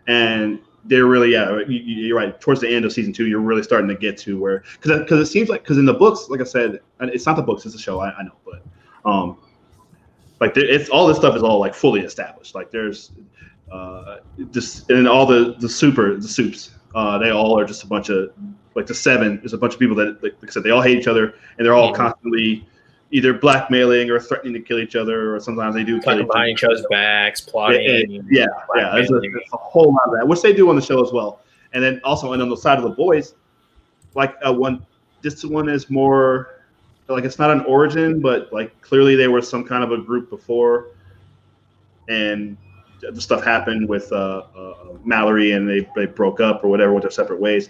and 0.07 0.59
they're 0.85 1.05
really 1.07 1.31
yeah 1.31 1.51
you, 1.67 1.79
you- 1.79 2.05
you're 2.07 2.17
right. 2.17 2.39
Towards 2.39 2.61
the 2.61 2.69
end 2.69 2.85
of 2.85 2.93
season 2.93 3.11
two, 3.11 3.25
you're 3.27 3.39
really 3.39 3.63
starting 3.63 3.87
to 3.87 3.95
get 3.95 4.17
to 4.19 4.39
where 4.39 4.63
because 4.79 4.99
because 4.99 5.19
it 5.27 5.31
seems 5.31 5.49
like 5.49 5.63
because 5.63 5.77
in 5.77 5.85
the 5.85 5.93
books, 5.93 6.27
like 6.29 6.41
I 6.41 6.43
said, 6.43 6.79
and 6.99 7.09
it's 7.09 7.25
not 7.25 7.35
the 7.35 7.41
books, 7.41 7.65
it's 7.65 7.75
a 7.75 7.79
show. 7.79 7.99
I, 7.99 8.11
I 8.15 8.23
know, 8.23 8.35
but 8.45 8.63
um, 9.09 9.37
like 10.39 10.53
there, 10.53 10.65
it's 10.65 10.89
all 10.89 11.07
this 11.07 11.17
stuff 11.17 11.35
is 11.35 11.43
all 11.43 11.59
like 11.59 11.73
fully 11.73 12.01
established. 12.01 12.53
Like 12.55 12.69
there's 12.71 13.11
uh, 13.71 14.17
just 14.51 14.89
and 14.91 15.07
all 15.07 15.25
the 15.25 15.55
the 15.59 15.69
super 15.69 16.15
the 16.15 16.27
soups. 16.27 16.71
Uh, 16.93 17.17
they 17.17 17.31
all 17.31 17.59
are 17.59 17.65
just 17.65 17.83
a 17.83 17.87
bunch 17.87 18.09
of 18.09 18.31
like 18.75 18.85
the 18.85 18.93
seven 18.93 19.41
is 19.43 19.53
a 19.53 19.57
bunch 19.57 19.73
of 19.73 19.79
people 19.79 19.95
that 19.95 20.21
like, 20.23 20.33
like 20.41 20.49
I 20.49 20.51
said 20.51 20.63
they 20.63 20.69
all 20.69 20.81
hate 20.81 20.97
each 20.97 21.07
other 21.07 21.33
and 21.57 21.65
they're 21.65 21.73
all 21.73 21.91
Mhm. 21.91 21.95
constantly 21.95 22.67
either 23.15 23.33
blackmailing 23.33 24.11
or 24.11 24.19
threatening 24.19 24.53
to 24.53 24.59
kill 24.59 24.77
each 24.77 24.97
other 24.97 25.33
or 25.33 25.39
sometimes 25.39 25.73
they 25.73 25.85
do 25.85 26.01
kill 26.01 26.19
each 26.19 26.27
behind 26.27 26.49
each 26.49 26.65
other's 26.65 26.85
backs, 26.89 27.39
plotting. 27.39 28.11
yeah, 28.11 28.19
yeah, 28.29 28.45
yeah. 28.75 28.91
There's 28.93 29.09
a, 29.09 29.21
there's 29.21 29.49
a 29.53 29.57
whole 29.57 29.93
lot 29.93 30.07
of 30.07 30.19
that, 30.19 30.27
which 30.27 30.41
they 30.41 30.51
do 30.51 30.69
on 30.69 30.75
the 30.75 30.81
show 30.81 31.01
as 31.01 31.13
well. 31.13 31.39
And 31.71 31.81
then 31.81 32.01
also, 32.03 32.33
and 32.33 32.41
on 32.41 32.49
the 32.49 32.57
side 32.57 32.77
of 32.77 32.83
the 32.83 32.89
boys, 32.89 33.35
like 34.15 34.35
uh, 34.45 34.51
one, 34.51 34.85
this 35.21 35.45
one 35.45 35.69
is 35.69 35.89
more 35.89 36.59
like 37.07 37.23
it's 37.23 37.39
not 37.39 37.51
an 37.51 37.61
origin, 37.61 38.19
but 38.19 38.51
like 38.51 38.81
clearly 38.81 39.15
they 39.15 39.29
were 39.29 39.41
some 39.41 39.63
kind 39.63 39.81
of 39.81 39.93
a 39.93 39.97
group 39.97 40.29
before, 40.29 40.87
and 42.09 42.57
the 42.99 43.21
stuff 43.21 43.45
happened 43.45 43.87
with 43.87 44.11
uh, 44.11 44.43
uh, 44.57 44.73
Mallory, 45.05 45.53
and 45.53 45.69
they 45.69 45.87
they 45.95 46.05
broke 46.05 46.41
up 46.41 46.65
or 46.65 46.67
whatever 46.67 46.93
with 46.93 47.03
their 47.03 47.11
separate 47.11 47.39
ways. 47.39 47.69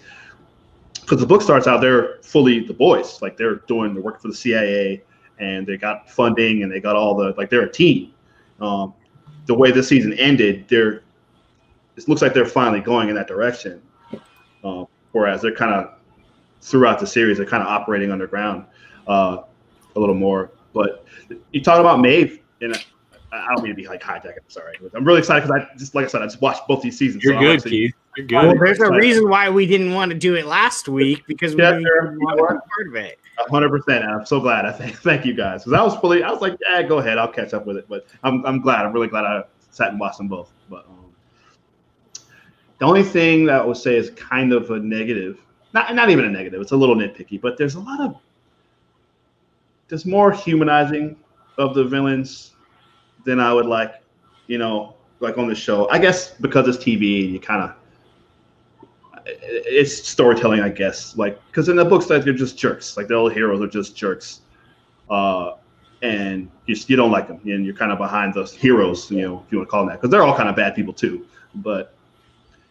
Because 1.02 1.20
the 1.20 1.26
book 1.26 1.40
starts 1.40 1.68
out, 1.68 1.80
they're 1.80 2.16
fully 2.22 2.58
the 2.66 2.74
boys, 2.74 3.22
like 3.22 3.36
they're 3.36 3.56
doing 3.68 3.94
the 3.94 4.00
work 4.00 4.20
for 4.20 4.26
the 4.26 4.34
CIA, 4.34 5.04
and 5.38 5.66
they 5.66 5.76
got 5.76 6.10
funding, 6.10 6.62
and 6.62 6.72
they 6.72 6.80
got 6.80 6.96
all 6.96 7.14
the 7.14 7.34
like 7.36 7.50
they're 7.50 7.62
a 7.62 7.72
team. 7.72 8.12
Um, 8.60 8.94
the 9.46 9.54
way 9.54 9.70
this 9.70 9.88
season 9.88 10.12
ended, 10.14 10.66
they're 10.68 11.02
it 11.96 12.08
looks 12.08 12.22
like 12.22 12.34
they're 12.34 12.44
finally 12.46 12.80
going 12.80 13.08
in 13.08 13.14
that 13.14 13.28
direction. 13.28 13.80
Um, 14.64 14.86
whereas 15.12 15.40
they're 15.40 15.54
kind 15.54 15.72
of 15.74 15.94
throughout 16.60 16.98
the 16.98 17.06
series, 17.06 17.38
they're 17.38 17.46
kind 17.46 17.62
of 17.62 17.68
operating 17.68 18.10
underground. 18.10 18.64
Uh, 19.06 19.42
a 19.94 20.00
little 20.00 20.14
more. 20.14 20.50
But 20.72 21.04
you 21.52 21.62
talk 21.62 21.80
about 21.80 22.00
Maeve, 22.00 22.40
and 22.60 22.74
I, 22.74 22.80
I 23.32 23.54
don't 23.54 23.62
mean 23.62 23.72
to 23.72 23.74
be 23.74 23.88
like 23.88 24.02
hijack. 24.02 24.26
I'm 24.36 24.48
sorry. 24.48 24.76
I'm 24.94 25.04
really 25.04 25.20
excited 25.20 25.46
because 25.46 25.66
I 25.70 25.76
just 25.76 25.94
like 25.94 26.04
I 26.04 26.08
said, 26.08 26.22
I 26.22 26.26
just 26.26 26.40
watched 26.40 26.68
both 26.68 26.82
these 26.82 26.98
seasons. 26.98 27.24
You're 27.24 27.34
so 27.34 27.40
good, 27.40 27.64
Keith. 27.64 27.94
You're 28.16 28.42
Well, 28.42 28.54
there's 28.62 28.80
a 28.80 28.90
reason 28.90 29.28
why 29.28 29.48
we 29.48 29.66
didn't 29.66 29.94
want 29.94 30.10
to 30.10 30.18
do 30.18 30.34
it 30.36 30.46
last 30.46 30.88
week 30.88 31.22
because 31.26 31.54
we 31.54 31.62
Yeah, 31.62 31.72
didn't 31.72 31.86
sure. 31.86 32.18
want 32.18 32.38
to 32.38 32.44
be 32.44 32.60
part 32.74 32.88
of 32.88 32.94
it. 32.96 33.18
Hundred 33.38 33.70
percent. 33.70 34.04
I'm 34.04 34.24
so 34.24 34.40
glad. 34.40 34.64
I 34.64 34.72
think 34.72 34.96
thank 35.02 35.24
you 35.24 35.34
guys 35.34 35.64
because 35.64 35.78
I 35.78 35.82
was 35.82 35.96
fully. 35.96 36.22
I 36.22 36.30
was 36.30 36.40
like, 36.40 36.56
yeah, 36.68 36.82
go 36.82 36.98
ahead. 36.98 37.18
I'll 37.18 37.32
catch 37.32 37.54
up 37.54 37.66
with 37.66 37.76
it. 37.76 37.86
But 37.88 38.06
I'm 38.22 38.44
I'm 38.46 38.60
glad. 38.60 38.84
I'm 38.84 38.92
really 38.92 39.08
glad 39.08 39.24
I 39.24 39.44
sat 39.70 39.90
and 39.90 40.00
watched 40.00 40.18
them 40.18 40.28
both. 40.28 40.52
But 40.70 40.86
um, 40.88 41.14
the 42.78 42.86
only 42.86 43.02
thing 43.02 43.44
that 43.46 43.60
I 43.60 43.64
would 43.64 43.76
say 43.76 43.96
is 43.96 44.10
kind 44.10 44.52
of 44.52 44.70
a 44.70 44.78
negative. 44.78 45.38
Not 45.74 45.94
not 45.94 46.10
even 46.10 46.24
a 46.24 46.30
negative. 46.30 46.60
It's 46.60 46.72
a 46.72 46.76
little 46.76 46.96
nitpicky, 46.96 47.40
but 47.40 47.58
there's 47.58 47.74
a 47.74 47.80
lot 47.80 48.00
of 48.00 48.16
there's 49.88 50.06
more 50.06 50.32
humanizing 50.32 51.16
of 51.58 51.74
the 51.74 51.84
villains 51.84 52.52
than 53.24 53.38
I 53.38 53.52
would 53.52 53.66
like. 53.66 53.94
You 54.46 54.58
know, 54.58 54.94
like 55.20 55.36
on 55.38 55.48
the 55.48 55.54
show. 55.54 55.88
I 55.90 55.98
guess 55.98 56.30
because 56.30 56.68
it's 56.68 56.78
TV, 56.78 57.24
and 57.24 57.32
you 57.32 57.40
kind 57.40 57.62
of 57.62 57.76
it's 59.26 60.08
storytelling, 60.08 60.60
I 60.60 60.68
guess. 60.68 61.16
Like, 61.16 61.40
because 61.48 61.68
in 61.68 61.76
the 61.76 61.84
books, 61.84 62.08
like 62.08 62.24
they're 62.24 62.32
just 62.32 62.56
jerks. 62.56 62.96
Like 62.96 63.08
the 63.08 63.14
old 63.14 63.32
heroes 63.32 63.60
are 63.60 63.66
just 63.66 63.96
jerks, 63.96 64.40
uh, 65.10 65.52
and 66.02 66.50
you 66.66 66.76
you 66.86 66.96
don't 66.96 67.10
like 67.10 67.28
them, 67.28 67.40
and 67.44 67.64
you're 67.64 67.74
kind 67.74 67.92
of 67.92 67.98
behind 67.98 68.34
those 68.34 68.52
heroes, 68.54 69.10
you 69.10 69.22
know, 69.22 69.42
if 69.44 69.52
you 69.52 69.58
want 69.58 69.68
to 69.68 69.70
call 69.70 69.80
them 69.82 69.88
that, 69.88 70.00
because 70.00 70.10
they're 70.10 70.22
all 70.22 70.36
kind 70.36 70.48
of 70.48 70.56
bad 70.56 70.74
people 70.74 70.92
too. 70.92 71.26
But 71.56 71.94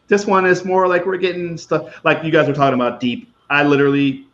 this 0.07 0.25
one 0.25 0.45
is 0.45 0.63
more 0.63 0.87
like 0.87 1.05
we're 1.05 1.17
getting 1.17 1.57
stuff 1.57 2.03
like 2.05 2.23
you 2.23 2.31
guys 2.31 2.47
were 2.47 2.53
talking 2.53 2.75
about 2.75 2.99
deep. 2.99 3.33
I 3.49 3.63
literally 3.63 4.27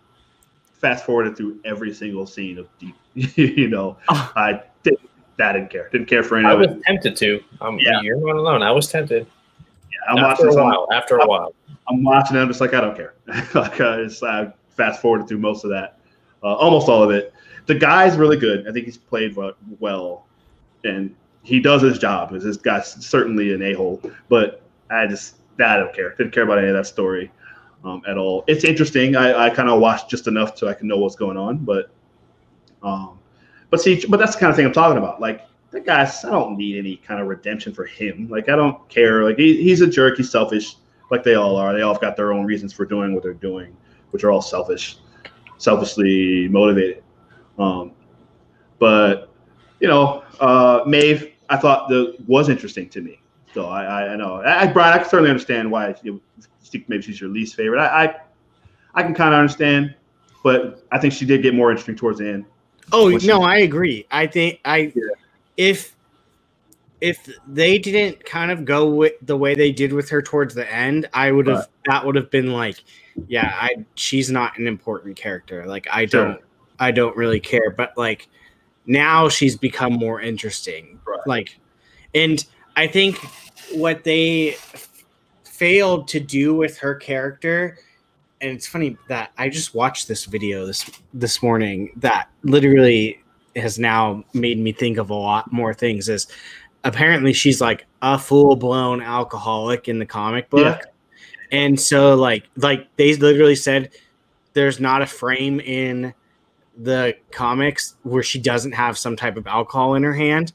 fast 0.74 1.06
forwarded 1.06 1.38
through 1.38 1.60
every 1.66 1.94
single 1.94 2.26
scene 2.26 2.58
of 2.58 2.68
deep. 2.80 2.96
you 3.38 3.68
know, 3.68 3.98
Oh. 4.10 4.32
I 4.36 4.62
didn't. 4.84 5.10
I 5.40 5.54
didn't 5.54 5.70
care. 5.70 5.90
Didn't 5.90 6.08
care 6.08 6.24
for 6.24 6.38
any 6.38 6.46
I 6.48 6.54
was 6.54 6.70
tempted 6.86 7.16
to. 7.18 7.44
Um, 7.62 7.80
Yeah. 7.80 8.00
You're 8.02 8.18
not 8.18 8.36
alone. 8.36 8.62
I 8.62 8.72
was 8.72 8.88
tempted. 8.92 9.26
I'm 10.10 10.18
after 10.18 10.46
watching 10.46 10.48
a 10.48 10.54
some, 10.54 10.64
while. 10.64 10.88
After 10.94 11.18
a 11.18 11.28
while. 11.28 11.54
I'm 11.88 12.04
watching 12.04 12.38
it. 12.38 12.40
I'm 12.40 12.48
just 12.48 12.62
like, 12.62 12.74
I 12.74 12.82
don't 12.82 12.96
care. 12.96 13.14
like, 13.28 13.80
I, 13.82 14.04
just, 14.04 14.24
I 14.24 14.52
fast 14.70 15.02
forwarded 15.02 15.28
through 15.28 15.40
most 15.40 15.64
of 15.64 15.70
that, 15.72 16.00
uh, 16.44 16.56
almost 16.56 16.90
all 16.90 17.04
of 17.04 17.12
it. 17.12 17.34
The 17.68 17.76
guy's 17.76 18.18
really 18.18 18.38
good. 18.38 18.68
I 18.68 18.72
think 18.72 18.86
he's 18.86 18.98
played 18.98 19.36
well- 19.36 19.56
well, 19.80 20.26
and 20.84 21.16
he 21.44 21.60
does 21.60 21.82
his 21.82 22.00
job. 22.00 22.32
This 22.32 22.58
guy's 22.58 22.88
certainly 23.06 23.54
an 23.54 23.62
a 23.62 23.74
hole, 23.74 24.02
but 24.30 24.62
I 24.90 25.08
just 25.08 25.36
I 25.60 25.78
don't 25.78 25.94
care. 25.94 26.16
Didn't 26.16 26.32
care 26.32 26.44
about 26.44 26.58
any 26.58 26.68
of 26.68 26.74
that 26.76 26.88
story 26.88 27.32
um, 27.84 28.02
at 28.08 28.18
all. 28.18 28.44
It's 28.48 28.64
interesting. 28.64 29.16
I, 29.16 29.48
I 29.48 29.50
kind 29.50 29.70
of 29.70 29.80
watched 29.80 30.10
just 30.10 30.28
enough 30.28 30.58
so 30.58 30.68
I 30.68 30.74
can 30.74 30.88
know 30.88 30.98
what's 30.98 31.16
going 31.16 31.38
on, 31.38 31.58
but 31.58 31.92
um, 32.84 33.20
but 33.70 33.82
see, 33.82 34.04
but 34.08 34.18
that's 34.18 34.36
the 34.36 34.40
kind 34.40 34.50
of 34.50 34.56
thing 34.56 34.66
I'm 34.66 34.74
talking 34.74 34.98
about. 34.98 35.22
Like 35.22 35.46
that 35.72 35.86
guy's, 35.86 36.24
I 36.26 36.32
don't 36.32 36.58
need 36.58 36.78
any 36.78 36.98
kind 36.98 37.22
of 37.22 37.28
redemption 37.28 37.74
for 37.74 37.86
him. 37.86 38.28
Like 38.30 38.50
I 38.50 38.56
don't 38.56 38.88
care. 38.90 39.24
Like 39.24 39.38
he, 39.38 39.62
he's 39.64 39.82
a 39.82 39.88
jerk. 39.88 40.18
He's 40.18 40.30
selfish 40.30 40.76
like 41.10 41.24
they 41.24 41.36
all 41.36 41.56
are. 41.56 41.74
They 41.74 41.82
all 41.82 41.94
have 41.94 42.02
got 42.02 42.16
their 42.16 42.34
own 42.34 42.46
reasons 42.46 42.74
for 42.74 42.86
doing 42.86 43.14
what 43.14 43.24
they're 43.24 43.34
doing, 43.34 43.76
which 44.12 44.24
are 44.24 44.32
all 44.32 44.42
selfish, 44.42 44.98
selfishly 45.58 46.48
motivated. 46.50 47.04
Um, 47.58 47.92
but 48.80 49.30
you 49.80 49.88
know, 49.88 50.24
uh, 50.40 50.84
Maeve, 50.86 51.34
I 51.50 51.58
thought 51.58 51.90
the 51.90 52.16
was 52.28 52.50
interesting 52.50 52.90
to 52.90 53.02
me. 53.02 53.22
So 53.54 53.66
I, 53.66 53.84
I, 53.84 54.14
I 54.14 54.16
know, 54.16 54.36
I, 54.36 54.68
Brian, 54.68 54.94
I 54.94 55.00
can 55.00 55.10
certainly 55.10 55.30
understand 55.30 55.70
why 55.70 55.94
you 56.04 56.22
think 56.64 56.88
maybe 56.88 57.04
she's 57.04 57.20
your 57.20 57.30
least 57.30 57.56
favorite. 57.56 57.82
I, 57.82 58.06
I, 58.06 58.16
I 58.94 59.04
can 59.04 59.14
kind 59.14 59.34
of 59.34 59.40
understand, 59.40 59.94
but 60.42 60.86
I 60.92 60.98
think 60.98 61.14
she 61.14 61.26
did 61.26 61.42
get 61.42 61.54
more 61.54 61.70
interesting 61.70 61.98
towards 61.98 62.20
the 62.20 62.30
end. 62.30 62.46
Oh 62.94 63.10
no, 63.10 63.18
your- 63.18 63.44
I 63.44 63.58
agree. 63.60 64.06
I 64.10 64.28
think 64.28 64.60
I 64.64 64.94
Yeah. 64.96 65.04
If 65.62 65.96
if 67.02 67.30
they 67.48 67.78
didn't 67.78 68.26
kind 68.26 68.50
of 68.52 68.66
go 68.66 68.90
with 68.90 69.14
the 69.22 69.38
way 69.38 69.54
they 69.54 69.72
did 69.72 69.94
with 69.94 70.10
her 70.10 70.22
towards 70.22 70.56
the 70.56 70.72
end, 70.72 71.08
I 71.14 71.32
would 71.32 71.46
have 71.46 71.68
that 71.86 72.04
would 72.04 72.16
have 72.16 72.32
been 72.32 72.52
like, 72.52 72.84
yeah, 73.28 73.56
I 73.62 73.86
she's 73.94 74.32
not 74.32 74.58
an 74.58 74.66
important 74.68 75.16
character. 75.18 75.68
Like 75.68 75.88
I 75.92 76.08
Sure. 76.08 76.26
don't 76.26 76.42
I 76.80 76.90
don't 76.90 77.16
really 77.16 77.40
care. 77.40 77.70
But 77.70 77.96
like 77.96 78.28
now 78.88 79.30
she's 79.30 79.56
become 79.56 79.94
more 79.94 80.20
interesting. 80.20 81.00
Right. 81.06 81.20
Like 81.28 81.60
and 82.16 82.44
I 82.76 82.88
think 82.88 83.18
what 83.74 84.04
they 84.04 84.54
f- 84.54 85.04
failed 85.44 86.08
to 86.08 86.20
do 86.20 86.56
with 86.56 86.80
her 86.80 86.96
character 86.96 87.78
and 88.42 88.50
it's 88.52 88.66
funny 88.68 88.98
that 89.10 89.32
I 89.38 89.50
just 89.50 89.76
watched 89.76 90.08
this 90.08 90.26
video 90.26 90.66
this 90.66 90.90
this 91.14 91.44
morning 91.44 91.92
that 91.98 92.30
literally 92.42 93.21
has 93.56 93.78
now 93.80 94.24
made 94.34 94.58
me 94.60 94.72
think 94.72 94.98
of 94.98 95.10
a 95.10 95.14
lot 95.14 95.52
more 95.52 95.74
things 95.74 96.08
is 96.10 96.28
apparently 96.84 97.34
she's 97.34 97.62
like 97.62 97.86
a 98.02 98.18
full-blown 98.18 99.02
alcoholic 99.02 99.88
in 99.88 100.00
the 100.00 100.06
comic 100.06 100.50
book. 100.50 100.80
Yeah. 100.82 101.58
and 101.60 101.80
so 101.80 102.16
like 102.16 102.44
like 102.56 102.88
they 102.96 103.16
literally 103.16 103.56
said 103.56 103.92
there's 104.54 104.80
not 104.80 105.02
a 105.02 105.06
frame 105.06 105.60
in 105.60 106.14
the 106.78 107.16
comics 107.32 107.96
where 108.04 108.24
she 108.24 108.40
doesn't 108.40 108.72
have 108.72 108.98
some 108.98 109.16
type 109.16 109.38
of 109.38 109.46
alcohol 109.48 109.96
in 109.96 110.04
her 110.04 110.14
hand. 110.14 110.54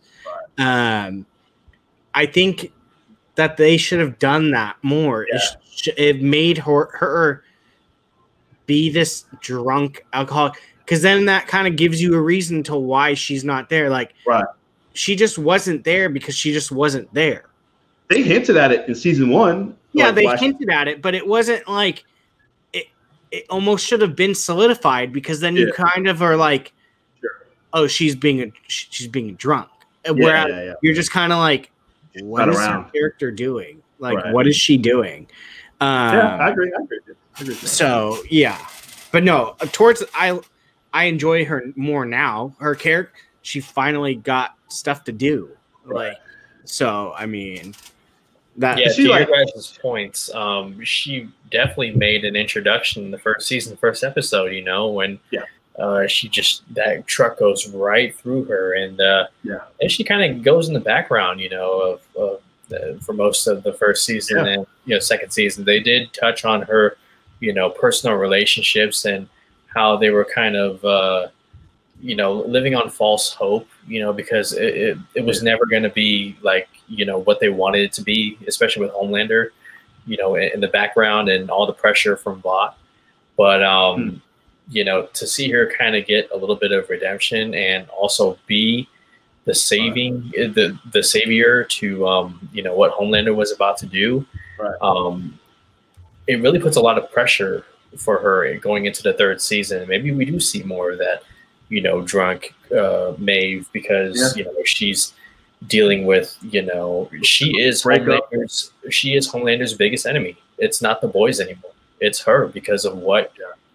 Um 0.58 1.26
i 2.14 2.24
think 2.26 2.72
that 3.34 3.58
they 3.58 3.76
should 3.76 4.00
have 4.00 4.18
done 4.18 4.50
that 4.52 4.76
more. 4.82 5.24
It 5.24 5.28
Yeah. 5.34 5.60
sh- 5.74 5.88
it 5.98 6.22
made 6.22 6.56
her 6.58 6.88
her 6.98 7.44
be 8.64 8.90
this 8.90 9.26
drunk 9.40 10.04
alcoholic 10.14 10.54
because 10.86 11.02
then 11.02 11.24
that 11.26 11.48
kind 11.48 11.66
of 11.66 11.74
gives 11.76 12.00
you 12.00 12.14
a 12.14 12.20
reason 12.20 12.62
to 12.62 12.76
why 12.76 13.12
she's 13.14 13.44
not 13.44 13.68
there 13.68 13.90
like 13.90 14.14
Right. 14.24 14.44
she 14.94 15.16
just 15.16 15.36
wasn't 15.36 15.82
there 15.84 16.08
because 16.08 16.34
she 16.36 16.52
just 16.52 16.70
wasn't 16.72 17.12
there 17.12 17.44
They 18.08 18.22
hinted 18.22 18.56
at 18.56 18.70
it 18.72 18.88
in 18.88 18.94
season 18.94 19.28
one. 19.30 19.76
yeah 19.92 20.06
like, 20.06 20.14
they 20.14 20.24
why 20.24 20.36
hinted 20.36 20.70
at 20.70 20.86
it 20.88 21.02
but 21.02 21.14
it 21.14 21.26
wasn't 21.26 21.66
like 21.68 22.04
it 22.72 22.86
it 23.32 23.44
almost 23.50 23.84
should 23.86 24.00
have 24.00 24.14
been 24.16 24.34
solidified 24.34 25.12
because 25.12 25.40
then 25.40 25.56
you 25.56 25.72
kind 25.72 26.06
of 26.08 26.22
are 26.22 26.36
like 26.36 26.72
Sure. 27.20 27.30
oh 27.72 27.86
she's 27.88 28.14
being 28.14 28.40
a 28.42 28.52
she's 28.68 29.08
being 29.08 29.34
drunk 29.34 29.68
Yeah, 30.04 30.12
whereas 30.12 30.46
yeah, 30.48 30.62
yeah. 30.64 30.72
you're 30.82 30.94
just 30.94 31.10
kind 31.10 31.32
of 31.32 31.38
like 31.40 31.70
what 32.20 32.48
is 32.48 32.56
around. 32.56 32.84
her 32.84 32.90
character 32.92 33.30
doing 33.32 33.82
like 33.98 34.16
Right. 34.18 34.32
what 34.32 34.46
is 34.46 34.54
she 34.56 34.76
doing 34.76 35.26
um, 35.78 36.14
yeah, 36.14 36.36
I 36.38 36.48
agree. 36.50 36.72
I 36.78 36.82
agree. 36.82 36.98
I 37.38 37.42
agree 37.42 37.54
so 37.54 38.16
yeah, 38.30 38.56
but 39.12 39.22
no, 39.24 39.56
towards 39.72 40.02
I 40.14 40.40
I 40.96 41.04
enjoy 41.04 41.44
her 41.44 41.62
more 41.76 42.04
now. 42.06 42.54
Her 42.58 42.74
character, 42.74 43.12
she 43.42 43.60
finally 43.60 44.14
got 44.14 44.54
stuff 44.68 45.04
to 45.04 45.12
do. 45.12 45.50
Right. 45.84 46.08
Like, 46.08 46.16
so 46.64 47.12
I 47.16 47.26
mean, 47.26 47.74
that 48.56 48.78
Yeah, 48.78 48.88
she 48.90 49.04
to 49.04 49.10
like- 49.10 49.28
your 49.28 49.44
guys' 49.44 49.78
points, 49.80 50.32
um, 50.34 50.82
she 50.82 51.28
definitely 51.50 51.92
made 51.92 52.24
an 52.24 52.34
introduction 52.34 53.04
in 53.04 53.10
the 53.10 53.18
first 53.18 53.46
season, 53.46 53.76
first 53.76 54.02
episode. 54.02 54.52
You 54.52 54.62
know, 54.62 54.88
when 54.88 55.18
Yeah. 55.30 55.42
uh, 55.78 56.06
she 56.06 56.28
just 56.28 56.62
that 56.74 57.06
truck 57.06 57.38
goes 57.38 57.68
right 57.68 58.16
through 58.16 58.44
her, 58.44 58.72
and 58.72 59.00
uh, 59.00 59.26
Yeah. 59.42 59.60
and 59.80 59.90
she 59.90 60.02
kind 60.02 60.22
of 60.24 60.42
goes 60.42 60.68
in 60.68 60.74
the 60.74 60.80
background. 60.80 61.40
You 61.40 61.50
know, 61.50 61.70
of, 61.80 62.00
of 62.16 62.40
the, 62.68 62.98
for 63.04 63.12
most 63.12 63.46
of 63.46 63.62
the 63.62 63.74
first 63.74 64.04
season 64.04 64.38
Yeah. 64.38 64.52
and 64.52 64.66
you 64.86 64.94
know 64.94 65.00
second 65.00 65.30
season, 65.30 65.64
they 65.64 65.78
did 65.80 66.12
touch 66.14 66.44
on 66.46 66.62
her, 66.62 66.96
you 67.40 67.52
know, 67.52 67.68
personal 67.70 68.16
relationships 68.16 69.04
and 69.04 69.28
how 69.76 69.96
they 69.96 70.10
were 70.10 70.24
kind 70.24 70.56
of. 70.56 70.84
Uh, 70.84 71.28
you 72.02 72.14
know, 72.14 72.30
living 72.56 72.74
on 72.74 72.90
false 72.90 73.32
hope, 73.32 73.66
you 73.88 74.00
know, 74.00 74.12
because 74.12 74.52
it, 74.52 74.74
it, 74.76 74.98
it 75.14 75.24
was 75.24 75.42
never 75.42 75.64
going 75.64 75.82
to 75.82 75.88
be 75.88 76.36
like, 76.42 76.68
you 76.88 77.06
know, 77.06 77.16
what 77.20 77.40
they 77.40 77.48
wanted 77.48 77.80
it 77.80 77.92
to 77.94 78.02
be, 78.02 78.36
especially 78.46 78.84
with 78.84 78.94
Homelander, 78.94 79.48
you 80.06 80.18
know, 80.18 80.34
in, 80.34 80.50
in 80.52 80.60
the 80.60 80.68
background 80.68 81.30
and 81.30 81.50
all 81.50 81.64
the 81.66 81.72
pressure 81.72 82.14
from 82.14 82.42
Vought. 82.42 82.76
But, 83.38 83.62
um, 83.62 83.96
Hmm. 83.96 84.16
you 84.76 84.84
know, 84.84 85.06
to 85.14 85.26
see 85.26 85.50
her 85.52 85.72
kind 85.78 85.96
of 85.96 86.04
get 86.04 86.28
a 86.34 86.36
little 86.36 86.54
bit 86.56 86.70
of 86.70 86.86
redemption 86.90 87.54
and 87.54 87.88
also 87.88 88.38
be 88.46 88.86
the 89.46 89.54
saving, 89.54 90.30
the, 90.58 90.78
the 90.92 91.02
savior 91.02 91.64
to, 91.78 92.06
um, 92.06 92.46
you 92.52 92.62
know, 92.62 92.74
what 92.74 92.92
Homelander 92.92 93.34
was 93.34 93.52
about 93.52 93.78
to 93.78 93.86
do, 93.86 94.26
Right. 94.58 94.76
um, 94.82 95.38
it 96.26 96.42
really 96.42 96.58
puts 96.58 96.76
a 96.76 96.82
lot 96.82 96.98
of 96.98 97.10
pressure 97.10 97.64
for 97.96 98.18
her 98.18 98.54
going 98.58 98.86
into 98.86 99.02
the 99.02 99.12
third 99.12 99.40
season. 99.40 99.88
Maybe 99.88 100.12
we 100.12 100.24
do 100.24 100.40
see 100.40 100.62
more 100.62 100.92
of 100.92 100.98
that, 100.98 101.22
you 101.68 101.80
know, 101.80 102.02
drunk 102.02 102.54
uh, 102.76 103.14
Maeve 103.18 103.68
because 103.72 104.36
you 104.36 104.44
know 104.44 104.54
she's 104.64 105.14
dealing 105.66 106.06
with, 106.06 106.36
you 106.42 106.62
know, 106.62 107.10
she 107.22 107.60
is. 107.60 107.82
Homelander's 107.82 108.72
she 108.90 109.14
is 109.14 109.28
Homelander's 109.28 109.74
biggest 109.74 110.06
enemy. 110.06 110.36
It's 110.58 110.82
not 110.82 111.00
the 111.00 111.08
boys 111.08 111.40
anymore. 111.40 111.72
It's 112.00 112.20
her 112.22 112.48
because 112.48 112.84
of 112.84 112.98
what 112.98 113.32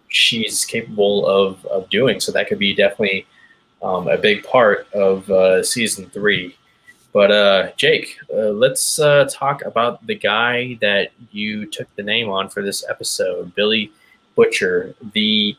she's 0.08 0.64
capable 0.64 1.26
of 1.26 1.64
of 1.66 1.88
doing. 1.90 2.20
So 2.20 2.32
that 2.32 2.48
could 2.48 2.58
be 2.58 2.74
definitely 2.74 3.26
um, 3.82 4.08
a 4.08 4.16
big 4.16 4.44
part 4.44 4.90
of 4.92 5.28
uh, 5.30 5.62
season 5.62 6.08
three. 6.10 6.56
But 7.12 7.30
uh, 7.30 7.72
Jake, 7.76 8.16
uh, 8.32 8.50
let's 8.50 8.98
uh, 8.98 9.28
talk 9.30 9.62
about 9.66 10.06
the 10.06 10.14
guy 10.14 10.78
that 10.80 11.10
you 11.30 11.66
took 11.66 11.94
the 11.94 12.02
name 12.02 12.30
on 12.30 12.48
for 12.48 12.62
this 12.62 12.88
episode, 12.88 13.54
Billy 13.54 13.92
Butcher, 14.34 14.94
the 15.12 15.56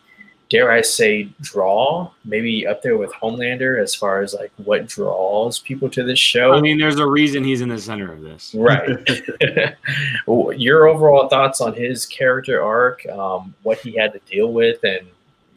dare 0.54 0.72
I 0.72 0.82
say, 0.82 1.30
draw, 1.42 2.12
maybe 2.26 2.68
up 2.68 2.84
there 2.84 2.96
with 2.96 3.12
Homelander 3.14 3.82
as 3.82 3.96
far 3.96 4.22
as 4.22 4.36
like 4.36 4.52
what 4.58 4.86
draws 4.86 5.58
people 5.58 5.90
to 5.90 6.04
this 6.04 6.20
show. 6.20 6.54
I 6.54 6.62
mean, 6.62 6.78
there's 6.78 7.00
a 7.00 7.08
reason 7.08 7.44
he's 7.44 7.62
in 7.62 7.70
the 7.70 7.80
center 7.80 8.14
of 8.14 8.22
this. 8.22 8.54
right. 8.54 8.88
Your 10.28 10.88
overall 10.88 11.28
thoughts 11.28 11.60
on 11.60 11.74
his 11.74 12.06
character 12.06 12.62
arc, 12.62 13.04
um, 13.08 13.56
what 13.64 13.80
he 13.80 13.98
had 13.98 14.14
to 14.14 14.20
deal 14.30 14.54
with, 14.54 14.84
and 14.84 15.08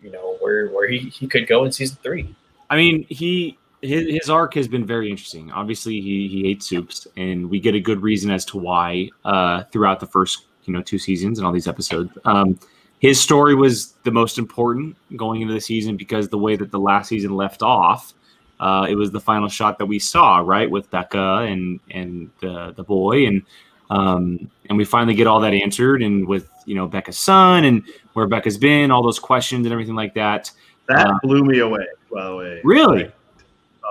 you 0.02 0.10
know 0.10 0.36
where 0.40 0.68
where 0.68 0.88
he, 0.88 0.98
he 0.98 1.26
could 1.26 1.46
go 1.46 1.64
in 1.64 1.72
season 1.72 1.98
three. 2.02 2.34
I 2.70 2.76
mean, 2.76 3.06
he 3.10 3.58
his, 3.82 4.06
his 4.08 4.30
arc 4.30 4.54
has 4.54 4.66
been 4.66 4.86
very 4.86 5.10
interesting. 5.10 5.52
Obviously, 5.52 6.00
he 6.00 6.26
he 6.28 6.44
hates 6.44 6.66
soups, 6.66 7.06
and 7.18 7.50
we 7.50 7.60
get 7.60 7.74
a 7.74 7.80
good 7.80 8.02
reason 8.02 8.30
as 8.30 8.46
to 8.46 8.58
why 8.58 9.10
uh, 9.24 9.64
throughout 9.64 10.00
the 10.00 10.06
first 10.06 10.46
you 10.64 10.72
know 10.72 10.80
two 10.80 10.98
seasons 10.98 11.38
and 11.38 11.46
all 11.46 11.52
these 11.52 11.68
episodes. 11.68 12.16
Um, 12.24 12.58
his 12.98 13.20
story 13.20 13.54
was 13.54 13.94
the 14.04 14.10
most 14.10 14.38
important 14.38 14.96
going 15.16 15.42
into 15.42 15.52
the 15.54 15.60
season 15.60 15.96
because 15.96 16.28
the 16.28 16.38
way 16.38 16.56
that 16.56 16.70
the 16.70 16.78
last 16.78 17.08
season 17.08 17.36
left 17.36 17.62
off, 17.62 18.14
uh, 18.60 18.86
it 18.88 18.94
was 18.94 19.10
the 19.10 19.20
final 19.20 19.48
shot 19.48 19.78
that 19.78 19.86
we 19.86 19.98
saw, 19.98 20.38
right, 20.38 20.70
with 20.70 20.90
Becca 20.90 21.46
and 21.48 21.78
and 21.90 22.30
the 22.40 22.72
the 22.76 22.82
boy, 22.82 23.26
and 23.26 23.42
um, 23.90 24.50
and 24.68 24.78
we 24.78 24.84
finally 24.84 25.14
get 25.14 25.26
all 25.26 25.40
that 25.40 25.52
answered, 25.52 26.02
and 26.02 26.26
with 26.26 26.48
you 26.64 26.74
know 26.74 26.86
Becca's 26.88 27.18
son 27.18 27.64
and 27.64 27.82
where 28.14 28.26
Becca's 28.26 28.56
been, 28.58 28.90
all 28.90 29.02
those 29.02 29.18
questions 29.18 29.66
and 29.66 29.72
everything 29.72 29.94
like 29.94 30.14
that. 30.14 30.50
That 30.88 31.06
Uh, 31.06 31.18
blew 31.22 31.44
me 31.44 31.58
away. 31.58 31.86
By 32.10 32.24
the 32.28 32.36
way, 32.36 32.60
Really? 32.64 33.04
Like, 33.04 33.14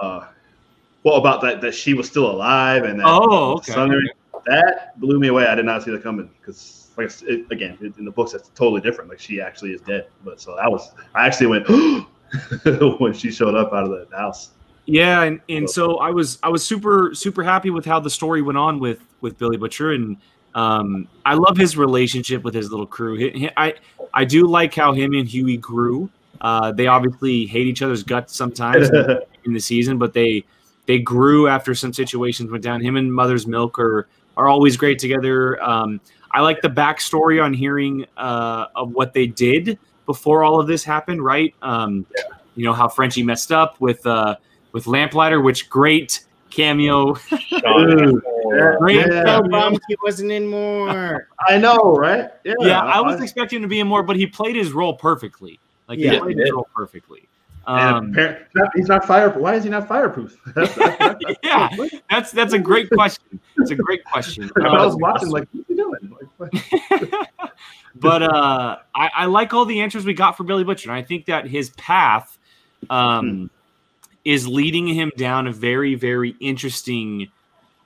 uh, 0.02 0.26
well, 1.04 1.16
about 1.18 1.42
that 1.42 1.62
that 1.62 1.76
she 1.76 1.94
was 1.94 2.08
still 2.08 2.32
alive 2.32 2.84
and 2.86 3.00
that 3.00 3.06
Oh, 3.08 3.54
okay. 3.58 3.72
son- 3.74 4.10
that 4.48 5.00
blew 5.00 5.20
me 5.20 5.28
away. 5.28 5.46
I 5.46 5.54
did 5.56 5.66
not 5.66 5.84
see 5.84 5.92
that 5.92 6.02
coming 6.04 6.30
because, 6.40 6.85
like 6.98 7.12
it, 7.24 7.46
again, 7.52 7.78
in 7.98 8.06
the 8.06 8.12
books, 8.12 8.32
that's 8.32 8.50
totally 8.50 8.82
different. 8.82 9.10
Like 9.10 9.20
she 9.20 9.42
actually 9.42 9.72
is 9.72 9.82
dead. 9.82 10.08
But 10.24 10.40
so 10.40 10.56
that 10.56 10.72
was, 10.72 10.92
I 11.14 11.26
actually 11.26 11.48
went 11.48 11.68
when 13.00 13.14
she 13.14 13.32
showed 13.32 13.56
up 13.56 13.74
out 13.74 13.84
of 13.86 14.10
the 14.10 14.16
house. 14.16 14.52
Yeah, 14.86 15.24
and, 15.24 15.42
and 15.50 15.70
so 15.70 15.98
I 15.98 16.12
was 16.12 16.38
I 16.44 16.50
was 16.50 16.64
super 16.66 17.12
super 17.14 17.44
happy 17.44 17.72
with 17.72 17.86
how 17.86 18.00
the 18.00 18.10
story 18.10 18.42
went 18.42 18.58
on 18.58 18.80
with 18.80 19.00
with 19.22 19.38
Billy 19.38 19.58
Butcher, 19.58 19.94
and 19.94 20.18
um, 20.54 21.08
I 21.26 21.34
love 21.34 21.58
his 21.58 21.76
relationship 21.76 22.44
with 22.44 22.54
his 22.54 22.70
little 22.70 22.86
crew. 22.86 23.16
He- 23.16 23.40
he- 23.40 23.52
I 23.58 23.74
I 24.14 24.26
do 24.26 24.46
like 24.48 24.74
how 24.76 24.94
him 24.94 25.14
and 25.14 25.28
Hughie 25.28 25.58
grew. 25.58 26.10
Uh, 26.40 26.72
they 26.72 26.86
obviously 26.88 27.46
hate 27.46 27.66
each 27.66 27.82
other's 27.82 28.04
guts 28.04 28.36
sometimes 28.36 28.90
in 29.46 29.54
the 29.54 29.60
season, 29.60 29.98
but 29.98 30.14
they 30.14 30.44
they 30.86 31.00
grew 31.00 31.48
after 31.48 31.74
some 31.74 31.92
situations 31.92 32.52
went 32.52 32.64
down. 32.64 32.80
Him 32.80 32.96
and 32.96 33.12
Mother's 33.12 33.48
Milk 33.48 33.80
are 33.80 34.08
are 34.38 34.48
always 34.48 34.78
great 34.78 35.00
together. 35.00 35.62
Um, 35.64 36.00
I 36.36 36.42
like 36.42 36.62
the 36.62 36.70
backstory 36.70 37.42
on 37.44 37.54
hearing 37.54 38.06
uh, 38.18 38.66
of 38.76 38.92
what 38.92 39.14
they 39.14 39.26
did 39.28 39.80
before 40.06 40.44
all 40.44 40.60
of 40.60 40.68
this 40.68 40.84
happened. 40.84 41.24
Right? 41.24 41.56
Um, 41.62 42.06
You 42.56 42.66
know 42.66 42.74
how 42.74 42.88
Frenchie 42.88 43.24
messed 43.24 43.52
up 43.52 43.80
with 43.82 44.06
uh, 44.06 44.36
with 44.74 44.86
Lamplighter, 44.88 45.42
which 45.42 45.70
great 45.70 46.26
cameo. 46.50 47.14
Dude, 47.14 48.22
Or- 48.46 48.78
Great 48.80 48.98
Yeah. 49.08 49.24
Cameo. 49.24 49.50
bummed 49.50 49.80
he 49.90 49.96
wasn't 50.04 50.32
in 50.32 50.48
more. 50.48 51.28
I 51.50 51.58
know, 51.58 51.96
right? 51.98 52.30
Yeah, 52.46 52.82
I 52.82 53.02
was 53.02 53.20
expecting 53.22 53.58
him 53.58 53.64
to 53.64 53.68
be 53.68 53.80
in 53.80 53.88
more, 53.88 54.04
but 54.04 54.16
he 54.16 54.26
played 54.28 54.56
his 54.56 54.72
role 54.72 54.94
perfectly. 54.94 55.60
Like 55.90 56.00
he 56.00 56.06
Yeah, 56.06 56.20
played 56.20 56.36
he 56.38 56.42
his 56.44 56.52
role 56.52 56.68
perfectly. 56.76 57.28
Um, 57.68 58.14
appar- 58.14 58.38
he's 58.76 58.88
not- 58.88 59.00
he's 59.00 59.06
fireproof. 59.08 59.42
Why 59.42 59.56
is 59.56 59.64
he 59.64 59.70
not 59.70 59.88
fireproof? 59.88 60.38
yeah, 61.44 61.70
that's 62.10 62.32
that's 62.32 62.54
a 62.54 62.60
great 62.60 62.90
question. 62.92 63.40
It's 63.58 63.72
a 63.72 63.76
great 63.76 64.04
question. 64.06 64.50
I 64.62 64.68
Um, 64.68 64.86
was 64.86 64.96
watching, 64.98 65.30
like, 65.30 65.48
what's 65.52 65.68
he 65.68 65.76
doing? 65.76 66.15
But 67.96 68.24
uh, 68.24 68.78
I, 68.94 69.10
I 69.16 69.26
like 69.26 69.54
all 69.54 69.66
the 69.66 69.80
answers 69.80 70.06
we 70.06 70.14
got 70.14 70.36
for 70.36 70.44
Billy 70.44 70.64
Butcher. 70.66 70.90
And 70.90 70.98
I 70.98 71.02
think 71.02 71.26
that 71.28 71.48
his 71.48 71.70
path 71.72 72.38
um, 72.90 73.50
is 74.26 74.48
leading 74.48 74.88
him 74.88 75.12
down 75.18 75.48
a 75.48 75.52
very, 75.54 75.96
very 75.96 76.36
interesting, 76.42 77.32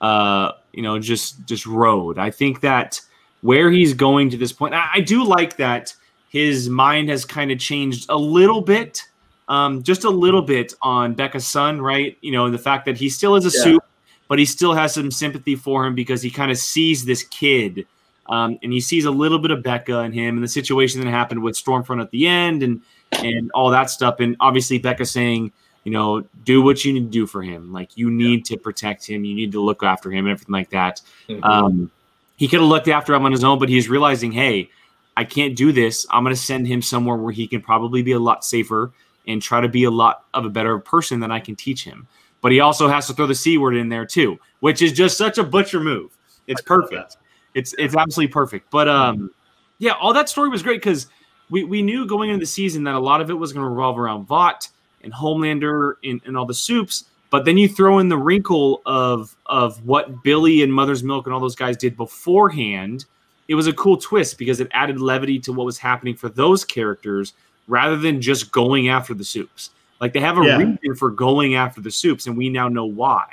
uh, 0.01 0.53
you 0.73 0.81
know, 0.81 0.97
just 0.99 1.45
just 1.45 1.65
road. 1.67 2.17
I 2.17 2.31
think 2.31 2.61
that 2.61 2.99
where 3.41 3.69
he's 3.69 3.93
going 3.93 4.31
to 4.31 4.37
this 4.37 4.51
point, 4.51 4.73
I, 4.73 4.89
I 4.95 4.99
do 5.01 5.23
like 5.23 5.57
that 5.57 5.93
his 6.29 6.69
mind 6.69 7.09
has 7.09 7.23
kind 7.23 7.51
of 7.51 7.59
changed 7.59 8.07
a 8.09 8.17
little 8.17 8.61
bit, 8.61 9.03
um, 9.47 9.83
just 9.83 10.03
a 10.05 10.09
little 10.09 10.41
bit 10.41 10.73
on 10.81 11.13
Becca's 11.13 11.45
son, 11.45 11.81
right? 11.81 12.17
You 12.21 12.31
know, 12.31 12.49
the 12.49 12.57
fact 12.57 12.85
that 12.85 12.97
he 12.97 13.09
still 13.09 13.35
is 13.35 13.45
a 13.45 13.55
Yeah. 13.55 13.63
soup, 13.63 13.83
but 14.27 14.39
he 14.39 14.45
still 14.45 14.73
has 14.73 14.95
some 14.95 15.11
sympathy 15.11 15.55
for 15.55 15.85
him 15.85 15.93
because 15.93 16.23
he 16.23 16.31
kind 16.31 16.49
of 16.49 16.57
sees 16.57 17.05
this 17.05 17.21
kid 17.23 17.85
um, 18.30 18.57
and 18.63 18.71
he 18.71 18.80
sees 18.80 19.05
a 19.05 19.11
little 19.11 19.39
bit 19.39 19.51
of 19.51 19.63
Becca 19.63 19.99
in 19.99 20.13
him 20.13 20.36
and 20.36 20.43
the 20.43 20.47
situation 20.47 21.01
that 21.01 21.09
happened 21.09 21.43
with 21.43 21.55
Stormfront 21.55 22.01
at 22.01 22.11
the 22.11 22.27
end 22.27 22.63
and 22.63 22.82
and 23.11 23.51
all 23.51 23.71
that 23.71 23.89
stuff. 23.89 24.19
And 24.19 24.38
obviously 24.39 24.77
Becca 24.77 25.05
saying, 25.05 25.51
you 25.84 25.91
know, 25.91 26.23
do 26.43 26.61
what 26.61 26.86
you 26.86 26.93
need 26.93 27.05
to 27.05 27.09
do 27.09 27.25
for 27.25 27.41
him. 27.41 27.73
Like 27.73 27.97
you 27.97 28.11
need 28.11 28.45
to 28.45 28.57
protect 28.57 29.05
him, 29.05 29.25
you 29.25 29.36
need 29.36 29.51
to 29.53 29.61
look 29.61 29.84
after 29.84 30.11
him 30.11 30.25
and 30.25 30.34
everything 30.34 30.53
like 30.53 30.69
that. 30.69 31.01
Mhm. 31.27 31.43
Um, 31.43 31.91
he 32.38 32.47
could 32.47 32.59
have 32.59 32.69
looked 32.69 32.88
after 32.88 33.13
him 33.13 33.25
on 33.25 33.32
his 33.32 33.43
own, 33.43 33.59
but 33.59 33.67
he's 33.67 33.89
realizing, 33.89 34.32
hey, 34.32 34.69
I 35.17 35.23
can't 35.23 35.55
do 35.55 35.71
this. 35.71 36.05
I'm 36.11 36.23
going 36.23 36.34
to 36.34 36.41
send 36.41 36.67
him 36.67 36.82
somewhere 36.82 37.17
where 37.17 37.34
he 37.34 37.47
can 37.47 37.61
probably 37.61 38.01
be 38.01 38.13
a 38.13 38.19
lot 38.19 38.45
safer 38.45 38.93
and 39.27 39.41
try 39.41 39.59
to 39.59 39.67
be 39.67 39.84
a 39.84 39.91
lot 39.91 40.25
of 40.34 40.45
a 40.45 40.49
better 40.49 40.80
person 40.80 41.19
than 41.19 41.32
I 41.32 41.39
can 41.39 41.55
teach 41.55 41.84
him. 41.84 42.07
But 42.41 42.53
he 42.53 42.61
also 42.61 42.88
has 42.88 43.07
to 43.07 43.13
throw 43.13 43.27
the 43.27 43.36
c 43.36 43.57
word 43.57 43.75
in 43.75 43.89
there 43.89 44.05
too, 44.05 44.39
which 44.61 44.82
is 44.82 44.93
just 44.93 45.17
such 45.17 45.38
a 45.38 45.43
butcher 45.43 45.82
move. 45.82 46.15
It's 46.47 46.61
perfect. 46.61 47.17
It's 47.53 47.73
it's 47.77 47.95
absolutely 47.95 48.31
perfect. 48.31 48.69
But 48.71 48.87
um, 48.87 49.31
yeah, 49.79 49.93
all 49.93 50.13
that 50.13 50.29
story 50.29 50.49
was 50.49 50.63
great 50.63 50.81
because 50.81 51.07
we 51.49 51.63
we 51.63 51.81
knew 51.81 52.05
going 52.05 52.29
into 52.29 52.39
the 52.41 52.45
season 52.45 52.83
that 52.83 52.95
a 52.95 52.99
lot 52.99 53.21
of 53.21 53.29
it 53.29 53.33
was 53.33 53.53
going 53.53 53.63
to 53.63 53.69
revolve 53.69 53.97
around 53.97 54.25
Vought 54.27 54.67
and 55.01 55.13
Homelander 55.13 55.93
and, 56.03 56.21
and 56.25 56.37
all 56.37 56.45
the 56.45 56.53
soups. 56.53 57.05
But 57.31 57.45
then 57.45 57.57
you 57.57 57.67
throw 57.69 57.99
in 57.99 58.09
the 58.09 58.17
wrinkle 58.17 58.81
of 58.85 59.35
of 59.45 59.85
what 59.85 60.23
Billy 60.23 60.63
and 60.63 60.73
Mother's 60.73 61.03
Milk 61.03 61.25
and 61.25 61.33
all 61.33 61.39
those 61.39 61.55
guys 61.55 61.77
did 61.77 61.95
beforehand. 61.97 63.05
It 63.47 63.55
was 63.55 63.67
a 63.67 63.73
cool 63.73 63.97
twist 63.97 64.37
because 64.37 64.59
it 64.59 64.67
added 64.71 64.99
levity 64.99 65.39
to 65.39 65.53
what 65.53 65.65
was 65.65 65.79
happening 65.79 66.15
for 66.15 66.29
those 66.29 66.63
characters 66.63 67.33
rather 67.67 67.97
than 67.97 68.21
just 68.21 68.51
going 68.51 68.89
after 68.89 69.13
the 69.15 69.23
soups. 69.23 69.71
Like 69.99 70.13
they 70.13 70.19
have 70.19 70.37
a 70.37 70.43
Yeah. 70.43 70.57
reason 70.57 70.95
for 70.95 71.09
going 71.09 71.55
after 71.55 71.81
the 71.81 71.91
soups, 71.91 72.27
and 72.27 72.37
we 72.37 72.49
now 72.49 72.67
know 72.67 72.85
why. 72.85 73.25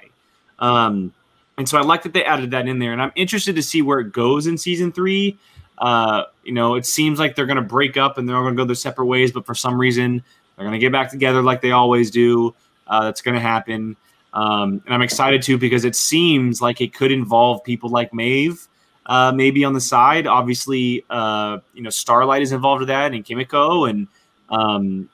Um, 0.59 1.13
and 1.59 1.69
so 1.69 1.79
I 1.79 1.83
like 1.83 2.03
that 2.03 2.13
they 2.13 2.25
added 2.25 2.51
that 2.51 2.69
in 2.69 2.79
there, 2.79 2.93
and 2.93 3.01
I'm 3.01 3.13
interested 3.17 3.57
to 3.57 3.63
see 3.63 3.83
where 3.83 4.01
it 4.01 4.13
goes 4.13 4.47
in 4.47 4.59
season 4.59 4.93
three. 4.93 5.39
Uh, 5.79 6.25
you 6.45 6.53
know, 6.53 6.75
it 6.75 6.87
seems 6.87 7.19
like 7.19 7.35
they're 7.35 7.47
going 7.47 7.57
to 7.57 7.63
break 7.63 7.97
up 7.97 8.19
and 8.19 8.29
they're 8.29 8.37
all 8.37 8.43
going 8.43 8.55
to 8.55 8.61
go 8.61 8.65
their 8.65 8.75
separate 8.75 9.07
ways, 9.07 9.31
but 9.31 9.45
for 9.45 9.55
some 9.55 9.79
reason 9.79 10.23
they're 10.57 10.65
going 10.65 10.73
to 10.73 10.79
get 10.79 10.91
back 10.91 11.11
together 11.11 11.43
like 11.43 11.61
they 11.61 11.73
always 11.73 12.11
do. 12.11 12.55
Uh, 12.87 13.05
that's 13.05 13.21
going 13.21 13.35
to 13.35 13.41
happen, 13.41 13.97
um, 14.33 14.83
and 14.85 14.95
I'm 14.95 15.03
excited 15.03 15.43
too 15.43 15.59
because 15.59 15.85
it 15.85 15.97
seems 15.97 16.63
like 16.63 16.81
it 16.81 16.95
could 16.95 17.11
involve 17.11 17.65
people 17.65 17.91
like 17.91 18.15
Maeve, 18.15 18.69
uh, 19.07 19.33
maybe 19.35 19.65
on 19.65 19.73
the 19.73 19.81
side. 19.81 20.27
Obviously, 20.27 21.05
uh, 21.11 21.59
you 21.75 21.83
know, 21.83 21.91
Starlight 21.91 22.43
is 22.43 22.53
involved 22.53 22.81
with 22.81 22.89
that, 22.89 23.13
and 23.13 23.25
Kimiko, 23.25 23.87
and 23.87 24.07
um, 24.51 25.09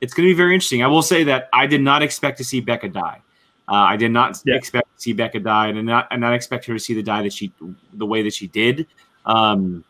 it's 0.00 0.14
going 0.14 0.26
to 0.26 0.32
be 0.32 0.36
very 0.36 0.54
interesting. 0.54 0.82
I 0.82 0.86
will 0.86 1.02
say 1.02 1.24
that 1.24 1.48
I 1.52 1.66
did 1.66 1.82
not 1.82 2.02
expect 2.02 2.38
to 2.38 2.44
see 2.44 2.60
Becca 2.60 2.88
die. 2.88 3.20
Uh, 3.68 3.74
I 3.74 3.96
did 3.96 4.10
not 4.10 4.40
Yeah. 4.44 4.54
expect 4.54 4.86
to 4.96 5.02
see 5.02 5.12
Becca 5.12 5.40
die, 5.40 5.68
and 5.68 5.86
not 5.86 6.08
and 6.10 6.20
not 6.20 6.32
expect 6.32 6.64
her 6.64 6.74
to 6.74 6.80
see 6.80 6.94
the 6.94 7.02
die 7.02 7.22
that 7.22 7.32
she 7.32 7.52
the 7.92 8.06
way 8.06 8.22
that 8.22 8.32
she 8.34 8.46
did. 8.46 8.86
Um, 9.26 9.84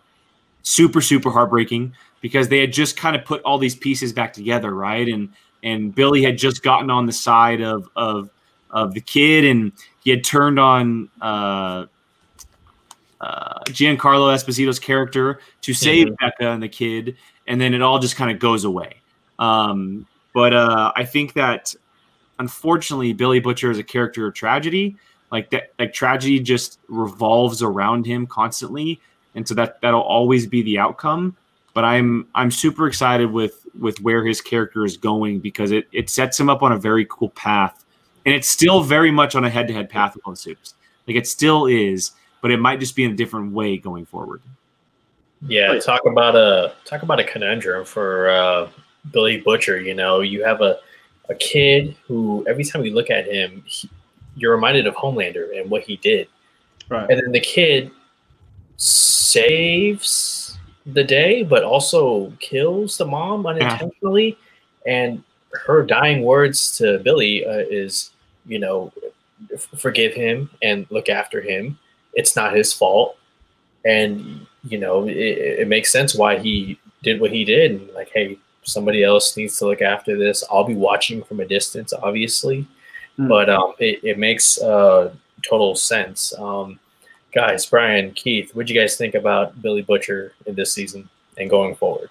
super 0.63 1.01
super 1.01 1.31
heartbreaking 1.31 1.95
because 2.21 2.49
they 2.49 2.59
had 2.59 2.73
just 2.73 2.97
kind 2.97 3.15
of 3.15 3.25
put 3.25 3.41
all 3.43 3.59
these 3.59 3.77
pieces 3.77 4.13
back 4.13 4.33
together, 4.33 4.75
right? 4.75 5.09
And 5.09 5.29
and 5.63 5.95
Billy 5.95 6.23
had 6.23 6.37
just 6.37 6.63
gotten 6.63 6.91
on 6.91 7.07
the 7.07 7.13
side 7.13 7.61
of 7.61 7.89
of 7.95 8.31
of 8.71 8.95
the 8.95 9.01
kid, 9.01 9.45
and 9.45 9.73
he 10.03 10.11
had 10.11 10.25
turned 10.25 10.59
on 10.59 11.09
uh, 11.21 11.87
uh, 13.21 13.61
Giancarlo 13.67 14.35
Esposito's 14.35 14.79
character 14.79 15.41
to 15.63 15.75
save 15.75 16.17
Becca 16.19 16.49
and 16.51 16.63
the 16.63 16.69
kid, 16.69 17.17
and 17.47 17.61
then 17.61 17.75
it 17.75 17.83
all 17.83 17.99
just 17.99 18.17
kind 18.17 18.31
of 18.31 18.39
goes 18.39 18.65
away. 18.65 18.95
Um, 19.39 20.07
but 20.35 20.53
uh, 20.53 20.93
I 20.95 21.05
think 21.05 21.33
that 21.35 21.75
unfortunately, 22.39 23.13
Billy 23.13 23.41
Butcher 23.41 23.71
is 23.71 23.79
a 23.79 23.83
character 23.83 24.27
of 24.27 24.35
tragedy. 24.35 24.97
Like 25.31 25.51
that, 25.51 25.73
like 25.79 25.93
tragedy 25.93 26.41
just 26.41 26.79
revolves 26.89 27.63
around 27.63 28.07
him 28.07 28.27
constantly, 28.27 29.01
and 29.35 29.47
so 29.47 29.55
that 29.55 29.81
that'll 29.83 30.01
always 30.01 30.47
be 30.47 30.63
the 30.63 30.79
outcome. 30.79 31.37
But 31.75 31.85
I'm 31.85 32.27
I'm 32.35 32.51
super 32.51 32.87
excited 32.87 33.31
with 33.31 33.67
with 33.79 34.01
where 34.01 34.25
his 34.25 34.41
character 34.41 34.85
is 34.85 34.97
going 34.97 35.41
because 35.41 35.71
it 35.71 35.87
it 35.93 36.09
sets 36.09 36.41
him 36.41 36.49
up 36.49 36.63
on 36.63 36.73
a 36.73 36.79
very 36.79 37.07
cool 37.11 37.29
path, 37.31 37.85
and 38.25 38.35
it's 38.35 38.49
still 38.49 38.83
very 38.83 39.11
much 39.11 39.35
on 39.35 39.45
a 39.45 39.51
head 39.51 39.69
to 39.69 39.75
head 39.75 39.91
path 39.91 40.15
with 40.15 40.25
those 40.25 40.41
soups. 40.41 40.75
Like 41.07 41.17
it 41.17 41.27
still 41.27 41.67
is, 41.67 42.13
but 42.41 42.51
it 42.51 42.59
might 42.59 42.81
just 42.81 42.97
be 42.97 43.05
in 43.05 43.13
a 43.13 43.17
different 43.17 43.53
way 43.53 43.77
going 43.77 44.07
forward. 44.07 44.41
Yeah, 45.47 45.79
talk 45.79 46.07
about 46.07 46.37
a 46.37 46.75
talk 46.85 47.03
about 47.03 47.21
a 47.21 47.25
conundrum 47.25 47.85
for 47.85 48.31
uh, 48.31 48.71
Billy 49.13 49.41
Butcher. 49.41 49.79
You 49.79 49.95
know, 49.95 50.21
you 50.21 50.43
have 50.43 50.63
a 50.63 50.79
a 51.29 51.35
kid 51.35 51.95
who 52.07 52.45
every 52.49 52.65
time 52.65 52.85
you 52.85 52.95
look 52.95 53.11
at 53.11 53.27
him, 53.27 53.63
he, 53.67 53.89
you're 54.37 54.55
reminded 54.55 54.87
of 54.87 54.95
Homelander 54.95 55.59
and 55.59 55.71
what 55.71 55.83
he 55.83 55.97
did, 55.97 56.29
Right. 56.89 57.09
and 57.11 57.21
then 57.21 57.33
the 57.33 57.41
kid 57.41 57.91
saves 58.77 60.59
the 60.87 61.05
day, 61.05 61.43
but 61.43 61.63
also 61.65 62.33
kills 62.41 62.97
the 62.97 63.05
mom 63.07 63.47
unintentionally. 63.47 64.39
And 64.87 65.23
her 65.53 65.85
dying 65.85 66.23
words 66.23 66.77
to 66.79 66.99
Billy 67.01 67.45
uh, 67.47 67.65
is, 67.69 68.11
you 68.47 68.59
know, 68.59 68.93
f- 69.53 69.69
forgive 69.77 70.15
him 70.15 70.51
and 70.63 70.87
look 70.91 71.09
after 71.09 71.41
him. 71.41 71.79
It's 72.15 72.37
not 72.37 72.55
his 72.55 72.73
fault. 72.73 73.19
And, 73.85 74.47
you 74.65 74.79
know, 74.79 75.07
it, 75.07 75.17
it 75.17 75.69
makes 75.69 75.93
sense 75.93 76.15
why 76.15 76.39
he 76.39 76.79
did 77.03 77.21
what 77.21 77.33
he 77.33 77.45
did. 77.45 77.73
And 77.73 77.91
like, 77.95 78.11
hey, 78.15 78.39
somebody 78.69 79.03
else 79.03 79.37
needs 79.37 79.59
to 79.59 79.67
look 79.67 79.83
after 79.83 80.17
this. 80.19 80.45
I'll 80.51 80.65
be 80.65 80.75
watching 80.75 81.23
from 81.23 81.41
a 81.41 81.47
distance, 81.47 81.93
obviously, 81.93 82.67
Hmm. 83.17 83.29
but 83.29 83.51
um, 83.51 83.73
it, 83.81 84.01
it 84.05 84.19
makes 84.19 84.61
uh, 84.61 85.13
total 85.43 85.75
sense. 85.75 86.33
Um, 86.39 86.79
guys, 87.35 87.67
Brian, 87.67 88.13
Keith, 88.13 88.55
what 88.55 88.67
do 88.67 88.75
you 88.75 88.81
guys 88.81 88.97
think 88.97 89.15
about 89.15 89.61
Billy 89.61 89.83
Butcher 89.83 90.33
in 90.47 90.55
this 90.55 90.73
season 90.73 91.09
and 91.37 91.51
going 91.51 91.75
forward? 91.75 92.11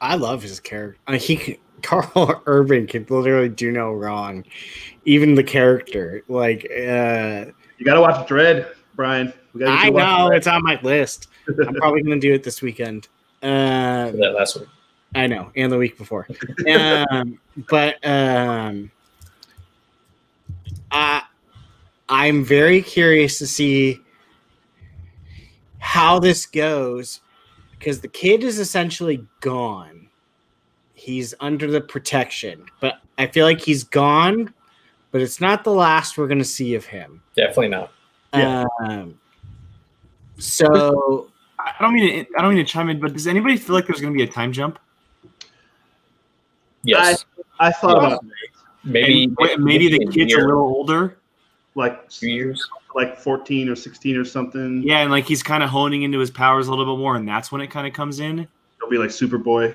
I 0.00 0.16
love 0.16 0.42
his 0.42 0.60
character. 0.60 0.98
Uh, 1.06 1.12
he 1.18 1.36
can- 1.36 1.56
Karl 1.82 2.40
Urban 2.46 2.86
can 2.86 3.04
literally 3.08 3.48
do 3.48 3.72
no 3.72 3.92
wrong. 3.92 4.44
Even 5.04 5.34
the 5.34 5.42
character, 5.42 6.22
like 6.28 6.64
uh, 6.70 7.46
You 7.78 7.84
got 7.84 7.94
to 7.94 8.00
watch 8.00 8.28
Dredd, 8.28 8.68
Brian. 8.94 9.32
We 9.52 9.60
gotta 9.62 9.72
I 9.72 9.84
you 9.86 9.90
to 9.90 9.92
watch 9.96 10.04
know 10.20 10.28
Dredd. 10.30 10.36
it's 10.36 10.46
on 10.46 10.62
my 10.62 10.80
list. 10.82 11.26
I'm 11.48 11.74
probably 11.74 12.02
gonna 12.04 12.20
do 12.20 12.32
it 12.32 12.44
this 12.44 12.62
weekend. 12.62 13.08
Uh, 13.42 14.12
That 14.12 14.34
last 14.38 14.60
week. 14.60 14.68
I 15.14 15.26
know, 15.26 15.50
and 15.56 15.70
the 15.70 15.78
week 15.78 15.98
before. 15.98 16.26
um, 16.70 17.38
but 17.68 18.04
um, 18.06 18.90
I, 20.90 21.22
I'm 22.08 22.44
very 22.44 22.82
curious 22.82 23.38
to 23.38 23.46
see 23.46 24.00
how 25.78 26.18
this 26.18 26.46
goes 26.46 27.20
because 27.78 28.00
the 28.00 28.08
kid 28.08 28.44
is 28.44 28.58
essentially 28.58 29.26
gone. 29.40 30.08
He's 30.94 31.34
under 31.40 31.70
the 31.70 31.80
protection, 31.80 32.66
but 32.80 33.00
I 33.18 33.26
feel 33.26 33.44
like 33.44 33.60
he's 33.60 33.82
gone, 33.82 34.54
but 35.10 35.20
it's 35.20 35.40
not 35.40 35.64
the 35.64 35.72
last 35.72 36.16
we're 36.16 36.28
going 36.28 36.38
to 36.38 36.44
see 36.44 36.74
of 36.74 36.84
him. 36.84 37.22
Definitely 37.34 37.68
not. 37.68 37.92
Yeah. 38.32 38.64
Um, 38.86 39.18
so 40.38 41.28
I 41.58 41.74
don't 41.80 41.92
mean 41.94 42.24
to, 42.24 42.38
I 42.38 42.42
don't 42.42 42.54
mean 42.54 42.64
to 42.64 42.70
chime 42.70 42.88
in, 42.88 43.00
but 43.00 43.12
does 43.12 43.26
anybody 43.26 43.56
feel 43.56 43.74
like 43.74 43.86
there's 43.86 44.00
going 44.00 44.12
to 44.12 44.16
be 44.16 44.22
a 44.22 44.32
time 44.32 44.52
jump? 44.52 44.78
Yes. 46.84 47.24
I 47.60 47.70
thought 47.72 48.00
Yeah. 48.02 48.06
about 48.08 48.24
maybe, 48.84 49.24
And 49.24 49.36
maybe, 49.38 49.56
maybe 49.62 49.88
the 49.98 50.04
a 50.06 50.10
kid's 50.10 50.34
a 50.34 50.38
little 50.38 50.60
older. 50.62 51.16
like 51.74 52.08
two 52.10 52.28
years. 52.28 52.62
like 52.94 53.16
14 53.18 53.70
or 53.70 53.74
16 53.74 54.16
or 54.18 54.24
something. 54.24 54.82
Yeah, 54.82 54.98
and 54.98 55.10
like 55.10 55.24
he's 55.24 55.42
kind 55.42 55.62
of 55.62 55.70
honing 55.70 56.02
into 56.02 56.18
his 56.18 56.30
powers 56.30 56.66
a 56.66 56.70
little 56.70 56.94
bit 56.94 57.00
more, 57.00 57.16
and 57.16 57.26
that's 57.26 57.50
when 57.50 57.62
it 57.62 57.68
kind 57.68 57.86
of 57.86 57.94
comes 57.94 58.20
in. 58.20 58.40
It'll 58.40 58.90
be 58.90 58.98
like 58.98 59.08
Superboy 59.08 59.74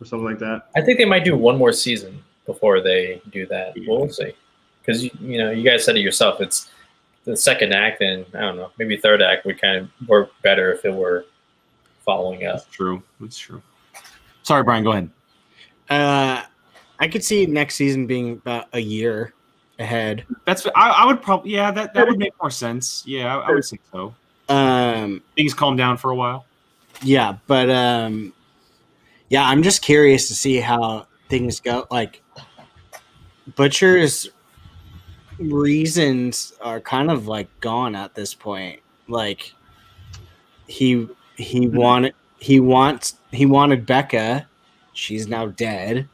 or 0.00 0.04
something 0.04 0.24
like 0.24 0.40
that. 0.40 0.62
I 0.74 0.80
think 0.80 0.98
they 0.98 1.04
might 1.04 1.24
do 1.24 1.36
one 1.36 1.56
more 1.58 1.72
season 1.72 2.20
before 2.44 2.80
they 2.80 3.22
do 3.30 3.46
that. 3.46 3.74
Well, 3.86 4.00
we'll 4.00 4.08
see. 4.08 4.32
Because 4.80 5.04
you, 5.04 5.10
you 5.20 5.38
know, 5.38 5.50
you 5.52 5.62
guys 5.62 5.84
said 5.84 5.96
it 5.96 6.00
yourself. 6.00 6.40
It's 6.40 6.70
the 7.24 7.36
second 7.36 7.72
act, 7.72 8.00
and 8.02 8.26
I 8.34 8.40
don't 8.40 8.56
know, 8.56 8.70
maybe 8.78 8.96
third 8.96 9.22
act 9.22 9.46
would 9.46 9.60
kind 9.60 9.76
of 9.76 10.08
work 10.08 10.30
better 10.42 10.72
if 10.72 10.84
it 10.84 10.92
were 10.94 11.26
following 12.04 12.46
up. 12.46 12.56
That's 12.56 12.66
true. 12.74 13.00
That's 13.20 13.38
true. 13.38 13.62
Sorry, 14.42 14.62
Brian. 14.64 14.82
Go 14.82 14.90
ahead. 14.92 15.08
Uh, 15.90 16.42
I 16.98 17.08
could 17.08 17.24
see 17.24 17.46
next 17.46 17.74
season 17.76 18.06
being 18.06 18.32
about 18.32 18.66
a 18.72 18.80
year 18.80 19.32
ahead. 19.78 20.24
That's 20.44 20.66
I, 20.74 20.90
I 20.90 21.06
would 21.06 21.22
probably 21.22 21.52
yeah 21.52 21.70
that 21.70 21.94
that 21.94 22.06
would 22.06 22.18
make 22.18 22.32
more 22.40 22.50
sense. 22.50 23.02
Yeah, 23.06 23.36
I, 23.36 23.48
I 23.48 23.50
would 23.52 23.64
say 23.64 23.78
so. 23.92 24.14
Um, 24.48 25.22
Things 25.34 25.54
calm 25.54 25.76
down 25.76 25.96
for 25.96 26.10
a 26.10 26.16
while. 26.16 26.46
yeah, 27.02 27.36
but 27.46 27.68
um, 27.68 28.32
yeah, 29.28 29.46
I'm 29.46 29.62
just 29.62 29.82
curious 29.82 30.28
to 30.28 30.34
see 30.34 30.58
how 30.58 31.06
things 31.28 31.60
go. 31.60 31.86
Like 31.90 32.22
Butcher's 33.54 34.28
reasons 35.38 36.52
are 36.60 36.80
kind 36.80 37.10
of 37.10 37.26
like 37.26 37.48
gone 37.60 37.94
at 37.94 38.14
this 38.14 38.34
point. 38.34 38.80
Like 39.08 39.52
he 40.66 41.08
he 41.36 41.68
wanted 41.68 42.14
he 42.38 42.60
wants 42.60 43.16
he 43.32 43.46
wanted 43.46 43.84
Becca. 43.86 44.48
She's 44.96 45.28
now 45.28 45.46
dead. 45.46 46.08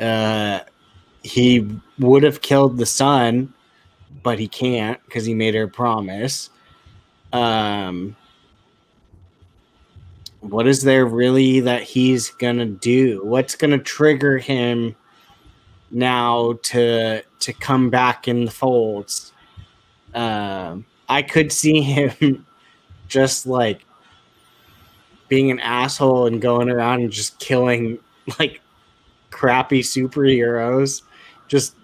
Uh, 0.00 0.60
he 1.22 1.68
would 1.98 2.22
have 2.22 2.40
killed 2.40 2.78
the 2.78 2.86
son, 2.86 3.52
but 4.22 4.38
he 4.38 4.48
can't 4.48 4.98
because 5.04 5.26
he 5.26 5.34
made 5.34 5.54
her 5.54 5.68
promise. 5.68 6.48
Um, 7.34 8.16
what 10.40 10.66
is 10.66 10.82
there 10.82 11.04
really 11.04 11.60
that 11.60 11.82
he's 11.82 12.30
gonna 12.30 12.66
do? 12.66 13.20
What's 13.24 13.54
gonna 13.54 13.78
trigger 13.78 14.38
him 14.38 14.96
now 15.90 16.54
to 16.62 17.22
to 17.40 17.52
come 17.52 17.90
back 17.90 18.26
in 18.26 18.46
the 18.46 18.50
folds? 18.50 19.32
Um, 20.14 20.86
I 21.10 21.20
could 21.20 21.52
see 21.52 21.80
him 21.82 22.46
just 23.06 23.46
like 23.46 23.84
being 25.32 25.50
an 25.50 25.60
asshole 25.60 26.26
and 26.26 26.42
going 26.42 26.68
around 26.68 27.00
and 27.00 27.10
just 27.10 27.38
killing 27.38 27.98
like 28.38 28.60
crappy 29.30 29.80
superheroes. 29.80 31.00
Just 31.48 31.74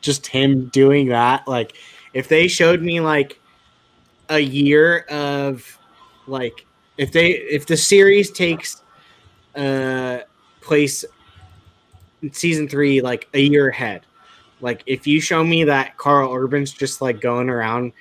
just 0.00 0.24
him 0.28 0.66
doing 0.68 1.08
that. 1.08 1.48
Like 1.48 1.72
if 2.14 2.28
they 2.28 2.46
showed 2.46 2.80
me 2.80 3.00
like 3.00 3.40
a 4.28 4.38
year 4.38 5.00
of 5.10 5.80
like 6.28 6.64
if 6.96 7.10
they 7.10 7.30
if 7.32 7.66
the 7.66 7.76
series 7.76 8.30
takes 8.30 8.84
uh 9.56 10.20
place 10.60 11.04
season 12.30 12.68
three 12.68 13.00
like 13.00 13.28
a 13.34 13.40
year 13.40 13.68
ahead 13.68 14.06
like 14.60 14.82
if 14.86 15.08
you 15.08 15.20
show 15.20 15.42
me 15.42 15.64
that 15.64 15.96
Karl 15.96 16.32
Urban's 16.32 16.72
just 16.72 17.02
like 17.02 17.20
going 17.20 17.50
around 17.50 17.92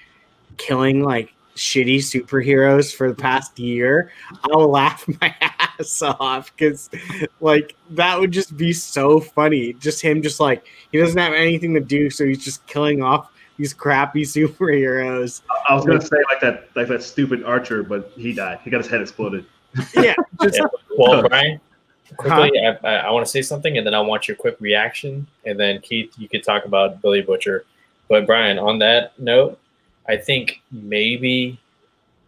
killing 0.57 1.03
like 1.03 1.33
shitty 1.55 1.97
superheroes 1.97 2.95
for 2.95 3.09
the 3.09 3.15
past 3.15 3.57
year 3.59 4.11
i'll 4.45 4.69
laugh 4.69 5.05
my 5.21 5.35
ass 5.41 6.01
off 6.01 6.51
because 6.55 6.89
like 7.39 7.75
that 7.89 8.19
would 8.19 8.31
just 8.31 8.55
be 8.57 8.71
so 8.71 9.19
funny 9.19 9.73
just 9.73 10.01
him 10.01 10.21
just 10.21 10.39
like 10.39 10.65
he 10.91 10.97
doesn't 10.97 11.17
have 11.17 11.33
anything 11.33 11.73
to 11.73 11.79
do 11.79 12.09
so 12.09 12.25
he's 12.25 12.43
just 12.43 12.65
killing 12.67 13.01
off 13.01 13.31
these 13.57 13.73
crappy 13.73 14.21
superheroes 14.23 15.41
I 15.67 15.75
was 15.75 15.85
gonna 15.85 16.01
say 16.01 16.17
like 16.29 16.41
that 16.41 16.69
like 16.75 16.87
that 16.87 17.03
stupid 17.03 17.43
Archer, 17.43 17.83
but 17.83 18.11
he 18.15 18.33
died. 18.33 18.59
He 18.63 18.69
got 18.69 18.79
his 18.79 18.87
head 18.87 19.01
exploded. 19.01 19.45
yeah 19.95 20.15
just 20.41 20.57
Yeah. 20.57 20.65
Well, 20.97 21.27
Brian, 21.27 21.61
quickly, 22.17 22.51
I, 22.59 22.77
I, 22.83 22.93
I 22.95 23.11
want 23.11 23.25
to 23.25 23.31
say 23.31 23.41
something, 23.41 23.77
and 23.77 23.87
then 23.87 23.93
I 23.93 24.01
want 24.01 24.27
your 24.27 24.35
quick 24.35 24.57
reaction, 24.59 25.25
and 25.45 25.59
then 25.59 25.79
Keith, 25.79 26.13
you 26.17 26.27
could 26.27 26.43
talk 26.43 26.65
about 26.65 27.01
Billy 27.01 27.21
Butcher. 27.21 27.63
But 28.09 28.25
Brian, 28.25 28.59
on 28.59 28.79
that 28.79 29.17
note, 29.17 29.57
I 30.11 30.17
think 30.17 30.61
maybe 30.71 31.57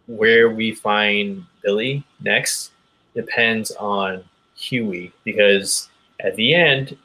where 0.06 0.48
we 0.48 0.72
find 0.74 1.44
Billy 1.62 2.02
next 2.20 2.70
depends 3.14 3.72
on 3.72 4.24
Hughie, 4.56 5.12
because 5.22 5.90
at 6.20 6.34
the 6.36 6.54
end, 6.54 6.96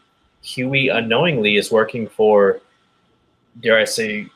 Hughie 0.41 0.87
unknowingly 0.87 1.57
is 1.57 1.69
working 1.69 2.07
for, 2.07 2.61
dare 3.59 3.77
I 3.77 3.83
say, 3.83 4.27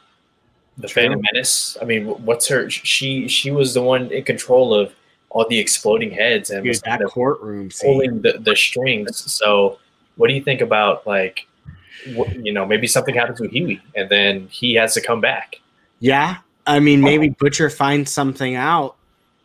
the 0.78 0.88
True. 0.90 1.04
Phantom 1.04 1.22
Menace. 1.32 1.78
I 1.82 1.86
mean, 1.86 2.08
what's 2.26 2.48
her? 2.50 2.70
She 2.70 3.28
she 3.30 3.52
was 3.52 3.74
the 3.74 3.82
one 3.82 4.12
in 4.12 4.24
control 4.26 4.74
of 4.74 4.94
all 5.30 5.48
the 5.48 5.60
exploding 5.60 6.12
heads 6.12 6.50
and 6.50 6.62
Dude, 6.64 6.72
was 6.72 6.82
that 6.82 7.02
courtroom 7.06 7.70
pulling 7.82 8.22
the, 8.22 8.34
the 8.40 8.56
strings. 8.56 9.32
So, 9.32 9.80
what 10.18 10.28
do 10.28 10.34
you 10.34 10.44
think 10.44 10.60
about 10.60 11.08
like, 11.08 11.48
you 12.06 12.52
know, 12.52 12.66
maybe 12.66 12.88
something 12.88 13.16
happens 13.16 13.40
with 13.40 13.52
Hughie 13.52 13.82
and 13.96 14.10
then 14.10 14.48
he 14.48 14.74
has 14.74 14.94
to 14.96 15.02
come 15.02 15.22
back? 15.22 15.62
Yeah, 16.04 16.40
I 16.68 16.82
mean, 16.82 17.00
maybe 17.00 17.30
Butcher 17.30 17.70
finds 17.70 18.12
something 18.12 18.56
out 18.56 18.98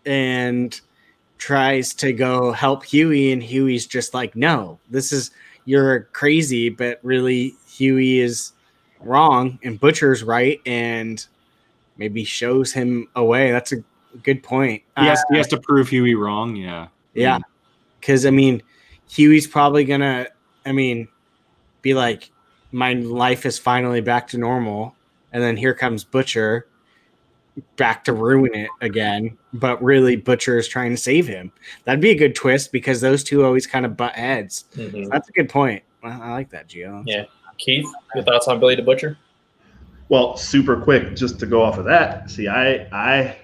and 0.04 0.78
tries 1.38 1.94
to 1.94 2.12
go 2.12 2.50
help 2.50 2.84
Hughie, 2.84 3.30
and 3.30 3.40
Hughie's 3.40 3.86
just 3.86 4.12
like, 4.12 4.34
"No, 4.34 4.80
this 4.90 5.12
is 5.12 5.30
you're 5.66 6.08
crazy," 6.12 6.68
but 6.68 6.98
really 7.04 7.54
Hughie 7.68 8.18
is 8.18 8.54
wrong 8.98 9.60
and 9.62 9.78
Butcher's 9.78 10.24
right, 10.24 10.60
and 10.66 11.24
maybe 11.96 12.24
shows 12.24 12.72
him 12.72 13.06
a 13.14 13.24
way. 13.24 13.52
That's 13.52 13.70
a 13.70 13.84
good 14.24 14.42
point. 14.42 14.82
He 14.98 15.06
has, 15.06 15.20
Uh, 15.20 15.22
he 15.30 15.36
has 15.36 15.46
to 15.48 15.60
prove 15.60 15.88
Hughie 15.88 16.16
wrong. 16.16 16.56
Yeah. 16.56 16.88
yeah, 17.14 17.38
because 18.00 18.26
I 18.26 18.30
mean, 18.30 18.64
Hughie's 19.08 19.46
probably 19.46 19.84
gonna, 19.84 20.26
I 20.66 20.72
mean, 20.72 21.06
be 21.82 21.94
like, 21.94 22.32
my 22.72 22.94
life 22.94 23.46
is 23.46 23.60
finally 23.60 24.00
back 24.00 24.26
to 24.28 24.38
normal, 24.38 24.96
and 25.32 25.42
then 25.42 25.56
here 25.56 25.74
comes 25.74 26.04
Butcher, 26.04 26.68
back 27.76 28.04
to 28.04 28.12
ruin 28.12 28.54
it 28.54 28.70
again. 28.80 29.36
But 29.52 29.82
really, 29.82 30.16
Butcher 30.16 30.58
is 30.58 30.68
trying 30.68 30.90
to 30.90 30.96
save 30.96 31.26
him. 31.26 31.52
That'd 31.84 32.00
be 32.00 32.10
a 32.10 32.14
good 32.14 32.34
twist 32.34 32.72
because 32.72 33.00
those 33.00 33.24
two 33.24 33.44
always 33.44 33.66
kind 33.66 33.84
of 33.84 33.96
butt 33.96 34.14
heads. 34.14 34.64
Mhm. 34.76 35.08
That's 35.10 35.28
a 35.28 35.32
good 35.32 35.48
point. 35.48 35.82
I 36.02 36.10
I 36.10 36.30
like 36.32 36.50
that, 36.50 36.68
Gio. 36.68 37.02
Yeah. 37.06 37.24
Keith, 37.58 37.86
your 38.14 38.22
thoughts 38.22 38.46
on 38.46 38.60
Billy 38.60 38.76
the 38.76 38.82
Butcher? 38.82 39.18
Well, 40.08 40.36
super 40.36 40.76
quick, 40.76 41.16
just 41.16 41.38
to 41.40 41.46
go 41.46 41.62
off 41.62 41.76
of 41.76 41.84
that. 41.86 42.30
See, 42.30 42.46
I 42.48 42.86
I 42.92 43.36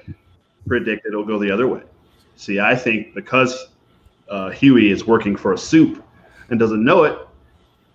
predict 0.67 1.05
it'll 1.07 1.25
go 1.25 1.39
the 1.39 1.51
other 1.51 1.67
way. 1.67 1.83
See, 2.37 2.61
I 2.61 2.75
think 2.77 3.15
because 3.15 3.69
uh, 4.29 4.51
Hughie 4.51 4.91
is 4.91 5.07
working 5.07 5.37
for 5.37 5.53
a 5.53 5.59
soup 5.59 6.03
and 6.51 6.59
doesn't 6.59 6.83
know 6.83 7.05
it, 7.05 7.19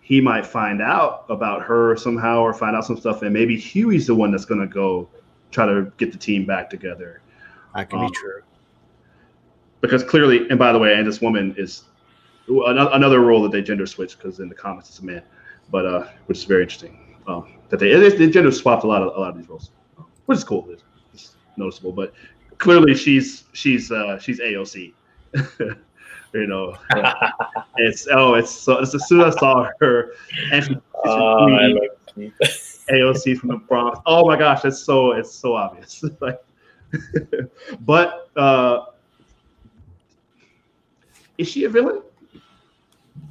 he 0.09 0.19
might 0.19 0.43
find 0.43 0.81
out 0.81 1.23
about 1.29 1.61
her 1.61 1.95
somehow 1.95 2.41
or 2.41 2.51
find 2.51 2.75
out 2.75 2.83
some 2.83 2.97
stuff, 2.97 3.21
and 3.21 3.31
maybe 3.31 3.55
Hughie's 3.55 4.07
the 4.07 4.15
one 4.15 4.31
that's 4.31 4.43
going 4.43 4.59
to 4.59 4.65
go 4.65 5.07
try 5.51 5.67
to 5.67 5.93
get 5.97 6.11
the 6.11 6.17
team 6.17 6.45
back 6.47 6.67
together. 6.67 7.21
That 7.75 7.91
could 7.91 7.99
Um, 7.99 8.07
be 8.07 8.13
true. 8.13 8.41
Because 9.81 10.03
clearly, 10.03 10.49
and 10.49 10.57
by 10.57 10.73
the 10.73 10.79
way, 10.79 10.95
and 10.95 11.05
this 11.05 11.21
woman 11.21 11.53
is 11.59 11.83
ano- 12.49 12.89
another 12.89 13.19
role 13.19 13.43
that 13.43 13.51
they 13.51 13.61
gender 13.61 13.85
switched 13.85 14.17
because 14.17 14.39
in 14.39 14.49
the 14.49 14.55
comics 14.55 14.89
it's 14.89 14.97
a 14.97 15.05
man, 15.05 15.21
but 15.69 15.85
uh, 15.85 16.07
which 16.25 16.39
is 16.39 16.43
very 16.43 16.63
interesting. 16.63 16.97
Um, 17.27 17.53
that 17.69 17.79
they, 17.79 17.93
they 17.95 18.09
they 18.09 18.29
gender 18.31 18.51
swapped 18.51 18.83
a 18.83 18.87
lot 18.87 19.03
of 19.03 19.15
a 19.15 19.19
lot 19.19 19.29
of 19.29 19.37
these 19.37 19.47
roles, 19.47 19.69
which 20.25 20.39
is 20.39 20.43
cool. 20.43 20.65
It's, 20.71 20.83
it's 21.13 21.35
noticeable, 21.55 21.91
but 21.91 22.13
clearly 22.57 22.95
she's 22.95 23.43
she's 23.53 23.91
uh, 23.91 24.17
she's 24.17 24.39
AOC. 24.39 24.93
you 26.33 26.47
know, 26.47 26.75
it's 27.77 28.07
oh, 28.11 28.35
it's 28.35 28.51
so. 28.51 28.79
It's 28.79 28.93
as 28.93 29.07
soon 29.07 29.21
as 29.21 29.35
I 29.35 29.39
saw 29.39 29.69
her, 29.79 30.13
and 30.51 30.81
Oh, 31.05 31.49
I. 31.49 31.73
AOC 32.91 33.37
from 33.37 33.49
the 33.49 33.57
Bronx. 33.57 33.99
Oh 34.05 34.25
my 34.27 34.37
gosh, 34.37 34.65
it's 34.65 34.79
so 34.79 35.11
it's 35.11 35.31
so 35.31 35.55
obvious. 35.55 36.03
like, 36.19 36.39
but 37.81 38.29
uh, 38.35 38.85
is 41.37 41.47
she 41.47 41.65
a 41.65 41.69
villain, 41.69 42.01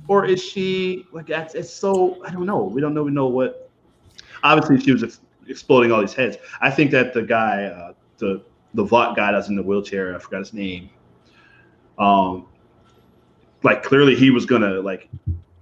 or 0.07 0.25
is 0.25 0.43
she 0.43 1.07
like 1.13 1.27
that's? 1.27 1.55
It's 1.55 1.71
so 1.73 2.25
I 2.25 2.31
don't 2.31 2.47
know. 2.47 2.63
We 2.63 2.81
don't 2.81 2.95
know. 2.95 3.03
We 3.03 3.11
know 3.11 3.27
what. 3.27 3.71
Obviously, 4.43 4.81
she 4.81 4.93
was 4.93 5.03
ex- 5.03 5.21
exploding 5.49 5.91
all 5.93 6.01
these 6.01 6.15
heads. 6.15 6.37
I 6.61 6.71
think 6.71 6.91
that 6.93 7.13
the 7.13 7.23
guy, 7.23 7.65
uh, 7.65 7.93
the 8.19 8.43
the 8.75 8.85
Vought 8.85 9.17
guy 9.17 9.33
that's 9.33 9.49
in 9.49 9.57
the 9.57 9.63
wheelchair, 9.63 10.15
I 10.15 10.19
forgot 10.19 10.39
his 10.39 10.53
name. 10.53 10.91
Um, 11.99 12.47
like 13.63 13.83
clearly 13.83 14.15
he 14.15 14.31
was 14.31 14.47
gonna 14.47 14.81
like 14.81 15.09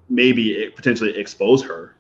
maybe 0.09 0.71
potentially 0.77 1.17
expose 1.17 1.63
her 1.63 1.95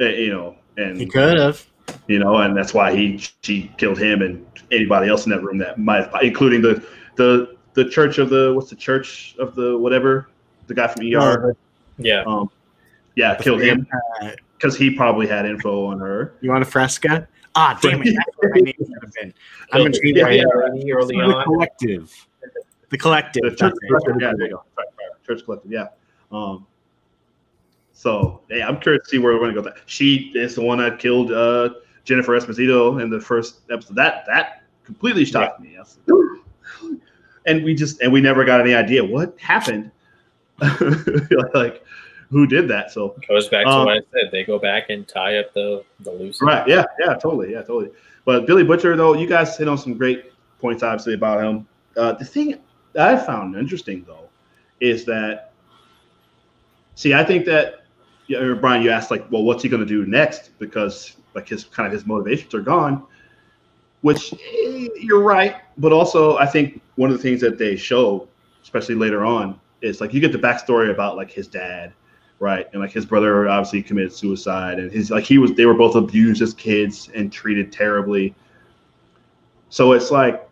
uh, 0.00 0.04
you 0.04 0.30
know, 0.32 0.54
and 0.76 0.96
He 0.98 1.06
could 1.06 1.38
have. 1.38 1.66
you 2.06 2.18
know, 2.20 2.36
and 2.36 2.56
that's 2.56 2.72
why 2.72 2.94
he 2.94 3.18
she 3.42 3.72
killed 3.78 3.98
him 3.98 4.22
and 4.22 4.46
anybody 4.70 5.08
else 5.08 5.26
in 5.26 5.30
that 5.30 5.42
room 5.42 5.58
that 5.58 5.78
might, 5.78 6.08
including 6.22 6.62
the 6.62 6.84
the 7.16 7.56
the 7.74 7.84
church 7.88 8.18
of 8.18 8.30
the 8.30 8.52
what's 8.54 8.70
the 8.70 8.76
church 8.76 9.34
of 9.40 9.54
the 9.56 9.76
whatever 9.76 10.28
the 10.68 10.74
guy 10.74 10.86
from 10.86 11.02
ER, 11.02 11.56
Yeah. 11.98 12.22
um, 12.26 12.48
yeah, 13.16 13.34
killed 13.36 13.60
him 13.62 13.86
because 14.56 14.76
he 14.76 14.90
probably 14.90 15.26
had 15.26 15.46
info 15.46 15.86
on 15.86 15.98
her. 15.98 16.34
You 16.40 16.50
want 16.50 16.62
a 16.62 16.66
fresca? 16.66 17.26
Ah, 17.56 17.76
damn 17.82 18.00
it. 18.02 18.14
That's 18.14 18.36
what 18.36 18.50
my 18.54 18.60
name 18.60 18.74
should 18.78 18.88
have 19.02 19.12
been. 19.14 19.34
I'm 19.72 19.78
Killed 19.78 19.86
intrigued 19.96 20.18
him 20.18 20.24
by 20.26 20.32
it. 20.34 20.46
early, 20.52 20.92
early 20.92 21.16
on. 21.16 21.42
collective. 21.44 22.27
The 22.90 22.98
collective. 22.98 23.42
The 23.42 23.50
church 23.50 23.58
that's 23.58 23.78
collective, 23.80 24.16
yeah, 24.20 24.32
there 24.36 24.46
you 24.46 24.54
go. 24.54 24.64
Sorry, 24.74 24.86
sorry, 24.96 25.10
church 25.26 25.44
collective, 25.44 25.70
yeah. 25.70 25.88
Um, 26.32 26.66
so 27.92 28.40
yeah, 28.50 28.68
I'm 28.68 28.80
curious 28.80 29.04
to 29.04 29.10
see 29.10 29.18
where 29.18 29.32
we're 29.34 29.40
going 29.40 29.54
to 29.54 29.60
go. 29.60 29.64
With 29.64 29.74
that 29.74 29.82
she 29.86 30.32
is 30.34 30.54
the 30.54 30.62
one 30.62 30.78
that 30.78 30.98
killed 30.98 31.32
uh, 31.32 31.70
Jennifer 32.04 32.38
Esposito 32.38 33.02
in 33.02 33.10
the 33.10 33.20
first 33.20 33.60
episode. 33.70 33.96
That 33.96 34.24
that 34.26 34.62
completely 34.84 35.24
shocked 35.24 35.60
me. 35.60 35.76
I 35.76 35.80
was 35.80 35.98
like, 36.06 37.00
and 37.46 37.64
we 37.64 37.74
just 37.74 38.00
and 38.00 38.12
we 38.12 38.20
never 38.20 38.44
got 38.44 38.60
any 38.60 38.74
idea 38.74 39.04
what 39.04 39.38
happened. 39.38 39.90
like 41.54 41.84
who 42.30 42.46
did 42.46 42.68
that? 42.68 42.90
So 42.90 43.14
Goes 43.28 43.48
back 43.48 43.64
to 43.64 43.70
Um, 43.70 43.86
what 43.86 43.96
I 43.96 44.00
said. 44.12 44.30
They 44.30 44.44
go 44.44 44.58
back 44.58 44.90
and 44.90 45.06
tie 45.06 45.38
up 45.38 45.52
the 45.54 45.84
the 46.00 46.12
loose. 46.12 46.40
Right. 46.42 46.66
Yeah. 46.68 46.84
Yeah. 46.98 47.14
Totally. 47.14 47.52
Yeah. 47.52 47.62
Totally. 47.62 47.90
But 48.24 48.46
Billy 48.46 48.64
Butcher, 48.64 48.94
though, 48.96 49.14
you 49.14 49.26
guys 49.26 49.56
hit 49.56 49.68
on 49.68 49.78
some 49.78 49.94
great 49.96 50.32
points, 50.60 50.82
obviously, 50.82 51.14
about 51.14 51.42
him. 51.42 51.66
Uh, 51.96 52.12
the 52.12 52.24
thing 52.24 52.50
that 52.50 52.60
I 52.98 53.16
found 53.16 53.56
interesting, 53.56 54.04
though, 54.06 54.28
is 54.80 55.04
that, 55.06 55.52
see, 56.94 57.14
I 57.14 57.24
think 57.24 57.44
that, 57.46 57.84
Brian, 58.60 58.82
you 58.82 58.90
asked, 58.90 59.10
like, 59.10 59.30
well, 59.30 59.42
what's 59.42 59.62
he 59.62 59.68
going 59.68 59.80
to 59.80 59.86
do 59.86 60.06
next? 60.06 60.50
Because, 60.58 61.16
like, 61.34 61.48
his 61.48 61.64
kind 61.64 61.86
of 61.86 61.92
his 61.92 62.06
motivations 62.06 62.54
are 62.54 62.60
gone, 62.60 63.04
which 64.02 64.32
eh, 64.32 64.88
you're 65.00 65.22
right. 65.22 65.56
But 65.76 65.92
also, 65.92 66.36
I 66.36 66.46
think 66.46 66.80
one 66.96 67.10
of 67.10 67.16
the 67.16 67.22
things 67.22 67.40
that 67.40 67.58
they 67.58 67.76
show, 67.76 68.28
especially 68.62 68.94
later 68.94 69.24
on, 69.24 69.58
is 69.80 70.00
like 70.00 70.12
you 70.12 70.20
get 70.20 70.32
the 70.32 70.38
backstory 70.38 70.90
about 70.90 71.16
like 71.16 71.30
his 71.30 71.46
dad 71.46 71.92
right? 72.40 72.68
And 72.72 72.80
like 72.80 72.92
his 72.92 73.04
brother 73.04 73.48
obviously 73.48 73.82
committed 73.82 74.12
suicide, 74.12 74.78
and 74.78 74.90
his 74.90 75.10
like 75.10 75.24
he 75.24 75.38
was 75.38 75.52
they 75.52 75.66
were 75.66 75.74
both 75.74 75.94
abused 75.94 76.42
as 76.42 76.54
kids 76.54 77.10
and 77.14 77.32
treated 77.32 77.72
terribly. 77.72 78.34
So 79.70 79.92
it's 79.92 80.10
like 80.10 80.48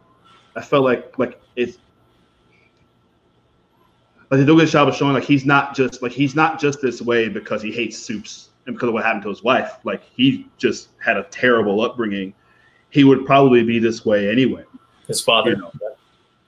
I 0.56 0.62
felt 0.62 0.84
like 0.84 1.18
like 1.18 1.40
it's 1.54 1.78
like 4.30 4.40
they 4.40 4.46
do 4.46 4.54
a 4.54 4.62
good 4.62 4.68
job 4.68 4.88
of 4.88 4.96
showing 4.96 5.14
like 5.14 5.24
he's 5.24 5.46
not 5.46 5.74
just 5.74 6.02
like 6.02 6.12
he's 6.12 6.34
not 6.34 6.60
just 6.60 6.80
this 6.80 7.00
way 7.00 7.28
because 7.28 7.62
he 7.62 7.70
hates 7.70 7.98
soups 7.98 8.50
and 8.66 8.74
because 8.74 8.88
of 8.88 8.94
what 8.94 9.04
happened 9.04 9.22
to 9.22 9.28
his 9.28 9.42
wife. 9.42 9.78
Like 9.84 10.02
he 10.04 10.48
just 10.58 10.88
had 10.98 11.16
a 11.16 11.24
terrible 11.24 11.80
upbringing. 11.80 12.34
He 12.90 13.04
would 13.04 13.24
probably 13.24 13.62
be 13.62 13.78
this 13.78 14.04
way 14.04 14.30
anyway 14.30 14.64
His 15.06 15.20
father. 15.20 15.50
you 15.50 15.56
know, 15.58 15.72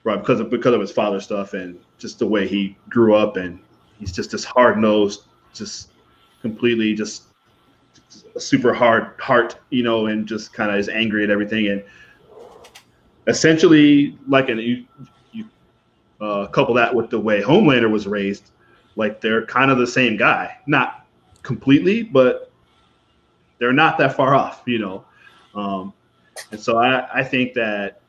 right? 0.03 0.19
Because 0.19 0.39
of 0.39 0.49
because 0.49 0.73
of 0.73 0.81
his 0.81 0.91
father 0.91 1.19
stuff 1.19 1.53
and 1.53 1.79
just 1.97 2.19
the 2.19 2.27
way 2.27 2.47
he 2.47 2.77
grew 2.89 3.15
up, 3.15 3.37
and 3.37 3.59
he's 3.97 4.11
just 4.11 4.31
this 4.31 4.43
hard 4.43 4.77
nosed, 4.77 5.23
just 5.53 5.91
completely 6.41 6.93
just 6.93 7.23
a 8.35 8.39
super 8.39 8.73
hard 8.73 9.13
heart, 9.19 9.57
you 9.69 9.83
know, 9.83 10.07
and 10.07 10.27
just 10.27 10.53
kind 10.53 10.71
of 10.71 10.77
is 10.77 10.89
angry 10.89 11.23
at 11.23 11.29
everything, 11.29 11.67
and 11.67 11.83
essentially 13.27 14.17
like 14.27 14.49
an 14.49 14.87
uh, 16.21 16.47
couple 16.47 16.73
that 16.75 16.93
with 16.93 17.09
the 17.09 17.19
way 17.19 17.41
Homelander 17.41 17.89
was 17.89 18.07
raised, 18.07 18.51
like 18.95 19.21
they're 19.21 19.45
kind 19.45 19.71
of 19.71 19.77
the 19.77 19.87
same 19.87 20.17
guy, 20.17 20.57
not 20.67 21.05
completely, 21.43 22.03
but 22.03 22.51
they're 23.57 23.73
not 23.73 23.97
that 23.97 24.15
far 24.15 24.35
off, 24.35 24.63
you 24.65 24.79
know. 24.79 25.05
Um, 25.55 25.93
and 26.51 26.59
so 26.59 26.77
I, 26.77 27.19
I 27.19 27.23
think 27.23 27.53
that 27.53 28.01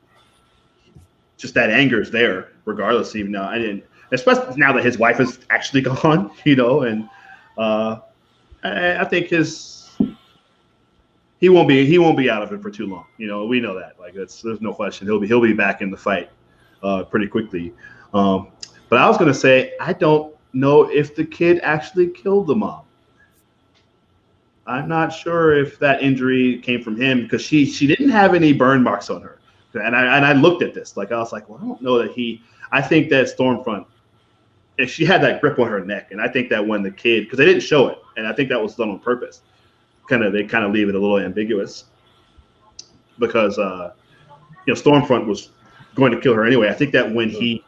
just 1.36 1.54
that 1.54 1.70
anger 1.70 2.00
is 2.00 2.10
there, 2.10 2.52
regardless. 2.64 3.16
Even 3.16 3.32
though 3.32 3.42
I 3.42 3.58
didn't, 3.58 3.84
especially 4.12 4.56
now 4.56 4.72
that 4.72 4.84
his 4.84 4.98
wife 4.98 5.20
is 5.20 5.40
actually 5.50 5.80
gone, 5.82 6.30
you 6.44 6.56
know, 6.56 6.82
and 6.82 7.08
uh, 7.58 8.00
I, 8.62 8.98
I 8.98 9.04
think 9.04 9.28
his 9.28 9.80
he 11.40 11.48
won't 11.48 11.68
be 11.68 11.86
he 11.86 11.98
won't 11.98 12.16
be 12.16 12.30
out 12.30 12.42
of 12.42 12.52
it 12.52 12.62
for 12.62 12.70
too 12.70 12.86
long. 12.86 13.06
You 13.16 13.26
know, 13.26 13.46
we 13.46 13.60
know 13.60 13.78
that. 13.78 13.98
Like 13.98 14.14
there's 14.14 14.44
no 14.60 14.74
question. 14.74 15.06
He'll 15.06 15.18
be 15.18 15.26
he'll 15.26 15.40
be 15.40 15.54
back 15.54 15.80
in 15.80 15.90
the 15.90 15.96
fight 15.96 16.30
uh, 16.82 17.04
pretty 17.04 17.26
quickly. 17.26 17.72
Um, 18.12 18.48
but 18.88 18.98
I 18.98 19.08
was 19.08 19.16
gonna 19.16 19.34
say 19.34 19.74
I 19.80 19.92
don't 19.92 20.34
know 20.52 20.90
if 20.90 21.14
the 21.14 21.24
kid 21.24 21.60
actually 21.62 22.08
killed 22.08 22.46
the 22.46 22.56
mom. 22.56 22.82
I'm 24.66 24.88
not 24.88 25.08
sure 25.08 25.56
if 25.56 25.78
that 25.80 26.02
injury 26.02 26.58
came 26.58 26.82
from 26.82 26.96
him 26.96 27.22
because 27.22 27.42
she 27.42 27.66
she 27.66 27.86
didn't 27.86 28.10
have 28.10 28.34
any 28.34 28.52
burn 28.52 28.82
marks 28.82 29.10
on 29.10 29.22
her. 29.22 29.38
And 29.74 29.94
I 29.96 30.16
and 30.16 30.24
I 30.24 30.32
looked 30.32 30.62
at 30.62 30.74
this 30.74 30.96
like 30.96 31.12
I 31.12 31.18
was 31.18 31.32
like, 31.32 31.48
well, 31.48 31.58
I 31.62 31.66
don't 31.66 31.82
know 31.82 31.98
that 31.98 32.12
he. 32.12 32.42
I 32.72 32.80
think 32.80 33.08
that 33.10 33.26
Stormfront, 33.26 33.86
if 34.78 34.90
she 34.90 35.04
had 35.04 35.22
that 35.22 35.40
grip 35.40 35.58
on 35.58 35.68
her 35.68 35.84
neck, 35.84 36.12
and 36.12 36.20
I 36.20 36.28
think 36.28 36.48
that 36.50 36.64
when 36.64 36.82
the 36.82 36.90
kid, 36.90 37.24
because 37.24 37.38
they 37.38 37.44
didn't 37.44 37.62
show 37.62 37.88
it, 37.88 37.98
and 38.16 38.26
I 38.26 38.32
think 38.32 38.48
that 38.50 38.62
was 38.62 38.74
done 38.74 38.90
on 38.90 38.98
purpose. 39.00 39.42
Kind 40.08 40.24
of 40.24 40.32
they 40.32 40.44
kind 40.44 40.64
of 40.64 40.72
leave 40.72 40.88
it 40.88 40.94
a 40.94 40.98
little 40.98 41.18
ambiguous 41.18 41.84
because 43.18 43.58
uh, 43.58 43.92
you 44.66 44.74
know 44.74 44.80
Stormfront 44.80 45.26
was 45.26 45.50
going 45.94 46.12
to 46.12 46.20
kill 46.20 46.34
her 46.34 46.44
anyway. 46.44 46.68
I 46.68 46.74
think 46.74 46.92
that 46.92 47.12
when 47.12 47.28
he, 47.28 47.64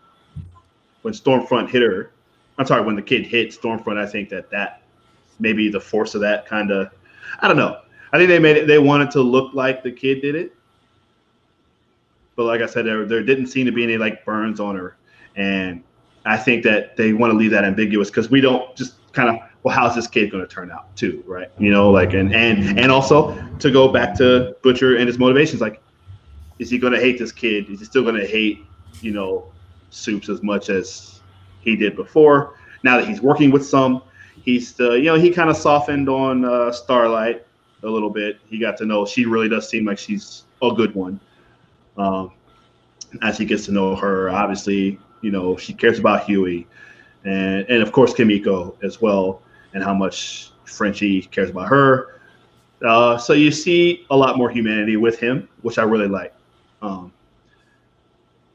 when 1.03 1.13
Stormfront 1.15 1.71
hit 1.71 1.83
her, 1.83 2.11
I'm 2.59 2.67
sorry, 2.67 2.83
when 2.83 2.97
the 2.97 3.03
kid 3.03 3.27
hit 3.27 3.51
Stormfront, 3.51 3.99
I 3.99 4.07
think 4.07 4.29
that 4.31 4.51
that 4.51 4.83
maybe 5.39 5.69
the 5.69 5.81
force 5.81 6.15
of 6.15 6.21
that 6.21 6.47
kind 6.47 6.71
of, 6.71 6.91
I 7.41 7.49
don't 7.49 7.57
know. 7.57 7.81
I 8.13 8.19
think 8.19 8.29
they 8.29 8.39
made 8.39 8.57
it. 8.57 8.67
They 8.67 8.79
wanted 8.79 9.11
to 9.13 9.23
look 9.23 9.55
like 9.55 9.83
the 9.83 9.91
kid 9.91 10.21
did 10.21 10.35
it, 10.35 10.55
but 12.37 12.45
like 12.45 12.61
I 12.61 12.67
said, 12.67 12.85
there 12.85 13.07
there 13.07 13.23
didn't 13.23 13.47
seem 13.47 13.67
to 13.67 13.73
be 13.73 13.83
any 13.83 13.97
like 13.97 14.25
burns 14.25 14.61
on 14.61 14.77
her, 14.77 14.97
and 15.35 15.83
I 16.25 16.37
think 16.37 16.63
that 16.65 16.97
they 16.97 17.13
want 17.13 17.33
to 17.33 17.37
leave 17.37 17.51
that 17.53 17.65
ambiguous 17.65 18.11
because 18.11 18.31
we 18.31 18.41
don't 18.41 18.75
just 18.77 18.95
kind 19.13 19.31
of 19.31 19.37
well, 19.63 19.75
how's 19.75 19.95
this 19.95 20.07
kid 20.07 20.31
going 20.31 20.47
to 20.47 20.53
turn 20.53 20.71
out 20.71 20.95
too, 20.97 21.23
right? 21.27 21.51
You 21.59 21.71
know, 21.71 21.91
like 21.91 22.15
and 22.15 22.35
and 22.35 22.79
and 22.79 22.91
also 22.91 23.35
to 23.61 23.71
go 23.71 23.89
back 23.89 24.15
to 24.19 24.57
Butcher 24.63 24.97
and 24.97 25.07
his 25.07 25.19
motivations, 25.19 25.61
like, 25.61 25.81
is 26.59 26.69
he 26.69 26.79
going 26.79 26.93
to 26.93 27.01
hate 27.01 27.19
this 27.19 27.33
kid? 27.33 27.71
Is 27.71 27.79
he 27.79 27.85
still 27.85 28.03
going 28.03 28.17
to 28.17 28.27
hate, 28.27 28.65
you 29.01 29.13
know, 29.13 29.52
Soups 29.93 30.28
as 30.28 30.43
much 30.43 30.68
as 30.70 31.20
he 31.61 31.76
did 31.76 31.95
before? 31.95 32.57
Now 32.82 32.97
that 32.99 33.07
he's 33.07 33.20
working 33.20 33.51
with 33.51 33.64
some, 33.64 34.03
he's 34.43 34.68
still, 34.68 34.97
you 34.97 35.05
know, 35.05 35.14
he 35.14 35.30
kind 35.30 35.51
of 35.51 35.57
softened 35.57 36.09
on 36.09 36.45
uh, 36.45 36.72
Starlight 36.72 37.47
a 37.82 37.88
little 37.88 38.11
bit. 38.11 38.38
He 38.47 38.59
got 38.59 38.76
to 38.78 38.86
know 38.86 39.07
she 39.07 39.24
really 39.24 39.49
does 39.49 39.68
seem 39.68 39.84
like 39.84 39.99
she's 39.99 40.45
a 40.62 40.72
good 40.72 40.95
one. 40.95 41.20
Um, 41.97 42.32
as 43.20 43.36
he 43.36 43.45
gets 43.45 43.66
to 43.66 43.72
know 43.72 43.95
her, 43.95 44.30
obviously, 44.30 44.99
you 45.20 45.30
know, 45.30 45.57
she 45.57 45.74
cares 45.74 45.99
about 45.99 46.24
Hughie, 46.24 46.66
and 47.24 47.66
and 47.68 47.82
of 47.82 47.93
course 47.93 48.14
Kimiko 48.14 48.76
as 48.82 49.01
well, 49.01 49.43
and 49.74 49.84
how 49.84 49.95
much 49.95 50.51
Frenchie 50.64 51.22
cares 51.22 51.51
about 51.51 51.68
her. 51.68 52.20
Uh, 52.84 53.16
so 53.16 53.32
you 53.32 53.51
see 53.51 54.07
a 54.11 54.16
lot 54.16 54.36
more 54.36 54.51
humanity 54.51 54.97
with 54.97 55.18
him, 55.18 55.49
which 55.61 55.78
I 55.78 55.84
really 55.84 56.09
like. 56.09 56.34
Um, 56.80 57.12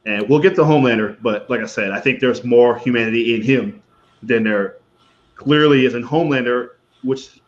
And 0.07 0.27
we'll 0.29 0.39
get 0.39 0.55
to 0.55 0.61
Homelander, 0.61 1.17
but 1.21 1.49
like 1.49 1.59
I 1.59 1.65
said, 1.65 1.91
I 1.91 1.99
think 1.99 2.21
there's 2.21 2.45
more 2.45 2.79
humanity 2.79 3.35
in 3.35 3.41
him 3.41 3.83
than 4.23 4.45
there 4.45 4.77
clearly 5.35 5.85
is 5.85 5.95
in 5.95 6.03
Homelander, 6.03 6.69
which 7.03 7.41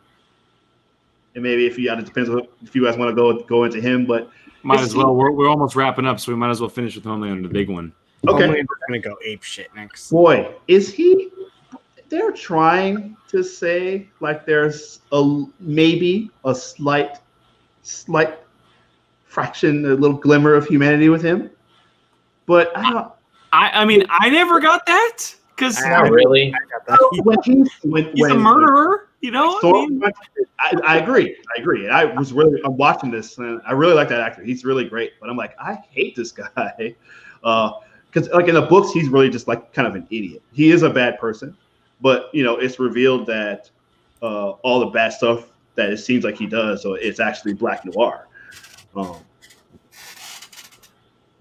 and 1.36 1.43
maybe 1.43 1.66
if 1.66 1.80
you 1.80 1.89
it 1.89 2.05
depends 2.05 2.30
on 2.30 2.41
if 2.62 2.76
you 2.76 2.84
guys 2.84 2.97
want 2.97 3.10
to 3.12 3.16
go 3.16 3.39
go 3.43 3.64
into 3.64 3.80
him, 3.80 4.05
but 4.05 4.30
Might 4.64 4.82
as 4.82 4.93
well. 4.93 5.16
We're, 5.16 5.32
we're 5.32 5.47
almost 5.47 5.78
wrapping 5.78 6.05
up, 6.05 6.20
so 6.20 6.34
we 6.34 6.38
might 6.38 6.49
as 6.49 6.60
well 6.60 6.70
finish 6.70 6.95
with 6.95 7.05
Homelander, 7.05 7.43
the 7.43 7.47
big 7.47 7.70
one. 7.70 7.93
okay. 8.28 8.43
Homelander's 8.43 8.68
gonna 8.89 8.99
go 8.99 9.16
ape 9.24 9.41
shit 9.41 9.74
next. 9.74 10.10
Boy, 10.10 10.53
is 10.68 10.93
he? 10.93 11.30
They're 12.10 12.34
trying 12.34 13.16
to 13.30 13.41
say 13.41 14.10
like 14.20 14.45
there's 14.45 14.99
a 15.14 15.45
maybe 15.62 16.30
a 16.43 16.53
slight, 16.53 17.20
slight 17.84 18.39
fraction, 19.24 19.86
a 19.86 19.95
little 19.95 20.18
glimmer 20.18 20.55
of 20.55 20.68
humanity 20.68 21.07
with 21.07 21.24
him, 21.24 21.51
but 22.50 22.76
I 22.76 22.91
don't. 22.91 23.12
I, 23.54 23.70
I 23.82 23.86
mean, 23.86 24.04
I 24.10 24.28
never 24.32 24.60
got 24.60 24.84
that 24.88 25.20
because 25.56 25.80
I- 25.82 25.89
Not 25.89 26.10
really. 26.10 26.52
I 26.52 26.58
got 26.72 26.88
that. 26.88 27.22
When 27.24 27.68
when, 27.91 28.06
he's 28.06 28.22
when, 28.24 28.32
a 28.32 28.36
murderer. 28.36 29.06
You 29.22 29.32
know, 29.32 29.60
I 29.62 29.72
mean, 29.72 30.02
I, 30.60 30.74
I 30.84 30.97
agree. 30.97 31.36
I 31.56 31.62
agree. 31.62 31.86
And 31.86 31.93
I 31.93 32.06
was 32.06 32.34
really 32.34 32.60
I'm 32.64 32.76
watching 32.78 33.12
this 33.12 33.38
and 33.38 33.62
I 33.68 33.74
really 33.74 33.93
like 33.93 34.08
that 34.10 34.22
actor. 34.22 34.43
He's 34.43 34.64
really 34.66 34.86
great. 34.86 35.12
But 35.20 35.30
I'm 35.30 35.36
like, 35.38 35.56
I 35.60 35.76
hate 35.91 36.16
this 36.16 36.32
guy. 36.56 36.95
Uh 37.43 37.72
because 38.12 38.30
like 38.30 38.47
in 38.47 38.56
the 38.56 38.64
books, 38.64 38.91
he's 38.91 39.10
really 39.10 39.30
just 39.30 39.47
like 39.47 39.74
kind 39.74 39.88
of 39.88 39.93
an 39.93 40.08
idiot. 40.10 40.41
He 40.54 40.72
is 40.72 40.82
a 40.84 40.89
bad 40.89 41.20
person, 41.20 41.56
but 42.02 42.34
you 42.34 42.43
know, 42.43 42.56
it's 42.56 42.80
revealed 42.80 43.28
that 43.28 43.70
uh 44.24 44.52
all 44.64 44.80
the 44.80 44.88
bad 44.88 45.14
stuff 45.14 45.50
that 45.76 45.91
it 45.91 45.97
seems 45.97 46.24
like 46.24 46.38
he 46.38 46.47
does, 46.47 46.82
so 46.82 46.93
it's 46.93 47.20
actually 47.20 47.54
black 47.54 47.86
noir. 47.86 48.28
Um 48.95 49.18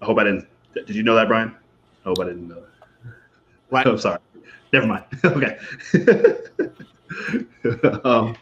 I 0.01 0.05
hope 0.05 0.17
I 0.17 0.25
didn't 0.25 0.48
did 0.73 0.89
you 0.89 1.03
know 1.03 1.15
that, 1.15 1.27
Brian? 1.27 1.55
Hope 2.03 2.19
I 2.19 2.25
didn't 2.25 2.47
know 2.47 2.55
that. 2.55 3.13
What? 3.69 3.87
I'm 3.87 3.97
sorry. 3.97 4.19
Never 4.73 4.87
mind. 4.87 5.03
okay. 5.25 5.57
um, 8.03 8.35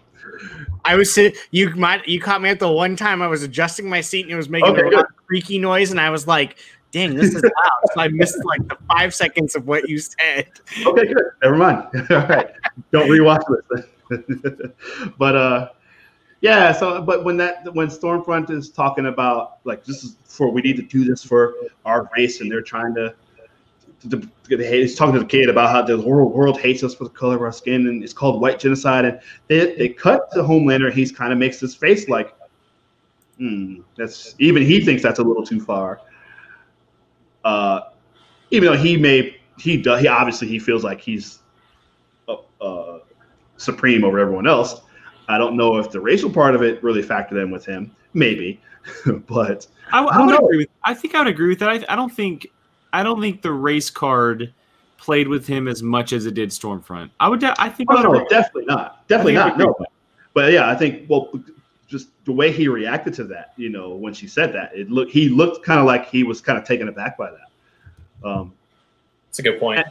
I 0.85 0.95
was 0.95 1.13
sitting. 1.13 1.37
You 1.51 1.73
might. 1.75 2.07
You 2.07 2.19
caught 2.21 2.41
me 2.41 2.49
at 2.49 2.59
the 2.59 2.71
one 2.71 2.95
time 2.95 3.21
I 3.21 3.27
was 3.27 3.43
adjusting 3.43 3.89
my 3.89 4.01
seat 4.01 4.23
and 4.23 4.31
it 4.31 4.35
was 4.35 4.49
making 4.49 4.71
Okay, 4.71 4.87
a 4.87 4.89
good. 4.89 5.05
creaky 5.25 5.59
noise, 5.59 5.91
and 5.91 5.99
I 5.99 6.09
was 6.09 6.27
like, 6.27 6.57
"Dang, 6.91 7.15
this 7.15 7.33
is 7.33 7.43
loud." 7.43 7.81
so 7.93 8.01
I 8.01 8.07
missed 8.09 8.43
like 8.45 8.65
the 8.67 8.77
five 8.87 9.13
seconds 9.13 9.55
of 9.55 9.67
what 9.67 9.89
you 9.89 9.97
said. 9.99 10.47
Okay, 10.85 11.07
good. 11.07 11.23
Never 11.41 11.55
mind. 11.55 11.83
All 12.09 12.27
right. 12.27 12.49
Don't 12.91 13.09
rewatch 13.09 13.43
this. 13.71 13.85
but 15.17 15.35
uh 15.35 15.69
yeah, 16.41 16.71
so 16.71 17.01
but 17.01 17.23
when 17.23 17.37
that 17.37 17.73
when 17.73 17.87
Stormfront 17.87 18.49
is 18.49 18.69
talking 18.69 19.07
about 19.07 19.57
like 19.63 19.83
this 19.83 20.03
is 20.03 20.17
for 20.25 20.51
we 20.51 20.61
need 20.61 20.75
to 20.77 20.83
do 20.83 21.03
this 21.03 21.23
for 21.23 21.55
our 21.85 22.09
race 22.15 22.41
and 22.41 22.51
they're 22.51 22.61
trying 22.61 22.93
to 22.95 23.15
to, 24.09 24.19
to 24.19 24.57
he's 24.57 24.95
talking 24.95 25.13
to 25.13 25.19
the 25.19 25.25
kid 25.25 25.49
about 25.49 25.71
how 25.71 25.81
the 25.81 25.99
world, 25.99 26.31
world 26.31 26.59
hates 26.59 26.83
us 26.83 26.93
for 26.93 27.05
the 27.05 27.09
color 27.09 27.35
of 27.35 27.41
our 27.41 27.51
skin 27.51 27.87
and 27.87 28.03
it's 28.03 28.13
called 28.13 28.39
white 28.39 28.59
genocide 28.59 29.05
and 29.05 29.19
they, 29.47 29.75
they 29.75 29.89
cut 29.89 30.29
to 30.31 30.43
Homelander 30.43 30.93
he's 30.93 31.11
kind 31.11 31.33
of 31.33 31.39
makes 31.39 31.59
this 31.59 31.73
face 31.73 32.07
like 32.07 32.35
hmm 33.37 33.81
that's 33.95 34.35
even 34.37 34.61
he 34.61 34.85
thinks 34.85 35.01
that's 35.01 35.17
a 35.17 35.23
little 35.23 35.43
too 35.43 35.59
far 35.59 36.01
uh 37.43 37.81
even 38.51 38.71
though 38.71 38.77
he 38.77 38.95
may 38.97 39.37
he 39.57 39.77
does 39.81 40.01
he 40.01 40.07
obviously 40.07 40.47
he 40.47 40.59
feels 40.59 40.83
like 40.83 41.01
he's 41.01 41.39
uh, 42.27 42.35
uh, 42.61 42.99
supreme 43.57 44.03
over 44.03 44.19
everyone 44.19 44.47
else. 44.47 44.81
I 45.27 45.37
don't 45.37 45.55
know 45.57 45.77
if 45.77 45.91
the 45.91 45.99
racial 45.99 46.29
part 46.29 46.55
of 46.55 46.61
it 46.61 46.81
really 46.83 47.03
factored 47.03 47.41
in 47.41 47.51
with 47.51 47.65
him. 47.65 47.91
Maybe, 48.13 48.59
but 49.27 49.67
I, 49.91 50.03
I 50.03 50.05
I 50.05 50.17
don't 50.17 50.27
would 50.27 50.39
know. 50.39 50.45
agree 50.45 50.57
with. 50.57 50.69
I 50.83 50.93
think 50.93 51.15
I 51.15 51.19
would 51.19 51.27
agree 51.27 51.49
with 51.49 51.59
that. 51.59 51.69
I, 51.69 51.85
I 51.89 51.95
don't 51.95 52.11
think. 52.13 52.47
I 52.93 53.03
don't 53.03 53.19
think 53.21 53.41
the 53.41 53.51
race 53.51 53.89
card 53.89 54.53
played 54.97 55.27
with 55.27 55.45
him 55.45 55.67
as 55.67 55.83
much 55.83 56.13
as 56.13 56.25
it 56.25 56.33
did 56.33 56.49
Stormfront. 56.49 57.09
I 57.19 57.27
would. 57.27 57.39
de- 57.39 57.61
I 57.61 57.69
think. 57.69 57.91
I 57.91 58.03
oh, 58.03 58.09
would 58.11 58.19
no, 58.23 58.27
definitely 58.29 58.65
not. 58.65 59.07
Definitely 59.07 59.37
I 59.37 59.49
think 59.49 59.55
I 59.59 59.63
not. 59.63 59.79
No, 59.79 59.85
but 60.33 60.51
yeah, 60.53 60.69
I 60.69 60.75
think 60.75 61.09
well, 61.09 61.31
just 61.87 62.09
the 62.25 62.31
way 62.31 62.51
he 62.51 62.67
reacted 62.67 63.13
to 63.15 63.23
that, 63.25 63.53
you 63.57 63.69
know, 63.69 63.95
when 63.95 64.13
she 64.13 64.27
said 64.27 64.53
that, 64.53 64.71
it 64.75 64.89
looked 64.89 65.11
he 65.11 65.29
looked 65.29 65.65
kind 65.65 65.79
of 65.79 65.85
like 65.85 66.07
he 66.07 66.23
was 66.23 66.41
kind 66.41 66.57
of 66.57 66.63
taken 66.65 66.87
aback 66.87 67.17
by 67.17 67.29
that. 67.31 68.27
Um, 68.27 68.53
It's 69.29 69.39
a 69.39 69.43
good 69.43 69.59
point. 69.59 69.85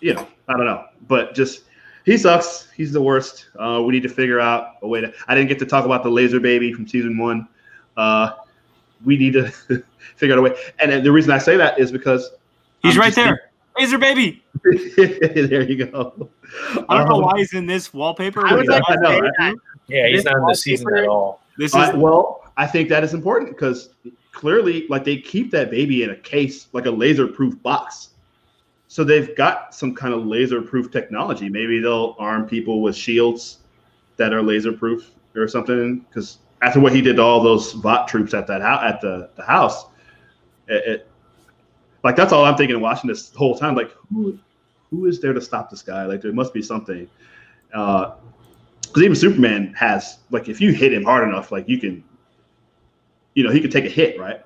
you 0.00 0.14
know, 0.14 0.26
I 0.48 0.56
don't 0.56 0.66
know, 0.66 0.84
but 1.08 1.34
just 1.34 1.62
he 2.04 2.16
sucks. 2.16 2.68
He's 2.76 2.92
the 2.92 3.02
worst. 3.02 3.46
Uh, 3.58 3.82
we 3.84 3.92
need 3.92 4.02
to 4.02 4.08
figure 4.08 4.40
out 4.40 4.76
a 4.82 4.88
way 4.88 5.00
to. 5.00 5.12
I 5.28 5.34
didn't 5.34 5.48
get 5.48 5.58
to 5.60 5.66
talk 5.66 5.84
about 5.84 6.02
the 6.02 6.10
laser 6.10 6.40
baby 6.40 6.72
from 6.72 6.86
season 6.86 7.16
one. 7.18 7.46
Uh, 7.96 8.32
we 9.04 9.16
need 9.16 9.32
to 9.34 9.48
figure 10.16 10.34
out 10.34 10.38
a 10.38 10.42
way. 10.42 10.54
And 10.78 10.90
then 10.90 11.04
the 11.04 11.12
reason 11.12 11.30
I 11.32 11.38
say 11.38 11.56
that 11.56 11.78
is 11.78 11.92
because 11.92 12.30
He's 12.82 12.94
I'm 12.96 13.00
right 13.00 13.14
just 13.14 13.16
there. 13.16 13.50
Laser 13.78 13.96
baby. 13.96 14.42
there 14.64 15.62
you 15.62 15.86
go. 15.86 16.28
I 16.88 16.98
don't 16.98 17.08
know 17.08 17.14
Um, 17.16 17.22
why 17.22 17.38
he's 17.38 17.54
in 17.54 17.64
this 17.66 17.94
wallpaper. 17.94 18.46
I 18.46 18.52
was 18.54 18.66
Yeah, 18.68 18.74
like, 18.74 18.82
I 18.88 18.94
know, 18.96 19.18
right? 19.38 19.54
Yeah, 19.88 20.08
he's 20.08 20.18
This 20.18 20.24
not 20.26 20.36
in 20.36 20.46
the 20.46 20.54
season 20.54 20.94
at 20.94 21.06
all. 21.06 21.40
This 21.56 21.70
is 21.70 21.76
Uh, 21.76 21.92
well, 21.96 22.50
I 22.58 22.66
think 22.66 22.90
that 22.90 23.02
is 23.02 23.14
important 23.14 23.50
because 23.50 23.90
clearly, 24.32 24.86
like 24.88 25.04
they 25.04 25.16
keep 25.16 25.50
that 25.52 25.70
baby 25.70 26.02
in 26.02 26.10
a 26.10 26.16
case, 26.16 26.66
like 26.74 26.84
a 26.84 26.90
laser-proof 26.90 27.62
box. 27.62 28.10
So 28.92 29.04
they've 29.04 29.34
got 29.34 29.74
some 29.74 29.94
kind 29.94 30.12
of 30.12 30.26
laser-proof 30.26 30.90
technology. 30.90 31.48
Maybe 31.48 31.80
they'll 31.80 32.14
arm 32.18 32.46
people 32.46 32.82
with 32.82 32.94
shields 32.94 33.60
that 34.18 34.34
are 34.34 34.42
laser-proof 34.42 35.10
or 35.34 35.48
something. 35.48 36.00
Because 36.00 36.40
after 36.60 36.78
what 36.78 36.94
he 36.94 37.00
did 37.00 37.16
to 37.16 37.22
all 37.22 37.42
those 37.42 37.72
Vought 37.72 38.06
troops 38.06 38.34
at 38.34 38.46
that 38.48 38.60
at 38.60 39.00
the, 39.00 39.30
the 39.36 39.44
house, 39.44 39.86
it, 40.68 40.86
it 40.86 41.08
like 42.04 42.16
that's 42.16 42.34
all 42.34 42.44
I'm 42.44 42.54
thinking 42.54 42.78
watching 42.82 43.08
this 43.08 43.34
whole 43.34 43.56
time. 43.56 43.74
Like 43.74 43.96
who 44.12 44.38
who 44.90 45.06
is 45.06 45.22
there 45.22 45.32
to 45.32 45.40
stop 45.40 45.70
this 45.70 45.80
guy? 45.80 46.04
Like 46.04 46.20
there 46.20 46.34
must 46.34 46.52
be 46.52 46.60
something. 46.60 47.08
Uh, 47.72 48.16
because 48.82 49.04
even 49.04 49.16
Superman 49.16 49.72
has 49.72 50.18
like 50.30 50.50
if 50.50 50.60
you 50.60 50.74
hit 50.74 50.92
him 50.92 51.04
hard 51.04 51.26
enough, 51.26 51.50
like 51.50 51.66
you 51.66 51.78
can, 51.78 52.04
you 53.32 53.42
know, 53.42 53.50
he 53.50 53.62
could 53.62 53.72
take 53.72 53.86
a 53.86 53.88
hit, 53.88 54.20
right? 54.20 54.42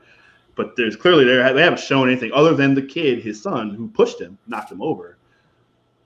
But 0.56 0.74
there's 0.76 0.96
clearly 0.96 1.24
they 1.24 1.36
haven't 1.36 1.78
shown 1.78 2.08
anything 2.08 2.32
other 2.32 2.54
than 2.54 2.74
the 2.74 2.82
kid, 2.82 3.22
his 3.22 3.40
son, 3.40 3.70
who 3.70 3.88
pushed 3.88 4.20
him, 4.20 4.38
knocked 4.46 4.72
him 4.72 4.82
over. 4.82 5.18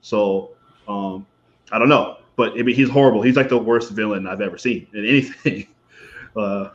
So 0.01 0.51
um, 0.87 1.25
I 1.71 1.79
don't 1.79 1.89
know, 1.89 2.17
but 2.35 2.53
I 2.53 2.63
mean, 2.63 2.75
he's 2.75 2.89
horrible. 2.89 3.21
He's 3.21 3.37
like 3.37 3.49
the 3.49 3.57
worst 3.57 3.91
villain 3.91 4.27
I've 4.27 4.41
ever 4.41 4.57
seen 4.57 4.87
in 4.93 5.05
anything. 5.05 5.67
uh, 6.35 6.69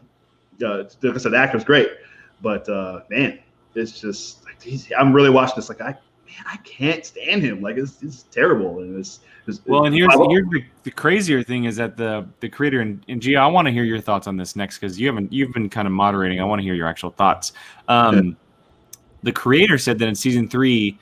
uh, 0.64 0.84
like 1.02 1.14
I 1.14 1.18
said, 1.18 1.32
the 1.32 1.38
actor's 1.38 1.64
great, 1.64 1.90
but 2.40 2.68
uh, 2.68 3.02
man, 3.10 3.40
it's 3.74 4.00
just 4.00 4.44
like 4.44 4.56
I'm 4.98 5.12
really 5.12 5.30
watching 5.30 5.56
this. 5.56 5.68
Like 5.68 5.82
I, 5.82 5.96
man, 6.26 6.44
I 6.46 6.56
can't 6.58 7.04
stand 7.06 7.42
him. 7.42 7.60
Like 7.62 7.76
it's, 7.76 8.02
it's 8.02 8.24
terrible, 8.24 8.80
and 8.80 8.98
it's, 8.98 9.20
it's 9.46 9.60
well, 9.66 9.84
and 9.86 9.94
here's 9.94 10.12
here's 10.12 10.48
the, 10.50 10.64
the 10.82 10.90
crazier 10.90 11.42
thing 11.42 11.64
is 11.64 11.76
that 11.76 11.96
the 11.96 12.26
the 12.40 12.48
creator 12.48 12.80
and, 12.80 13.04
and 13.08 13.22
Gia, 13.22 13.38
I 13.38 13.46
want 13.46 13.66
to 13.66 13.72
hear 13.72 13.84
your 13.84 14.00
thoughts 14.00 14.26
on 14.26 14.36
this 14.36 14.56
next 14.56 14.78
because 14.78 14.98
you 15.00 15.06
haven't 15.06 15.32
you've 15.32 15.52
been 15.52 15.70
kind 15.70 15.86
of 15.86 15.92
moderating. 15.92 16.40
I 16.40 16.44
want 16.44 16.58
to 16.60 16.64
hear 16.64 16.74
your 16.74 16.88
actual 16.88 17.10
thoughts. 17.10 17.52
Um, 17.88 18.36
The 19.22 19.32
creator 19.32 19.78
said 19.78 19.98
that 20.00 20.08
in 20.08 20.14
season 20.14 20.48
three 20.48 20.98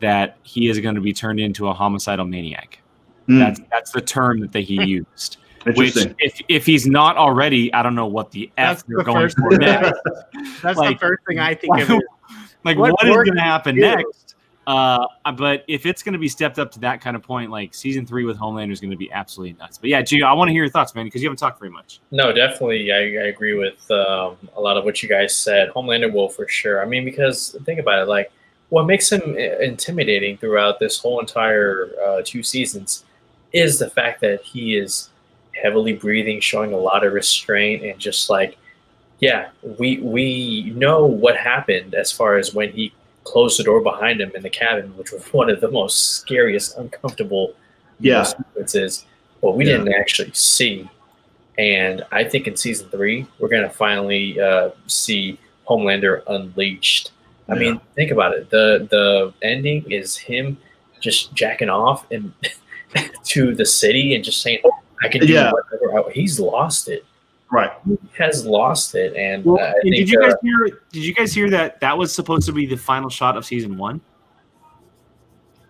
that 0.00 0.36
he 0.42 0.68
is 0.68 0.80
going 0.80 0.94
to 0.94 1.00
be 1.00 1.12
turned 1.12 1.38
into 1.40 1.68
a 1.68 1.72
homicidal 1.72 2.24
maniac. 2.24 2.80
Hmm, 3.26 3.38
That's 3.38 3.60
that's 3.70 3.90
the 3.92 4.00
term 4.00 4.40
that 4.40 4.52
they, 4.52 4.62
he 4.62 4.82
used. 5.00 5.36
Which, 5.76 5.96
if 6.18 6.40
if 6.48 6.66
he's 6.66 6.86
not 6.86 7.16
already, 7.16 7.72
I 7.72 7.82
don't 7.82 7.94
know 7.94 8.06
what 8.06 8.30
the 8.30 8.50
That's 8.56 8.82
f 8.82 8.86
they're 8.86 8.98
the 8.98 9.04
going 9.04 9.16
first 9.22 9.38
for 9.38 9.50
thing. 9.50 9.60
next. 9.60 10.00
That's 10.62 10.78
Like- 10.78 10.98
the 11.00 11.06
first 11.06 11.22
thing 11.26 11.38
I 11.38 11.54
think 11.54 11.74
of. 11.80 11.90
is, 11.90 12.02
like 12.64 12.76
What 12.76 12.92
what 12.92 13.06
is 13.08 13.14
going 13.14 13.34
to 13.36 13.40
happen 13.40 13.74
do? 13.76 13.80
next? 13.80 14.23
Uh, 14.66 15.06
but 15.36 15.64
if 15.68 15.86
it's 15.86 16.02
going 16.02 16.12
to 16.14 16.18
be 16.18 16.28
stepped 16.28 16.58
up 16.58 16.70
to 16.72 16.80
that 16.80 17.00
kind 17.00 17.16
of 17.16 17.22
point, 17.22 17.50
like 17.50 17.74
season 17.74 18.06
three 18.06 18.24
with 18.24 18.38
Homelander 18.38 18.72
is 18.72 18.80
going 18.80 18.90
to 18.90 18.96
be 18.96 19.10
absolutely 19.12 19.58
nuts. 19.58 19.78
But 19.78 19.90
yeah, 19.90 20.02
Gio, 20.02 20.24
I 20.24 20.32
want 20.32 20.48
to 20.48 20.52
hear 20.52 20.62
your 20.62 20.70
thoughts, 20.70 20.94
man, 20.94 21.04
because 21.04 21.22
you 21.22 21.28
haven't 21.28 21.38
talked 21.38 21.58
very 21.58 21.70
much. 21.70 22.00
No, 22.10 22.32
definitely. 22.32 22.92
I, 22.92 22.96
I 22.96 23.26
agree 23.28 23.54
with 23.54 23.90
um, 23.90 24.36
a 24.56 24.60
lot 24.60 24.76
of 24.76 24.84
what 24.84 25.02
you 25.02 25.08
guys 25.08 25.36
said. 25.36 25.70
Homelander 25.70 26.12
will 26.12 26.28
for 26.28 26.48
sure. 26.48 26.82
I 26.82 26.86
mean, 26.86 27.04
because 27.04 27.56
think 27.64 27.78
about 27.78 28.00
it, 28.00 28.08
like 28.08 28.32
what 28.70 28.86
makes 28.86 29.10
him 29.12 29.36
intimidating 29.36 30.36
throughout 30.36 30.78
this 30.78 30.98
whole 30.98 31.20
entire 31.20 31.90
uh, 32.04 32.22
two 32.24 32.42
seasons 32.42 33.04
is 33.52 33.78
the 33.78 33.88
fact 33.90 34.20
that 34.20 34.42
he 34.42 34.76
is 34.76 35.10
heavily 35.62 35.92
breathing, 35.92 36.40
showing 36.40 36.72
a 36.72 36.76
lot 36.76 37.06
of 37.06 37.12
restraint, 37.12 37.84
and 37.84 37.98
just 37.98 38.28
like, 38.28 38.58
yeah, 39.20 39.50
we 39.78 39.98
we 39.98 40.72
know 40.74 41.06
what 41.06 41.36
happened 41.36 41.94
as 41.94 42.10
far 42.10 42.36
as 42.36 42.52
when 42.52 42.72
he 42.72 42.92
closed 43.24 43.58
the 43.58 43.64
door 43.64 43.80
behind 43.80 44.20
him 44.20 44.30
in 44.34 44.42
the 44.42 44.50
cabin, 44.50 44.96
which 44.96 45.12
was 45.12 45.22
one 45.32 45.50
of 45.50 45.60
the 45.60 45.70
most 45.70 46.10
scariest, 46.12 46.76
uncomfortable 46.78 47.54
Yeah. 48.00 48.22
sequences, 48.22 49.04
but 49.42 49.52
we 49.56 49.64
Yeah. 49.66 49.78
didn't 49.78 49.94
actually 49.94 50.30
see. 50.34 50.88
And 51.58 52.04
I 52.12 52.24
think 52.24 52.46
in 52.46 52.56
season 52.56 52.88
three, 52.90 53.26
we're 53.38 53.48
gonna 53.48 53.70
finally 53.70 54.38
uh, 54.40 54.70
see 54.86 55.38
Homelander 55.68 56.22
unleashed. 56.26 57.12
I 57.48 57.54
Yeah. 57.54 57.60
mean, 57.60 57.80
think 57.94 58.10
about 58.10 58.34
it. 58.34 58.50
the 58.50 58.86
The 58.90 59.32
ending 59.42 59.90
is 59.90 60.16
him 60.16 60.56
just 61.00 61.34
jacking 61.34 61.68
off 61.70 62.06
and 62.10 62.32
to 63.24 63.54
the 63.54 63.64
city 63.66 64.14
and 64.14 64.24
just 64.24 64.40
saying, 64.42 64.60
"I 65.02 65.08
can 65.08 65.20
do 65.26 65.32
Yeah. 65.32 65.50
whatever." 65.52 66.08
I-" 66.08 66.12
He's 66.12 66.38
lost 66.40 66.88
it. 66.88 67.04
Right. 67.54 67.70
has 68.18 68.44
lost 68.44 68.96
it, 68.96 69.14
and 69.14 69.44
Well, 69.44 69.60
uh, 69.62 69.66
and 69.66 69.82
think 69.82 69.94
did 69.94 70.10
you 70.10 70.20
uh, 70.20 70.28
guys 70.28 70.34
hear? 70.42 70.80
Did 70.90 71.04
you 71.04 71.14
guys 71.14 71.32
hear 71.32 71.48
that 71.50 71.78
that 71.80 71.96
was 71.96 72.12
supposed 72.12 72.46
to 72.46 72.52
be 72.52 72.66
the 72.66 72.76
final 72.76 73.08
shot 73.08 73.36
of 73.36 73.44
season 73.46 73.76
one? 73.76 74.00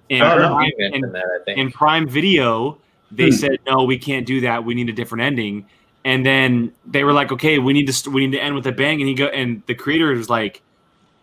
And, 0.08 0.22
I 0.22 0.30
heard 0.30 0.42
no, 0.42 0.60
you 0.60 0.72
in, 0.78 1.00
that. 1.12 1.24
I 1.24 1.44
think 1.44 1.58
in 1.58 1.70
Prime 1.70 2.08
Video, 2.08 2.78
they 3.10 3.26
Hmm. 3.26 3.32
said 3.32 3.58
no, 3.66 3.84
we 3.84 3.98
can't 3.98 4.26
do 4.26 4.40
that. 4.42 4.64
We 4.64 4.74
need 4.74 4.88
a 4.88 4.92
different 4.92 5.22
ending. 5.24 5.66
And 6.06 6.24
then 6.24 6.72
they 6.86 7.04
were 7.04 7.12
like, 7.12 7.32
okay, 7.32 7.58
we 7.58 7.72
need 7.72 7.86
to 7.86 7.92
st- 7.92 8.14
we 8.14 8.26
need 8.26 8.36
to 8.36 8.42
end 8.42 8.54
with 8.54 8.66
a 8.66 8.72
bang. 8.72 9.00
And 9.00 9.08
he 9.08 9.14
go 9.14 9.26
and 9.26 9.62
the 9.66 9.74
creator 9.74 10.08
was 10.08 10.28
like, 10.30 10.62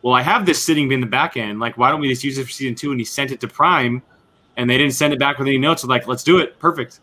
well, 0.01 0.13
I 0.13 0.21
have 0.23 0.45
this 0.45 0.61
sitting 0.61 0.91
in 0.91 0.99
the 1.01 1.07
back 1.07 1.37
end. 1.37 1.59
Like, 1.59 1.77
why 1.77 1.91
don't 1.91 2.01
we 2.01 2.07
just 2.09 2.23
use 2.23 2.37
it 2.37 2.43
for 2.45 2.49
season 2.51 2.75
two? 2.75 2.91
And 2.91 2.99
he 2.99 3.05
sent 3.05 3.31
it 3.31 3.39
to 3.41 3.47
Prime, 3.47 4.01
and 4.57 4.67
they 4.69 4.77
didn't 4.77 4.93
send 4.93 5.13
it 5.13 5.19
back 5.19 5.37
with 5.37 5.47
any 5.47 5.59
notes. 5.59 5.83
So 5.83 5.87
like, 5.87 6.07
let's 6.07 6.23
do 6.23 6.39
it. 6.39 6.57
Perfect. 6.59 6.99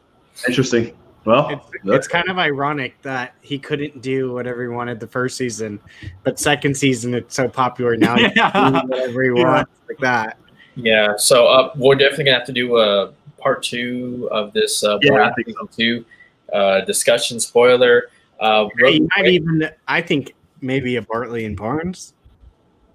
Interesting. 0.48 0.96
Well, 1.28 1.50
It's, 1.74 1.84
it's 1.84 2.08
kind 2.08 2.28
of 2.30 2.38
ironic 2.38 3.00
that 3.02 3.34
he 3.42 3.58
couldn't 3.58 4.00
do 4.00 4.32
whatever 4.32 4.62
he 4.62 4.68
wanted 4.68 4.98
the 4.98 5.06
first 5.06 5.36
season, 5.36 5.78
but 6.22 6.38
second 6.38 6.74
season 6.76 7.12
it's 7.14 7.34
so 7.34 7.48
popular 7.48 7.96
now 7.98 8.16
Yeah. 8.16 8.50
can 8.50 8.72
do 8.72 8.78
whatever 8.88 9.22
he 9.22 9.28
Yeah. 9.40 9.44
wants 9.44 9.70
like 9.88 9.98
that. 9.98 10.38
Yeah, 10.74 11.16
so 11.18 11.46
uh, 11.46 11.72
we're 11.76 11.96
definitely 11.96 12.24
gonna 12.24 12.38
have 12.38 12.46
to 12.46 12.52
do 12.52 12.78
a 12.78 13.12
part 13.36 13.62
two 13.62 14.28
of 14.32 14.52
this 14.54 14.82
uh, 14.82 14.98
Yeah, 15.02 15.24
I 15.28 15.32
think 15.34 15.48
season 15.48 15.68
two 15.76 16.04
uh, 16.52 16.80
discussion. 16.82 17.38
Spoiler. 17.40 18.04
Uh, 18.40 18.68
real 18.76 18.92
He 18.92 19.00
might 19.16 19.26
even, 19.26 19.68
I 19.86 20.00
think, 20.00 20.34
maybe 20.62 20.96
a 20.96 21.02
Bartley 21.02 21.44
and 21.44 21.56
Barnes 21.56 22.14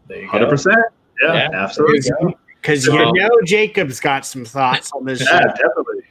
there 0.07 0.21
you 0.21 0.27
hundred 0.27 0.49
percent. 0.49 0.77
Yeah, 1.21 1.34
Yeah, 1.34 1.49
absolutely. 1.53 1.99
there 1.99 2.17
you 2.29 2.34
because 2.61 2.86
So- 2.86 2.93
you 2.93 3.13
know 3.13 3.29
Jacob's 3.45 3.99
got 3.99 4.25
some 4.25 4.43
thoughts 4.45 4.91
on 4.93 5.05
this. 5.05 5.21
Yeah, 5.21 5.39
show. 5.41 5.47
definitely. 5.49 6.01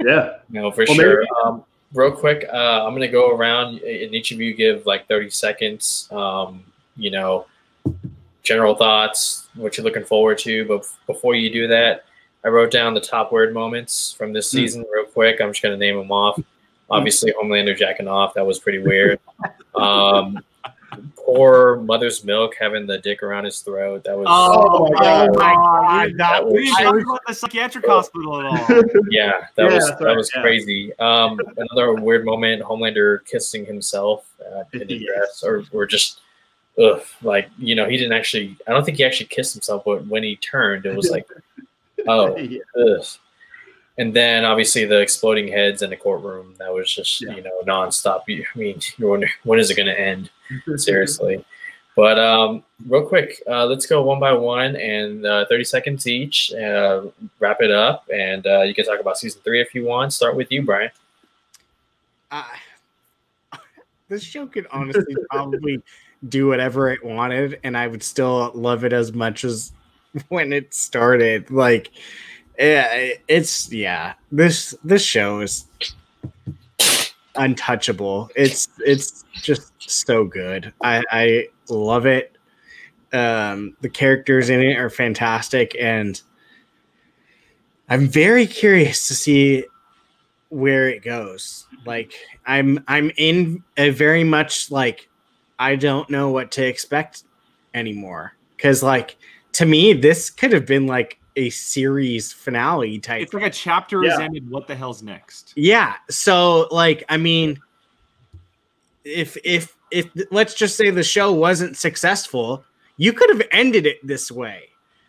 Yeah. 0.00 0.38
No, 0.50 0.70
for 0.70 0.84
Well, 0.88 0.96
sure. 0.96 1.24
Um, 1.44 1.64
real 1.92 2.12
quick, 2.12 2.46
uh, 2.52 2.84
I'm 2.86 2.92
gonna 2.94 3.08
go 3.08 3.30
around 3.34 3.80
and 3.80 4.14
each 4.14 4.32
of 4.32 4.40
you 4.40 4.54
give 4.54 4.86
like 4.86 5.06
30 5.08 5.30
seconds. 5.30 6.08
Um, 6.10 6.64
you 6.96 7.10
know, 7.10 7.46
general 8.42 8.74
thoughts, 8.74 9.48
what 9.54 9.76
you're 9.76 9.84
looking 9.84 10.04
forward 10.04 10.38
to. 10.38 10.64
But 10.66 10.86
before 11.06 11.34
you 11.34 11.50
do 11.50 11.66
that, 11.68 12.04
I 12.44 12.48
wrote 12.48 12.70
down 12.70 12.92
the 12.94 13.00
top 13.00 13.32
word 13.32 13.54
moments 13.54 14.12
from 14.12 14.32
this 14.32 14.50
Hmm. 14.50 14.56
season 14.58 14.84
real 14.92 15.06
quick. 15.06 15.40
I'm 15.40 15.50
just 15.50 15.62
gonna 15.62 15.76
name 15.76 15.96
them 15.96 16.12
off. 16.12 16.38
Obviously, 16.90 17.32
Homelander 17.32 17.76
jacking 17.76 18.08
off. 18.08 18.34
That 18.34 18.44
was 18.46 18.58
pretty 18.58 18.78
weird. 18.80 19.18
Um, 19.74 20.38
poor 21.16 21.76
mother's 21.76 22.24
milk 22.24 22.54
having 22.58 22.86
the 22.86 22.98
dick 22.98 23.22
around 23.22 23.44
his 23.44 23.60
throat. 23.60 24.04
That 24.04 24.16
was 24.16 24.26
Oh, 24.28 24.88
my 24.92 25.00
God. 25.00 25.34
God, 25.34 26.10
That 26.10 26.16
that 26.18 26.44
was- 26.44 26.52
We 26.54 26.60
was 26.68 26.76
didn't 26.76 26.86
I 26.88 26.92
talk 26.92 27.02
about 27.02 27.20
the 27.26 27.34
psychiatric 27.34 27.86
hospital 27.86 28.40
at 28.40 28.46
all. 28.46 28.56
yeah, 29.10 29.46
that 29.56 29.70
Yeah, 29.70 29.74
was 29.74 29.86
that's 29.88 29.98
that 30.00 30.04
right, 30.06 30.16
was 30.16 30.30
yeah. 30.34 30.42
crazy. 30.42 30.98
Um, 30.98 31.40
another 31.56 31.94
weird 31.94 32.24
moment: 32.24 32.62
Homelander 32.62 33.24
kissing 33.26 33.64
himself 33.64 34.26
uh, 34.40 34.64
in 34.72 34.86
the 34.86 34.94
Yes. 34.98 35.06
dress, 35.06 35.42
or 35.44 35.64
or 35.72 35.86
just, 35.86 36.20
ugh, 36.78 37.02
like 37.22 37.48
you 37.58 37.74
know, 37.74 37.88
he 37.88 37.96
didn't 37.96 38.12
actually. 38.12 38.56
I 38.66 38.72
don't 38.72 38.84
think 38.84 38.98
he 38.98 39.04
actually 39.04 39.26
kissed 39.26 39.54
himself, 39.54 39.84
but 39.84 40.06
when 40.06 40.22
he 40.22 40.36
turned, 40.36 40.86
it 40.86 40.94
was 40.94 41.10
like, 41.10 41.26
oh, 42.08 42.36
Yeah. 42.36 42.60
ugh. 42.76 43.04
And 43.96 44.12
then 44.12 44.44
obviously 44.44 44.84
the 44.86 44.98
exploding 45.00 45.46
heads 45.46 45.80
in 45.82 45.88
the 45.90 45.96
courtroom. 45.96 46.56
That 46.58 46.74
was 46.74 46.92
just 46.92 47.20
Yeah. 47.20 47.36
you 47.36 47.42
know 47.42 47.60
nonstop. 47.64 48.22
You, 48.26 48.44
I 48.52 48.58
mean, 48.58 48.80
you 48.96 49.06
wonder 49.08 49.28
when 49.44 49.60
is 49.60 49.70
it 49.70 49.76
going 49.76 49.86
to 49.86 49.98
end? 49.98 50.30
Seriously. 50.76 51.44
But 51.96 52.18
um, 52.18 52.64
real 52.88 53.06
quick, 53.06 53.40
uh, 53.48 53.66
let's 53.66 53.86
go 53.86 54.02
one 54.02 54.18
by 54.18 54.32
one 54.32 54.74
and 54.76 55.24
uh, 55.24 55.46
30 55.48 55.64
seconds 55.64 56.06
each. 56.08 56.52
Uh, 56.52 57.02
wrap 57.38 57.58
it 57.60 57.70
up, 57.70 58.08
and 58.12 58.44
uh, 58.46 58.62
you 58.62 58.74
can 58.74 58.84
talk 58.84 58.98
about 58.98 59.16
season 59.16 59.40
three 59.44 59.60
if 59.60 59.74
you 59.74 59.84
want. 59.84 60.12
Start 60.12 60.34
with 60.34 60.50
you, 60.50 60.62
Brian. 60.62 60.90
This 64.06 64.22
show 64.22 64.46
could 64.46 64.66
honestly 64.70 65.16
probably 65.30 65.82
do 66.28 66.46
whatever 66.46 66.90
it 66.90 67.02
wanted, 67.02 67.58
and 67.64 67.74
I 67.74 67.86
would 67.86 68.02
still 68.02 68.52
love 68.54 68.84
it 68.84 68.92
as 68.92 69.14
much 69.14 69.44
as 69.44 69.72
when 70.28 70.52
it 70.52 70.74
started. 70.74 71.50
Like, 71.50 71.90
yeah, 72.58 73.12
it's 73.28 73.72
yeah. 73.72 74.12
This 74.30 74.76
this 74.84 75.02
show 75.02 75.40
is 75.40 75.64
untouchable. 77.36 78.30
It's 78.36 78.68
it's 78.84 79.24
just 79.32 79.72
so 79.78 80.24
good. 80.24 80.72
I 80.82 81.02
I 81.10 81.48
love 81.68 82.06
it. 82.06 82.36
Um, 83.12 83.76
the 83.80 83.88
characters 83.88 84.50
in 84.50 84.60
it 84.60 84.76
are 84.76 84.90
fantastic, 84.90 85.76
and 85.78 86.20
I'm 87.88 88.08
very 88.08 88.46
curious 88.46 89.08
to 89.08 89.14
see 89.14 89.64
where 90.48 90.88
it 90.88 91.02
goes. 91.02 91.66
Like 91.84 92.14
I'm 92.46 92.82
I'm 92.88 93.10
in 93.16 93.62
a 93.76 93.90
very 93.90 94.24
much 94.24 94.70
like 94.70 95.08
I 95.58 95.76
don't 95.76 96.08
know 96.10 96.30
what 96.30 96.50
to 96.52 96.66
expect 96.66 97.24
anymore 97.74 98.34
cuz 98.58 98.82
like 98.82 99.16
to 99.52 99.66
me 99.66 99.92
this 99.92 100.30
could 100.30 100.52
have 100.52 100.66
been 100.66 100.86
like 100.86 101.18
a 101.36 101.50
series 101.50 102.32
finale 102.32 102.98
type. 102.98 103.22
It's 103.22 103.34
like 103.34 103.44
a 103.44 103.50
chapter 103.50 104.04
is 104.04 104.18
ended. 104.18 104.48
What 104.50 104.66
the 104.66 104.74
hell's 104.74 105.02
next? 105.02 105.52
Yeah, 105.56 105.94
so 106.08 106.68
like 106.70 107.04
I 107.08 107.16
mean 107.16 107.60
if 109.04 109.36
if 109.44 109.76
if 109.90 110.08
let's 110.30 110.54
just 110.54 110.76
say 110.76 110.90
the 110.90 111.02
show 111.02 111.32
wasn't 111.32 111.76
successful, 111.76 112.64
you 112.96 113.12
could 113.12 113.30
have 113.30 113.46
ended 113.50 113.86
it 113.86 114.04
this 114.06 114.30
way. 114.30 114.68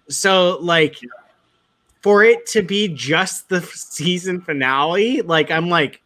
So 0.09 0.57
like 0.61 0.97
for 2.01 2.23
it 2.23 2.45
to 2.47 2.61
be 2.61 2.87
just 2.87 3.49
the 3.49 3.61
season 3.61 4.41
finale, 4.41 5.21
like 5.21 5.51
I'm 5.51 5.69
like 5.69 6.01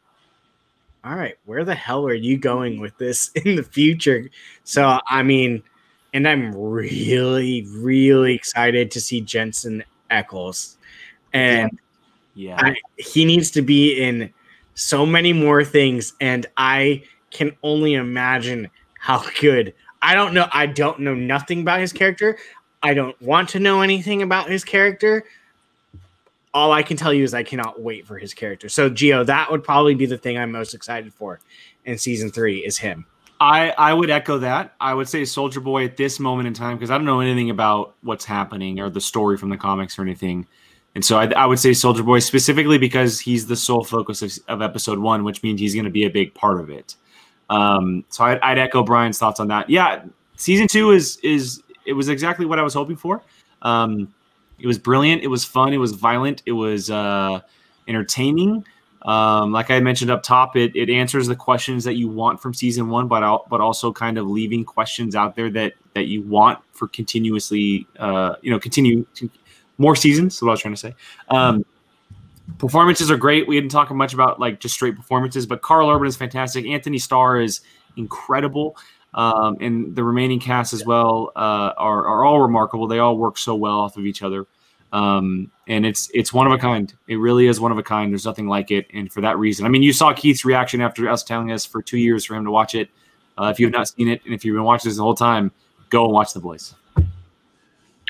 all 1.05 1.15
right, 1.15 1.35
where 1.45 1.63
the 1.63 1.75
hell 1.75 2.05
are 2.05 2.13
you 2.13 2.37
going 2.37 2.81
with 2.81 2.97
this 2.97 3.29
in 3.35 3.55
the 3.55 3.63
future? 3.63 4.29
So 4.63 4.99
I 5.09 5.23
mean, 5.23 5.63
and 6.13 6.27
I'm 6.27 6.53
really 6.53 7.65
really 7.69 8.35
excited 8.35 8.91
to 8.91 9.01
see 9.01 9.21
Jensen 9.21 9.83
Ackles. 10.11 10.75
And 11.33 11.77
Yeah. 12.35 12.57
I, 12.57 12.75
he 12.97 13.25
needs 13.25 13.51
to 13.51 13.61
be 13.61 13.93
in 14.01 14.33
so 14.75 15.05
many 15.05 15.33
more 15.33 15.65
things 15.65 16.13
and 16.21 16.45
i 16.55 17.03
can 17.31 17.51
only 17.63 17.95
imagine 17.95 18.69
how 18.97 19.23
good. 19.41 19.73
I 20.01 20.15
don't 20.15 20.33
know 20.33 20.47
i 20.53 20.65
don't 20.65 20.99
know 20.99 21.13
nothing 21.13 21.61
about 21.61 21.79
his 21.81 21.91
character. 21.93 22.37
I 22.81 22.93
don't 22.93 23.21
want 23.21 23.49
to 23.49 23.59
know 23.59 23.81
anything 23.81 24.21
about 24.21 24.49
his 24.49 24.63
character. 24.63 25.25
All 26.53 26.71
i 26.71 26.81
can 26.81 26.95
tell 26.97 27.13
you 27.13 27.23
is 27.23 27.33
i 27.33 27.43
cannot 27.43 27.81
wait 27.81 28.07
for 28.07 28.17
his 28.17 28.33
character. 28.33 28.69
So 28.69 28.89
Gio 28.89 29.25
that 29.25 29.51
would 29.51 29.63
probably 29.63 29.95
be 29.95 30.05
the 30.05 30.17
thing 30.17 30.37
i'm 30.37 30.51
most 30.51 30.73
excited 30.73 31.13
for 31.13 31.39
in 31.85 31.97
season 31.97 32.31
three 32.31 32.59
is 32.59 32.77
him 32.77 33.05
I, 33.39 33.69
I 33.77 33.93
would 33.93 34.09
echo 34.09 34.37
that. 34.39 34.75
I 34.81 34.93
would 34.93 35.07
say 35.07 35.23
Soldier 35.23 35.61
Boy 35.61 35.85
at 35.85 35.95
this 35.95 36.19
moment 36.19 36.47
in 36.47 36.53
time 36.53 36.77
because 36.77 36.91
I 36.91 36.97
don't 36.97 37.05
know 37.05 37.21
anything 37.21 37.49
about 37.49 37.95
what's 38.01 38.25
happening 38.25 38.79
or 38.79 38.89
the 38.89 38.99
story 38.99 39.37
from 39.37 39.49
the 39.49 39.57
comics 39.57 39.97
or 39.97 40.01
anything. 40.01 40.45
And 40.95 41.05
so 41.05 41.17
I, 41.17 41.31
I 41.31 41.45
would 41.45 41.59
say 41.59 41.73
Soldier 41.73 42.03
Boy 42.03 42.19
specifically 42.19 42.77
because 42.77 43.19
he's 43.19 43.47
the 43.47 43.55
sole 43.55 43.83
focus 43.83 44.21
of, 44.21 44.31
of 44.47 44.61
episode 44.61 44.99
one, 44.99 45.23
which 45.23 45.41
means 45.43 45.61
he's 45.61 45.73
going 45.73 45.85
to 45.85 45.91
be 45.91 46.03
a 46.03 46.09
big 46.09 46.33
part 46.33 46.59
of 46.59 46.69
it. 46.69 46.95
Um, 47.49 48.03
so 48.09 48.25
I'd, 48.25 48.39
I'd 48.39 48.57
echo 48.57 48.83
Brian's 48.83 49.17
thoughts 49.17 49.39
on 49.39 49.47
that. 49.47 49.69
Yeah, 49.69 50.03
season 50.35 50.67
two 50.67 50.91
is 50.91 51.17
is 51.23 51.63
it 51.85 51.93
was 51.93 52.09
exactly 52.09 52.45
what 52.45 52.59
I 52.59 52.61
was 52.61 52.73
hoping 52.73 52.95
for. 52.95 53.21
Um, 53.61 54.13
it 54.59 54.67
was 54.67 54.77
brilliant. 54.77 55.23
It 55.23 55.27
was 55.27 55.45
fun. 55.45 55.73
It 55.73 55.77
was 55.77 55.93
violent. 55.93 56.43
It 56.45 56.51
was 56.51 56.91
uh, 56.91 57.39
entertaining. 57.87 58.65
Um, 59.03 59.53
like 59.53 59.71
I 59.71 59.79
mentioned 59.79 60.11
up 60.11 60.23
top, 60.23 60.57
it, 60.57 60.75
it 60.75 60.89
answers 60.89 61.27
the 61.27 61.35
questions 61.35 61.85
that 61.85 61.95
you 61.95 62.09
want 62.09 62.41
from 62.41 62.53
season 62.53 62.89
one, 62.89 63.07
but 63.07 63.49
but 63.49 63.61
also 63.61 63.93
kind 63.93 64.17
of 64.17 64.27
leaving 64.27 64.65
questions 64.65 65.15
out 65.15 65.35
there 65.35 65.49
that 65.51 65.73
that 65.93 66.07
you 66.07 66.21
want 66.23 66.59
for 66.73 66.87
continuously, 66.89 67.87
uh, 67.97 68.35
you 68.41 68.51
know, 68.51 68.59
continue 68.59 69.05
to, 69.15 69.29
more 69.77 69.95
seasons. 69.95 70.35
Is 70.35 70.41
what 70.41 70.49
I 70.49 70.51
was 70.51 70.61
trying 70.61 70.73
to 70.73 70.79
say. 70.79 70.95
Um, 71.29 71.65
performances 72.57 73.09
are 73.09 73.17
great. 73.17 73.47
We 73.47 73.55
didn't 73.55 73.71
talk 73.71 73.89
much 73.91 74.13
about 74.13 74.39
like 74.39 74.59
just 74.59 74.75
straight 74.75 74.95
performances, 74.95 75.45
but 75.45 75.61
Karl 75.61 75.89
Urban 75.89 76.07
is 76.07 76.17
fantastic. 76.17 76.65
Anthony 76.65 76.97
Starr 76.97 77.39
is 77.39 77.61
incredible. 77.95 78.75
Um, 79.13 79.57
and 79.59 79.95
the 79.95 80.03
remaining 80.03 80.39
cast 80.39 80.71
as 80.71 80.85
well 80.85 81.31
uh, 81.35 81.73
are, 81.77 82.05
are 82.05 82.25
all 82.25 82.41
remarkable. 82.41 82.85
They 82.85 82.99
all 82.99 83.17
work 83.17 83.39
so 83.39 83.55
well 83.55 83.79
off 83.79 83.97
of 83.97 84.05
each 84.05 84.21
other 84.21 84.45
um, 84.91 85.51
and 85.67 85.85
it's 85.85 86.09
it's 86.13 86.33
one 86.33 86.47
of 86.47 86.53
a 86.53 86.57
kind. 86.57 86.93
It 87.07 87.17
really 87.17 87.47
is 87.47 87.59
one 87.59 87.71
of 87.71 87.77
a 87.77 87.83
kind. 87.83 88.11
There's 88.11 88.25
nothing 88.25 88.47
like 88.47 88.71
it, 88.71 88.87
and 88.93 89.11
for 89.11 89.21
that 89.21 89.37
reason, 89.37 89.65
I 89.65 89.69
mean, 89.69 89.83
you 89.83 89.93
saw 89.93 90.13
Keith's 90.13 90.45
reaction 90.45 90.81
after 90.81 91.07
us 91.09 91.23
telling 91.23 91.51
us 91.51 91.65
for 91.65 91.81
two 91.81 91.97
years 91.97 92.25
for 92.25 92.35
him 92.35 92.45
to 92.45 92.51
watch 92.51 92.75
it. 92.75 92.89
Uh, 93.37 93.45
if 93.51 93.59
you 93.59 93.65
have 93.67 93.73
not 93.73 93.87
seen 93.87 94.07
it, 94.09 94.21
and 94.25 94.33
if 94.33 94.43
you've 94.43 94.55
been 94.55 94.63
watching 94.63 94.89
this 94.89 94.97
the 94.97 95.03
whole 95.03 95.15
time, 95.15 95.51
go 95.89 96.03
and 96.05 96.13
watch 96.13 96.33
The 96.33 96.39
Boys. 96.39 96.75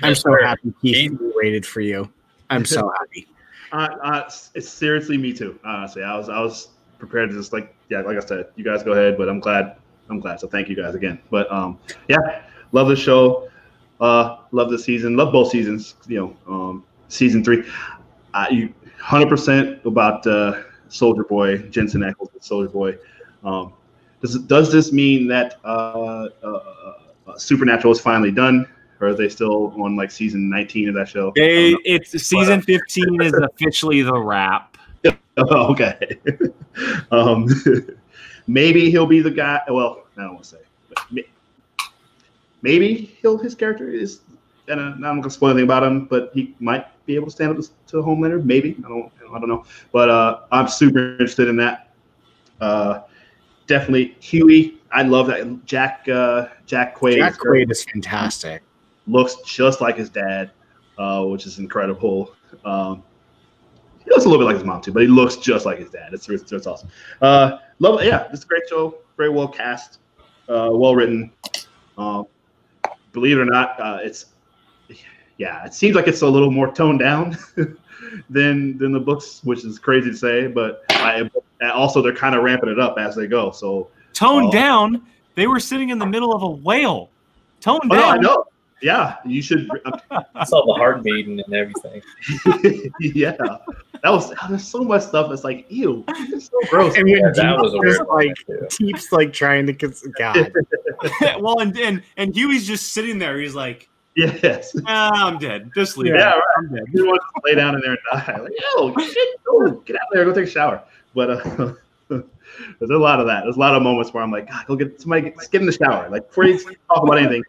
i'm 0.02 0.16
so 0.16 0.32
sir. 0.32 0.44
happy 0.46 0.74
he 0.82 1.10
waited 1.36 1.66
for 1.66 1.82
you 1.82 2.10
i'm 2.50 2.64
so 2.66 2.90
happy 3.00 3.28
Uh, 3.72 3.90
uh, 4.04 4.30
it's 4.56 4.70
seriously 4.70 5.18
me 5.18 5.32
too. 5.34 5.60
Honestly, 5.64 6.02
I 6.02 6.18
was 6.18 6.30
I 6.30 6.40
was 6.42 6.70
prepared 6.98 7.30
to 7.30 7.36
just 7.36 7.54
like 7.54 7.76
yeah, 7.90 8.02
like 8.02 8.18
I 8.18 8.22
said, 8.22 8.48
you 8.56 8.64
guys 8.64 8.82
go 8.82 8.94
ahead, 8.94 9.18
but 9.18 9.28
I'm 9.30 9.40
glad 9.40 9.76
I'm 10.10 10.20
glad. 10.20 10.40
So 10.40 10.48
thank 10.48 10.70
you 10.70 10.76
guys 10.76 10.96
again. 10.96 11.20
But 11.30 11.52
um, 11.52 11.78
yeah, 12.08 12.42
love 12.72 12.88
the 12.88 12.96
show. 12.96 13.49
Uh, 14.00 14.38
love 14.52 14.70
the 14.70 14.80
season. 14.80 15.16
Love 15.16 15.34
both 15.34 15.50
seasons. 15.50 15.96
You 16.08 16.20
know, 16.48 16.54
um, 16.54 16.84
season 17.08 17.44
three. 17.44 17.64
You 18.52 18.74
100 19.00 19.30
percent 19.30 19.86
about 19.86 20.26
uh, 20.28 20.62
Soldier 20.90 21.24
Boy, 21.24 21.58
Jensen 21.70 22.02
Ackles, 22.02 22.30
Soldier 22.42 22.70
Boy. 22.70 22.98
Um, 23.44 23.74
does 24.22 24.40
does 24.40 24.72
this 24.72 24.92
mean 24.92 25.28
that 25.28 25.60
uh, 25.64 26.28
uh, 26.44 26.48
uh, 27.28 27.38
Supernatural 27.38 27.94
is 27.94 28.02
finally 28.02 28.32
done, 28.32 28.68
or 29.00 29.10
are 29.10 29.14
they 29.14 29.30
still 29.30 29.74
on 29.82 29.96
like 29.96 30.12
season 30.12 30.50
19 30.50 30.90
of 30.90 30.96
that 30.96 31.08
show? 31.08 31.32
They, 31.36 31.76
it's 31.86 32.12
season 32.12 32.62
15 32.62 33.22
is 33.22 33.34
officially 33.54 34.02
the 34.02 34.18
wrap. 34.18 34.78
Oh, 35.38 35.72
okay. 35.72 36.20
um, 37.12 37.48
maybe 38.48 38.92
he'll 38.92 39.06
be 39.06 39.22
the 39.22 39.32
guy. 39.32 39.62
Well, 39.70 40.04
I 40.18 40.24
don't 40.24 40.34
want 40.34 40.44
to 40.46 40.58
say. 41.14 41.26
Maybe 42.62 43.18
he'll 43.22 43.38
his 43.38 43.56
character 43.56 43.90
is. 43.90 44.22
And 44.68 44.80
I'm 44.80 45.02
not 45.02 45.16
gonna 45.16 45.30
spoil 45.30 45.50
anything 45.52 45.66
about 45.66 45.84
him, 45.84 46.06
but 46.06 46.32
he 46.34 46.56
might 46.60 46.86
be 47.06 47.16
able 47.16 47.26
to 47.26 47.32
stand 47.32 47.58
up 47.58 47.64
to 47.64 47.98
the 47.98 48.04
Homelander. 48.04 48.44
Maybe 48.44 48.76
I 48.86 48.88
don't. 48.88 49.12
I 49.34 49.40
don't 49.40 49.50
know. 49.50 49.66
But 49.92 50.10
uh, 50.10 50.42
I'm 50.52 50.68
super 50.68 51.14
interested 51.14 51.48
in 51.48 51.56
that. 51.58 51.94
Uh, 52.62 53.02
definitely 53.68 54.16
Hughie. 54.20 54.80
I 54.92 55.04
love 55.04 55.28
that 55.28 55.66
Jack. 55.66 56.08
Uh, 56.08 56.50
Jack 56.66 56.96
Quaid. 56.98 57.18
Jack 57.18 57.38
Quaid 57.38 57.72
is 57.72 57.84
fantastic. 57.84 58.62
Looks 59.08 59.38
just 59.44 59.82
like 59.82 59.98
his 59.98 60.10
dad, 60.10 60.52
uh, 60.98 61.24
which 61.26 61.48
is 61.48 61.58
incredible. 61.58 62.36
Um, 62.64 63.04
he 64.04 64.10
looks 64.12 64.26
a 64.26 64.30
little 64.30 64.44
bit 64.44 64.46
like 64.46 64.56
his 64.56 64.66
mom 64.66 64.82
too, 64.82 64.92
but 64.92 65.02
he 65.02 65.08
looks 65.08 65.36
just 65.38 65.66
like 65.66 65.80
his 65.80 65.90
dad. 65.90 66.14
It's 66.14 66.30
it's, 66.30 66.52
it's 66.52 66.68
awesome. 66.68 66.90
Uh, 67.22 67.58
love, 67.80 68.04
yeah, 68.04 68.28
it's 68.32 68.44
a 68.44 68.48
great 68.48 68.64
show. 68.70 69.00
Very 69.18 69.30
well 69.30 69.48
cast, 69.48 70.00
uh, 70.48 70.70
well 70.72 70.96
written. 70.96 71.32
Um, 71.98 72.28
believe 73.12 73.38
it 73.38 73.42
or 73.42 73.46
not, 73.46 73.80
uh, 73.80 74.00
it's 74.02 74.28
yeah, 75.38 75.66
it 75.66 75.74
seems 75.74 75.96
like 75.96 76.08
it's 76.08 76.22
a 76.22 76.28
little 76.28 76.52
more 76.52 76.72
toned 76.72 77.00
down 77.00 77.38
than 78.30 78.78
than 78.78 78.92
the 78.92 79.00
books, 79.00 79.42
which 79.44 79.64
is 79.64 79.80
crazy 79.80 80.12
to 80.12 80.18
say. 80.18 80.48
But 80.48 80.84
I, 80.90 81.30
also 81.72 82.02
they're 82.02 82.14
kind 82.14 82.36
of 82.36 82.44
ramping 82.44 82.70
it 82.70 82.80
up 82.80 82.98
as 83.00 83.16
they 83.16 83.28
go. 83.28 83.52
So 83.52 83.90
toned 84.14 84.48
uh, 84.48 84.52
down. 84.52 85.08
They 85.36 85.48
were 85.48 85.60
sitting 85.60 85.90
in 85.90 86.00
the 86.00 86.06
middle 86.06 86.34
of 86.34 86.44
a 86.44 86.50
whale. 86.50 87.10
Toned 87.62 87.84
oh, 87.86 87.96
down. 87.96 88.02
No, 88.02 88.10
I 88.10 88.18
know. 88.18 88.46
Yeah, 88.82 89.16
you 89.26 89.42
should. 89.42 89.70
I 90.36 90.44
saw 90.46 90.66
the 90.66 90.74
heart 90.74 91.04
beating 91.04 91.40
and 91.40 91.54
everything. 91.54 92.02
yeah, 93.00 93.32
that 93.32 94.10
was. 94.10 94.34
There's 94.48 94.68
so 94.68 94.80
much 94.80 95.04
stuff 95.04 95.32
It's 95.32 95.44
like, 95.44 95.66
ew, 95.70 96.04
it's 96.08 96.46
so 96.48 96.58
gross. 96.70 96.96
And 96.96 97.10
yeah, 97.10 97.32
that 97.36 97.58
was 97.58 97.74
a 97.74 97.78
weird 97.78 98.08
like 98.08 98.70
keeps 98.70 99.12
like 99.12 99.34
trying 99.34 99.66
to 99.68 99.74
kiss 99.74 100.06
God. 100.18 100.52
well, 101.40 101.60
and, 101.60 101.78
and 101.78 102.04
and 102.18 102.34
Hughie's 102.34 102.68
just 102.68 102.94
sitting 102.94 103.20
there. 103.20 103.40
He's 103.40 103.56
like, 103.56 103.90
Yes. 104.16 104.76
Ah, 104.86 105.28
I'm 105.28 105.38
dead. 105.38 105.72
Just 105.74 105.98
leave. 105.98 106.14
Yeah, 106.14 106.32
right. 106.32 106.42
I'm 106.58 106.74
dead. 106.74 106.86
He 106.92 107.02
wants 107.02 107.26
to 107.36 107.42
lay 107.46 107.56
down 107.56 107.76
in 107.76 107.82
there 107.82 107.92
and 107.92 108.00
die. 108.12 108.40
Like, 108.42 108.52
yo, 108.76 108.92
go, 109.46 109.72
get 109.86 109.96
out 109.96 110.02
there, 110.12 110.26
go 110.26 110.34
take 110.34 110.48
a 110.48 110.50
shower. 110.50 110.84
But 111.16 111.30
uh, 111.30 111.74
there's 112.10 112.90
a 112.90 112.98
lot 112.98 113.20
of 113.20 113.28
that. 113.28 113.44
There's 113.44 113.56
a 113.56 113.60
lot 113.60 113.76
of 113.76 113.84
moments 113.84 114.14
where 114.14 114.24
I'm 114.24 114.32
like, 114.32 114.50
God, 114.50 114.66
go 114.66 114.76
get 114.76 115.00
somebody, 115.00 115.22
get, 115.22 115.38
get 115.52 115.62
in 115.62 115.68
the 115.68 115.74
shower. 115.74 116.10
Like 116.10 116.28
before 116.28 116.46
you 116.46 116.58
talk 116.60 117.04
about 117.04 117.20
anything, 117.20 117.44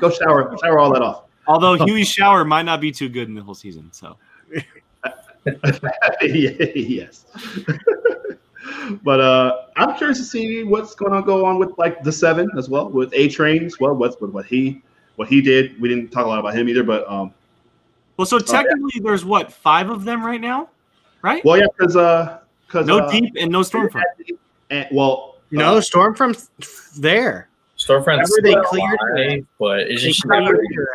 go 0.00 0.10
shower, 0.10 0.56
shower 0.62 0.78
all 0.78 0.92
that 0.92 1.02
off. 1.02 1.24
Although 1.46 1.76
Hughie's 1.76 2.08
shower 2.08 2.44
might 2.44 2.62
not 2.62 2.80
be 2.80 2.90
too 2.90 3.08
good 3.08 3.28
in 3.28 3.34
the 3.34 3.42
whole 3.42 3.54
season, 3.54 3.90
so. 3.92 4.16
yes. 6.22 7.26
but 9.02 9.20
uh, 9.20 9.62
I'm 9.76 9.96
curious 9.96 10.18
to 10.18 10.24
see 10.24 10.64
what's 10.64 10.94
going 10.94 11.12
to 11.12 11.22
go 11.22 11.44
on 11.44 11.58
with 11.58 11.76
like 11.76 12.02
the 12.02 12.12
seven 12.12 12.50
as 12.56 12.68
well 12.68 12.88
with 12.88 13.12
A 13.12 13.28
Trains. 13.28 13.78
Well, 13.78 13.94
what's 13.94 14.18
with 14.20 14.30
what 14.30 14.46
he 14.46 14.82
what 15.16 15.28
he 15.28 15.40
did. 15.40 15.80
We 15.80 15.88
didn't 15.88 16.10
talk 16.10 16.26
a 16.26 16.28
lot 16.28 16.38
about 16.38 16.54
him 16.54 16.68
either, 16.68 16.82
but 16.82 17.08
um. 17.08 17.32
Well, 18.16 18.26
so 18.26 18.38
technically, 18.38 18.84
uh, 18.84 18.90
yeah. 18.94 19.00
there's 19.02 19.24
what 19.24 19.52
five 19.52 19.90
of 19.90 20.04
them 20.04 20.24
right 20.24 20.40
now, 20.40 20.68
right? 21.22 21.44
Well, 21.44 21.58
yeah, 21.58 21.66
because 21.76 21.96
uh, 21.96 22.38
because 22.74 22.86
no 22.86 22.98
uh, 22.98 23.10
deep 23.10 23.34
and 23.38 23.52
no 23.52 23.60
stormfront. 23.60 24.02
And 24.70 24.88
well, 24.90 25.36
no 25.50 25.76
uh, 25.76 25.80
stormfront 25.80 26.48
there. 26.96 27.48
Stormfront's 27.78 28.32
they 28.42 28.54
cleared 28.66 29.46
but 29.58 29.88
is 29.88 30.00
she 30.00 30.10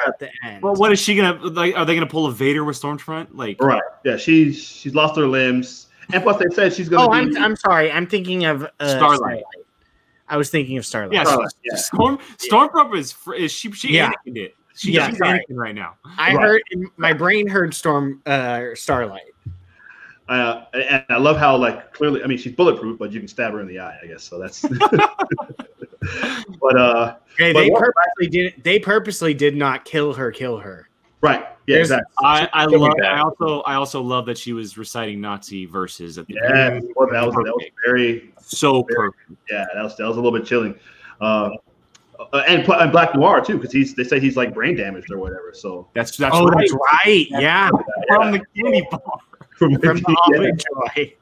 at 0.08 0.20
the 0.20 0.30
end? 0.44 0.64
Well, 0.64 0.76
what 0.76 0.92
is 0.92 1.00
she 1.00 1.16
gonna 1.16 1.40
like? 1.46 1.76
Are 1.76 1.86
they 1.86 1.94
gonna 1.94 2.08
pull 2.08 2.26
a 2.26 2.32
Vader 2.32 2.64
with 2.64 2.80
Stormfront? 2.80 3.28
Like, 3.34 3.62
right? 3.62 3.82
Yeah, 4.06 4.18
she's 4.18 4.62
she's 4.62 4.96
lost 4.96 5.18
her 5.18 5.28
limbs, 5.28 5.88
and 6.14 6.24
plus 6.24 6.38
they 6.38 6.54
said 6.54 6.74
she's 6.74 6.88
gonna. 6.88 7.06
Oh, 7.06 7.10
be, 7.10 7.18
I'm 7.18 7.44
I'm 7.44 7.56
sorry. 7.56 7.92
I'm 7.92 8.08
thinking 8.08 8.46
of 8.46 8.64
uh, 8.64 8.88
Starlight. 8.88 9.18
Starlight. 9.18 9.44
I 10.30 10.38
was 10.38 10.50
thinking 10.50 10.78
of 10.78 10.86
Starlight. 10.86 11.14
Yeah, 11.14 11.24
Starlight, 11.24 11.54
yeah. 11.64 11.76
Storm 11.76 12.20
Stormfront 12.38 12.98
is 12.98 13.16
is 13.38 13.52
she 13.52 13.72
she 13.74 13.94
yeah. 13.94 14.12
it. 14.26 14.56
She, 14.76 14.94
yeah, 14.94 15.10
she's 15.10 15.20
Anakin 15.20 15.42
right 15.50 15.76
now. 15.76 15.96
I 16.18 16.34
right. 16.34 16.42
heard 16.42 16.62
my 16.96 17.12
brain 17.12 17.48
heard 17.48 17.74
Storm 17.74 18.22
uh, 18.26 18.68
Starlight. 18.76 19.34
Uh, 20.30 20.66
and 20.74 21.04
I 21.10 21.18
love 21.18 21.38
how 21.38 21.58
like 21.58 21.92
clearly, 21.92 22.24
I 22.24 22.28
mean, 22.28 22.38
she's 22.38 22.54
bulletproof, 22.54 23.00
but 23.00 23.12
you 23.12 23.20
can 23.20 23.28
stab 23.28 23.54
her 23.54 23.62
in 23.62 23.68
the 23.68 23.80
eye, 23.80 23.98
I 24.04 24.08
guess. 24.08 24.24
So 24.24 24.38
that's. 24.38 24.62
but 26.62 26.78
uh, 26.78 27.16
hey, 27.36 27.52
they 27.52 27.72
but, 27.72 27.80
purposely 27.80 28.28
did. 28.28 28.54
They 28.64 28.78
purposely 28.78 29.34
did 29.34 29.56
not 29.56 29.86
kill 29.86 30.14
her. 30.14 30.32
Kill 30.32 30.60
her. 30.60 30.88
Right. 31.22 31.48
Yeah. 31.66 31.76
There's, 31.76 31.92
exactly. 31.92 32.14
I, 32.24 32.48
I 32.54 32.66
love. 32.66 32.94
I 33.04 33.20
also 33.20 33.62
I 33.62 33.74
also 33.74 34.04
love 34.04 34.28
that 34.28 34.38
she 34.38 34.54
was 34.54 34.78
reciting 34.78 35.20
Nazi 35.20 35.66
verses 35.66 36.20
at 36.20 36.28
the 36.28 36.36
yeah. 36.36 36.74
End. 36.74 36.94
Well, 36.96 37.10
that 37.12 37.26
was 37.26 37.34
that 37.34 37.44
was 37.44 37.66
very 37.84 38.32
so 38.40 38.84
very, 38.84 39.12
perfect. 39.12 39.32
Yeah, 39.50 39.66
that 39.74 39.84
was 39.84 39.98
that 39.98 40.08
was 40.08 40.18
a 40.18 40.22
little 40.22 40.38
bit 40.38 40.48
chilling. 40.48 40.76
Uh, 41.20 41.50
uh, 42.34 42.44
and, 42.48 42.68
and 42.68 42.92
Black 42.92 43.16
Noir 43.16 43.44
too, 43.44 43.58
because 43.58 43.72
he's 43.72 43.96
they 43.96 44.04
say 44.04 44.20
he's 44.20 44.38
like 44.38 44.54
brain 44.54 44.76
damaged 44.76 45.12
or 45.12 45.18
whatever. 45.18 45.52
So 45.54 45.88
that's 45.94 46.16
that's 46.18 46.36
oh, 46.36 46.46
right. 46.46 46.58
that's 46.58 46.74
right. 46.74 47.28
Yeah, 47.32 47.70
from 48.10 48.32
the 48.32 48.42
candy 48.56 48.88
bar, 48.92 49.02
from, 49.60 49.80
from 49.80 49.98
the 49.98 50.18
Almond 50.26 50.64
Joy. 50.96 51.16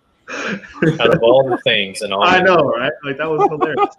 Out 1.01 1.13
of 1.13 1.23
all 1.23 1.49
the 1.49 1.57
things, 1.63 2.01
and 2.01 2.13
all 2.13 2.23
I 2.23 2.41
know, 2.41 2.57
right? 2.57 2.91
Like 3.03 3.17
that 3.17 3.29
was 3.29 3.47
hilarious. 3.49 3.95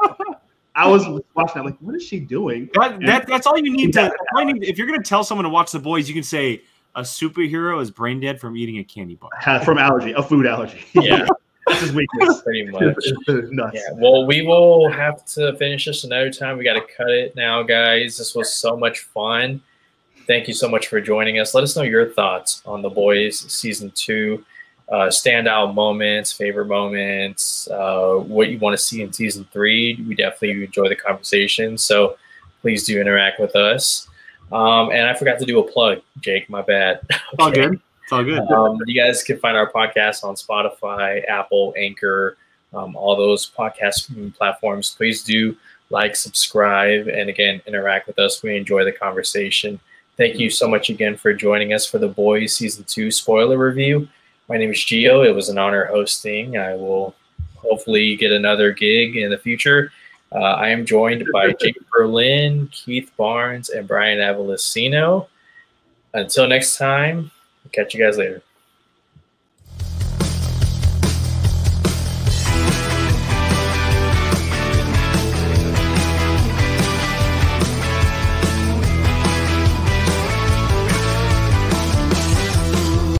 I 0.74 0.86
was 0.86 1.04
watching. 1.34 1.58
I'm 1.58 1.64
like, 1.66 1.78
what 1.80 1.96
is 1.96 2.04
she 2.04 2.20
doing? 2.20 2.70
That, 2.74 3.00
that 3.00 3.26
that's 3.26 3.46
all 3.46 3.58
you 3.58 3.72
need 3.72 3.92
to. 3.94 4.14
Need, 4.36 4.62
if 4.62 4.78
you're 4.78 4.86
going 4.86 5.02
to 5.02 5.08
tell 5.08 5.24
someone 5.24 5.44
to 5.44 5.50
watch 5.50 5.72
The 5.72 5.80
Boys, 5.80 6.08
you 6.08 6.14
can 6.14 6.22
say 6.22 6.62
a 6.94 7.02
superhero 7.02 7.80
is 7.82 7.90
brain 7.90 8.20
dead 8.20 8.40
from 8.40 8.56
eating 8.56 8.78
a 8.78 8.84
candy 8.84 9.16
bar. 9.16 9.30
from 9.64 9.78
allergy, 9.78 10.12
a 10.12 10.22
food 10.22 10.46
allergy. 10.46 10.84
Yeah. 10.94 11.26
this 11.66 11.82
is 11.82 11.92
weakness. 11.92 12.42
Pretty 12.44 12.66
much. 12.66 13.74
yeah. 13.74 13.80
Well, 13.94 14.26
we 14.26 14.42
will 14.42 14.90
have 14.90 15.24
to 15.26 15.54
finish 15.56 15.84
this 15.84 16.04
another 16.04 16.30
time. 16.30 16.56
We 16.56 16.64
got 16.64 16.74
to 16.74 16.94
cut 16.96 17.10
it 17.10 17.34
now, 17.34 17.62
guys. 17.62 18.16
This 18.16 18.34
was 18.34 18.54
so 18.54 18.76
much 18.76 19.00
fun. 19.00 19.60
Thank 20.28 20.46
you 20.46 20.52
so 20.52 20.68
much 20.68 20.88
for 20.88 21.00
joining 21.00 21.38
us. 21.38 21.54
Let 21.54 21.64
us 21.64 21.74
know 21.74 21.84
your 21.84 22.10
thoughts 22.10 22.60
on 22.66 22.82
The 22.82 22.90
Boys 22.90 23.40
season 23.50 23.90
two, 23.94 24.44
uh, 24.90 25.06
standout 25.06 25.72
moments, 25.72 26.32
favorite 26.32 26.66
moments, 26.66 27.66
uh, 27.70 28.16
what 28.16 28.50
you 28.50 28.58
want 28.58 28.76
to 28.76 28.82
see 28.82 29.00
in 29.00 29.10
season 29.10 29.48
three. 29.54 30.04
We 30.06 30.14
definitely 30.14 30.64
enjoy 30.64 30.90
the 30.90 30.96
conversation. 30.96 31.78
So 31.78 32.18
please 32.60 32.84
do 32.84 33.00
interact 33.00 33.40
with 33.40 33.56
us. 33.56 34.06
Um, 34.52 34.90
and 34.90 35.08
I 35.08 35.14
forgot 35.14 35.38
to 35.38 35.46
do 35.46 35.60
a 35.60 35.62
plug, 35.62 36.02
Jake. 36.20 36.50
My 36.50 36.60
bad. 36.60 37.00
okay. 37.10 37.20
All 37.38 37.50
good. 37.50 37.80
It's 38.02 38.12
all 38.12 38.22
good. 38.22 38.40
Um, 38.50 38.78
you 38.84 39.00
guys 39.00 39.22
can 39.22 39.38
find 39.38 39.56
our 39.56 39.72
podcast 39.72 40.24
on 40.24 40.34
Spotify, 40.34 41.26
Apple, 41.26 41.72
Anchor, 41.78 42.36
um, 42.74 42.94
all 42.96 43.16
those 43.16 43.50
podcast 43.50 44.34
platforms. 44.36 44.94
Please 44.94 45.24
do 45.24 45.56
like, 45.88 46.16
subscribe, 46.16 47.08
and 47.08 47.30
again, 47.30 47.62
interact 47.66 48.06
with 48.06 48.18
us. 48.18 48.42
We 48.42 48.58
enjoy 48.58 48.84
the 48.84 48.92
conversation. 48.92 49.80
Thank 50.18 50.40
you 50.40 50.50
so 50.50 50.66
much 50.66 50.90
again 50.90 51.16
for 51.16 51.32
joining 51.32 51.72
us 51.72 51.86
for 51.86 51.98
the 51.98 52.08
Boys 52.08 52.56
Season 52.56 52.82
2 52.82 53.12
spoiler 53.12 53.56
review. 53.56 54.08
My 54.48 54.56
name 54.56 54.72
is 54.72 54.78
Gio. 54.78 55.24
It 55.24 55.30
was 55.30 55.48
an 55.48 55.58
honor 55.58 55.84
hosting. 55.84 56.58
I 56.58 56.74
will 56.74 57.14
hopefully 57.54 58.16
get 58.16 58.32
another 58.32 58.72
gig 58.72 59.16
in 59.16 59.30
the 59.30 59.38
future. 59.38 59.92
Uh, 60.32 60.38
I 60.38 60.70
am 60.70 60.84
joined 60.84 61.24
by 61.32 61.52
Jake 61.60 61.78
Berlin, 61.92 62.68
Keith 62.72 63.12
Barnes, 63.16 63.68
and 63.68 63.86
Brian 63.86 64.18
Avalosino. 64.18 65.28
Until 66.12 66.48
next 66.48 66.76
time, 66.76 67.30
catch 67.70 67.94
you 67.94 68.04
guys 68.04 68.18
later. 68.18 68.42